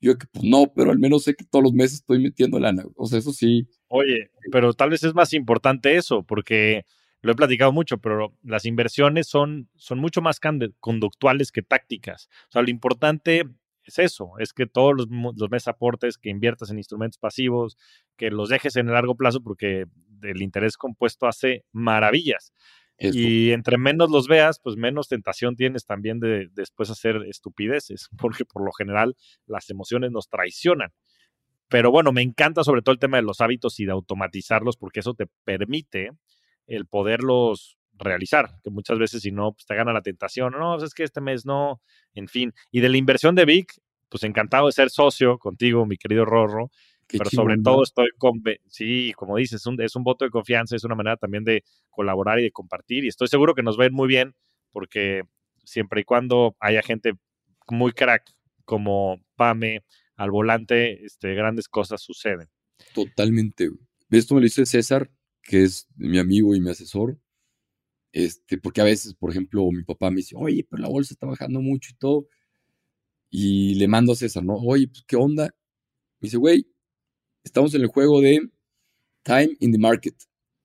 [0.00, 2.84] Yo que, pues no, pero al menos sé que todos los meses estoy metiendo lana.
[2.96, 3.68] O sea, eso sí.
[3.88, 6.84] Oye, pero tal vez es más importante eso, porque
[7.20, 10.40] lo he platicado mucho, pero las inversiones son, son mucho más
[10.80, 12.28] conductuales que tácticas.
[12.48, 13.44] O sea, lo importante
[13.84, 15.06] es eso, es que todos los,
[15.36, 17.76] los meses aportes, que inviertas en instrumentos pasivos,
[18.16, 19.86] que los dejes en el largo plazo, porque
[20.22, 22.52] el interés compuesto hace maravillas.
[22.98, 28.44] Y entre menos los veas, pues menos tentación tienes también de, después hacer estupideces, porque
[28.44, 30.90] por lo general las emociones nos traicionan.
[31.68, 35.00] Pero bueno, me encanta sobre todo el tema de los hábitos y de automatizarlos, porque
[35.00, 36.10] eso te permite
[36.66, 40.88] el poderlos realizar, que muchas veces si no, pues te gana la tentación, no, pues,
[40.88, 41.80] es que este mes no,
[42.14, 42.52] en fin.
[42.70, 43.72] Y de la inversión de Vic,
[44.08, 46.70] pues encantado de ser socio contigo, mi querido Rorro,
[47.18, 50.76] pero sobre todo estoy con, sí, como dices, es un, es un voto de confianza,
[50.76, 53.04] es una manera también de colaborar y de compartir.
[53.04, 54.34] Y estoy seguro que nos va a ir muy bien
[54.70, 55.22] porque
[55.64, 57.12] siempre y cuando haya gente
[57.68, 58.24] muy crack
[58.64, 59.84] como Pame
[60.16, 62.48] al volante, este, grandes cosas suceden.
[62.94, 63.70] Totalmente.
[64.10, 65.10] Esto me lo dice César,
[65.42, 67.18] que es mi amigo y mi asesor.
[68.12, 71.26] Este, porque a veces, por ejemplo, mi papá me dice, oye, pero la bolsa está
[71.26, 72.28] bajando mucho y todo.
[73.30, 74.54] Y le mando a César, ¿no?
[74.56, 75.54] Oye, pues, ¿qué onda?
[76.20, 76.66] Me dice, güey,
[77.44, 78.50] estamos en el juego de
[79.22, 80.14] time in the market,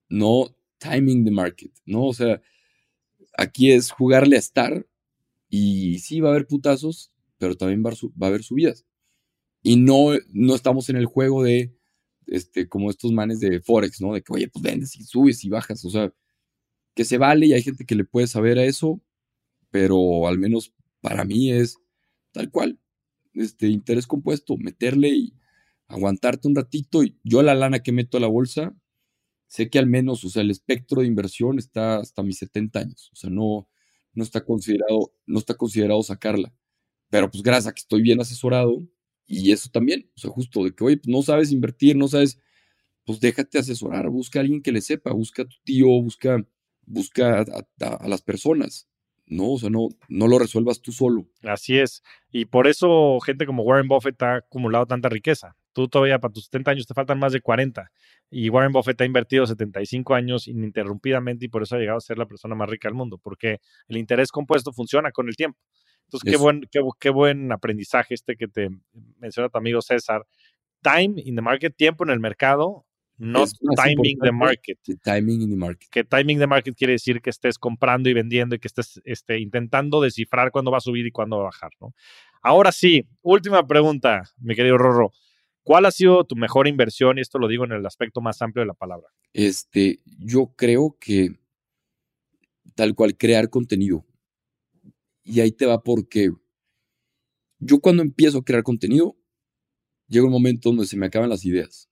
[0.09, 2.07] no timing the market, ¿no?
[2.07, 2.41] O sea,
[3.37, 4.85] aquí es jugarle a estar
[5.49, 8.85] y sí va a haber putazos, pero también va a, haber subidas.
[9.63, 11.73] Y no, no estamos en el juego de,
[12.27, 14.13] este, como estos manes de Forex, ¿no?
[14.13, 16.13] De que, oye, pues vendes y subes y bajas, o sea,
[16.97, 18.99] que se vale y hay gente que le puede saber a eso,
[19.71, 21.77] pero al menos para mí es
[22.31, 22.79] tal cual,
[23.35, 25.33] este, interés compuesto, meterle y
[25.87, 27.03] aguantarte un ratito.
[27.03, 28.75] Y yo la lana que meto a la bolsa,
[29.47, 33.11] sé que al menos, o sea, el espectro de inversión está hasta mis 70 años.
[33.13, 33.69] O sea, no,
[34.13, 36.53] no está considerado, no está considerado sacarla.
[37.09, 38.87] Pero pues gracias a que estoy bien asesorado
[39.27, 42.39] y eso también, o sea, justo de que, oye, pues no sabes invertir, no sabes,
[43.05, 46.45] pues déjate asesorar, busca a alguien que le sepa, busca a tu tío, busca,
[46.88, 47.45] busca
[47.81, 48.88] a las personas.
[49.30, 49.51] ¿no?
[49.51, 51.27] O sea, no, no lo resuelvas tú solo.
[51.43, 52.01] Así es.
[52.31, 55.55] Y por eso gente como Warren Buffett ha acumulado tanta riqueza.
[55.73, 57.91] Tú todavía para tus 70 años te faltan más de 40.
[58.31, 62.18] Y Warren Buffett ha invertido 75 años ininterrumpidamente y por eso ha llegado a ser
[62.18, 65.59] la persona más rica del mundo, porque el interés compuesto funciona con el tiempo.
[66.05, 68.69] Entonces, qué buen, qué, qué buen aprendizaje este que te
[69.19, 70.26] menciona tu amigo César.
[70.81, 72.86] Time in the market, tiempo en el mercado,
[73.18, 73.45] no
[73.76, 74.80] timing the market.
[75.03, 75.89] timing in the market.
[75.89, 79.39] Que timing the market quiere decir que estés comprando y vendiendo y que estés este,
[79.39, 81.72] intentando descifrar cuándo va a subir y cuándo va a bajar.
[81.81, 81.94] ¿no?
[82.41, 85.11] Ahora sí, última pregunta, mi querido Rorro.
[85.64, 87.18] ¿Cuál ha sido tu mejor inversión?
[87.18, 89.07] Y esto lo digo en el aspecto más amplio de la palabra.
[89.34, 91.31] Este, yo creo que
[92.76, 94.06] tal cual crear contenido.
[95.23, 96.31] Y ahí te va porque
[97.60, 99.18] yo cuando empiezo a crear contenido,
[100.07, 101.86] llega un momento donde se me acaban las ideas.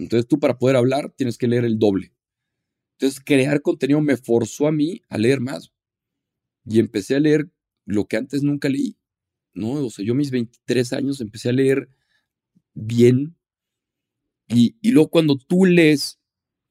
[0.00, 2.12] Entonces tú para poder hablar tienes que leer el doble.
[2.98, 5.72] Entonces crear contenido me forzó a mí a leer más.
[6.64, 7.50] Y empecé a leer
[7.84, 8.96] lo que antes nunca leí.
[9.52, 9.72] ¿no?
[9.72, 11.88] O sea, yo mis 23 años empecé a leer
[12.74, 13.36] bien.
[14.48, 16.18] Y, luego cuando tú lees,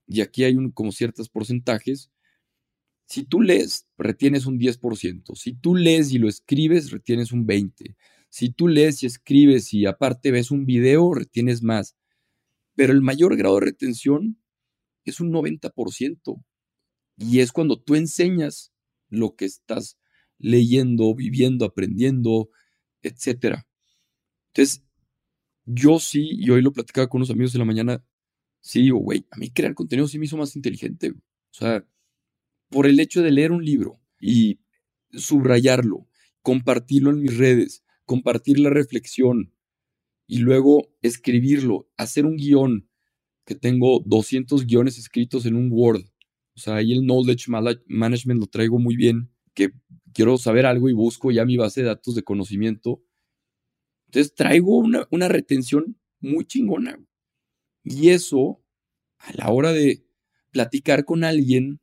[0.07, 2.11] y aquí hay un, como ciertos porcentajes,
[3.07, 5.35] si tú lees, retienes un 10%.
[5.35, 7.95] Si tú lees y lo escribes, retienes un 20%.
[8.29, 11.95] Si tú lees y escribes y aparte ves un video, retienes más
[12.79, 14.41] pero el mayor grado de retención
[15.03, 16.41] es un 90%.
[17.17, 18.71] Y es cuando tú enseñas
[19.09, 19.97] lo que estás
[20.37, 22.49] leyendo, viviendo, aprendiendo,
[23.01, 23.65] etc.
[24.47, 24.85] Entonces,
[25.65, 28.05] yo sí, y hoy lo platicaba con unos amigos en la mañana,
[28.61, 31.09] sí digo, güey, a mí crear contenido sí me hizo más inteligente.
[31.11, 31.17] O
[31.51, 31.85] sea,
[32.69, 34.61] por el hecho de leer un libro y
[35.11, 36.07] subrayarlo,
[36.41, 39.51] compartirlo en mis redes, compartir la reflexión
[40.29, 42.87] y luego escribirlo, hacer un guion,
[43.45, 46.05] que tengo 200 guiones escritos en un Word.
[46.55, 47.49] O sea, ahí el knowledge
[47.87, 49.71] management lo traigo muy bien, que
[50.13, 53.01] quiero saber algo y busco ya mi base de datos de conocimiento.
[54.05, 57.03] Entonces traigo una, una retención muy chingona.
[57.83, 58.63] Y eso,
[59.17, 60.05] a la hora de
[60.51, 61.79] platicar con alguien,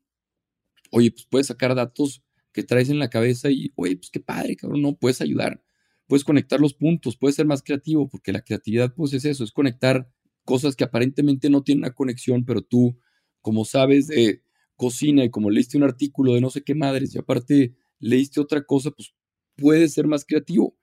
[0.92, 4.54] oye, pues puedes sacar datos que traes en la cabeza y, oye, pues qué padre,
[4.54, 5.60] cabrón, no, puedes ayudar,
[6.06, 9.52] puedes conectar los puntos, puedes ser más creativo, porque la creatividad, pues es eso, es
[9.52, 10.08] conectar
[10.44, 12.98] cosas que aparentemente no tienen una conexión, pero tú,
[13.40, 14.42] como sabes de
[14.76, 18.62] cocina y como leíste un artículo de no sé qué madres y aparte leíste otra
[18.64, 19.14] cosa, pues
[19.56, 20.76] puedes ser más creativo.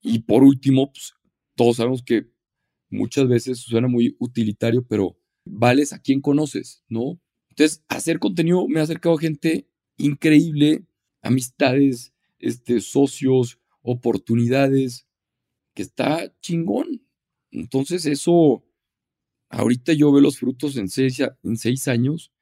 [0.00, 1.12] Y por último, pues
[1.56, 2.26] todos sabemos que
[2.90, 7.20] muchas veces suena muy utilitario, pero vales a quien conoces, ¿no?
[7.50, 10.84] Entonces, hacer contenido me ha acercado a gente increíble,
[11.22, 15.06] amistades, este, socios, oportunidades,
[15.74, 17.06] que está chingón.
[17.50, 18.64] Entonces, eso,
[19.48, 22.32] ahorita yo veo los frutos en seis, en seis años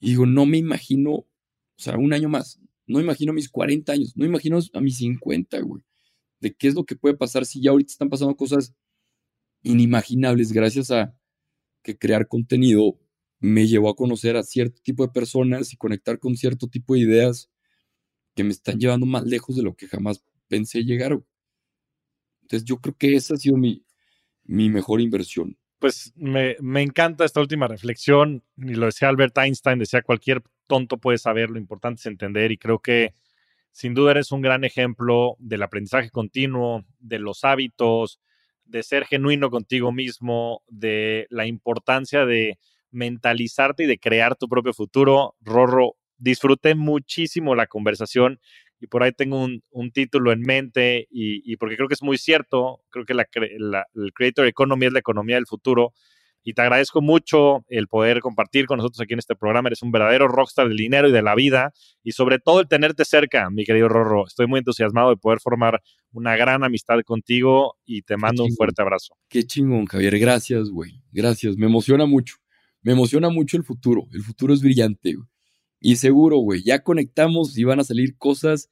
[0.00, 1.28] y digo, no me imagino, o
[1.76, 5.82] sea, un año más, no imagino mis 40 años, no imagino a mis 50, güey,
[6.40, 8.74] de qué es lo que puede pasar si ya ahorita están pasando cosas
[9.62, 11.16] inimaginables gracias a
[11.82, 12.98] que crear contenido
[13.40, 17.00] me llevó a conocer a cierto tipo de personas y conectar con cierto tipo de
[17.00, 17.50] ideas
[18.34, 21.18] que me están llevando más lejos de lo que jamás pensé llegar.
[22.42, 23.84] Entonces yo creo que esa ha sido mi,
[24.44, 25.56] mi mejor inversión.
[25.78, 30.98] Pues me, me, encanta esta última reflexión, y lo decía Albert Einstein, decía cualquier tonto
[30.98, 33.12] puede saber, lo importante es entender, y creo que
[33.74, 38.20] sin duda eres un gran ejemplo del aprendizaje continuo, de los hábitos,
[38.64, 42.58] de ser genuino contigo mismo, de la importancia de
[42.92, 45.34] mentalizarte y de crear tu propio futuro.
[45.40, 48.40] Rorro, disfruté muchísimo la conversación
[48.84, 52.82] y por ahí tengo un, título en mente y, porque creo que es muy cierto,
[52.90, 53.26] creo que la,
[53.94, 55.94] el Creator Economy es la economía del futuro
[56.42, 59.70] y te agradezco mucho el poder compartir con nosotros aquí en este programa.
[59.70, 63.06] Eres un verdadero rockstar del dinero y de la vida y sobre todo el tenerte
[63.06, 64.26] cerca, mi querido Rorro.
[64.26, 65.82] Estoy muy entusiasmado de poder formar
[66.12, 69.16] una gran amistad contigo y te mando un fuerte abrazo.
[69.30, 70.18] Qué chingón, Javier.
[70.18, 71.02] Gracias, güey.
[71.10, 71.56] Gracias.
[71.56, 72.36] Me emociona mucho.
[72.82, 74.06] Me emociona mucho el futuro.
[74.12, 75.26] El futuro es brillante, güey.
[75.86, 78.70] Y seguro, güey, ya conectamos y van a salir cosas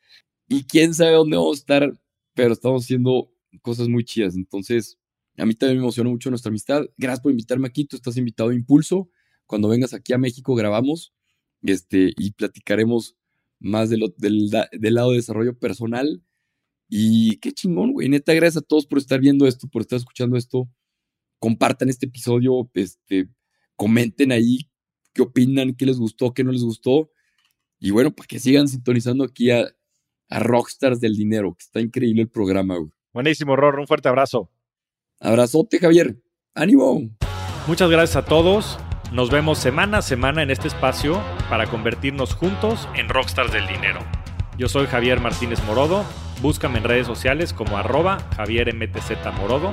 [0.48, 2.00] y quién sabe dónde vamos a estar,
[2.32, 3.30] pero estamos haciendo
[3.60, 4.34] cosas muy chidas.
[4.34, 4.98] Entonces,
[5.36, 6.86] a mí también me emociona mucho nuestra amistad.
[6.96, 7.84] Gracias por invitarme aquí.
[7.84, 9.10] Tú estás invitado a Impulso.
[9.44, 11.12] Cuando vengas aquí a México grabamos
[11.60, 13.14] este, y platicaremos
[13.60, 16.22] más del, del lado de desarrollo personal.
[16.88, 18.08] Y qué chingón, güey.
[18.08, 20.66] Neta, gracias a todos por estar viendo esto, por estar escuchando esto.
[21.38, 23.28] Compartan este episodio, este,
[23.76, 24.71] comenten ahí
[25.12, 27.10] qué opinan, qué les gustó, qué no les gustó.
[27.78, 29.66] Y bueno, para que sigan sintonizando aquí a,
[30.28, 32.92] a Rockstars del Dinero, que está increíble el programa, güey.
[33.12, 34.50] Buenísimo, Ror, un fuerte abrazo.
[35.20, 36.16] Abrazote, Javier.
[36.54, 37.10] ¡Ánimo!
[37.66, 38.78] Muchas gracias a todos.
[39.12, 44.00] Nos vemos semana a semana en este espacio para convertirnos juntos en Rockstars del Dinero.
[44.58, 46.04] Yo soy Javier Martínez Morodo.
[46.40, 49.72] Búscame en redes sociales como arroba Javier MTZ Morodo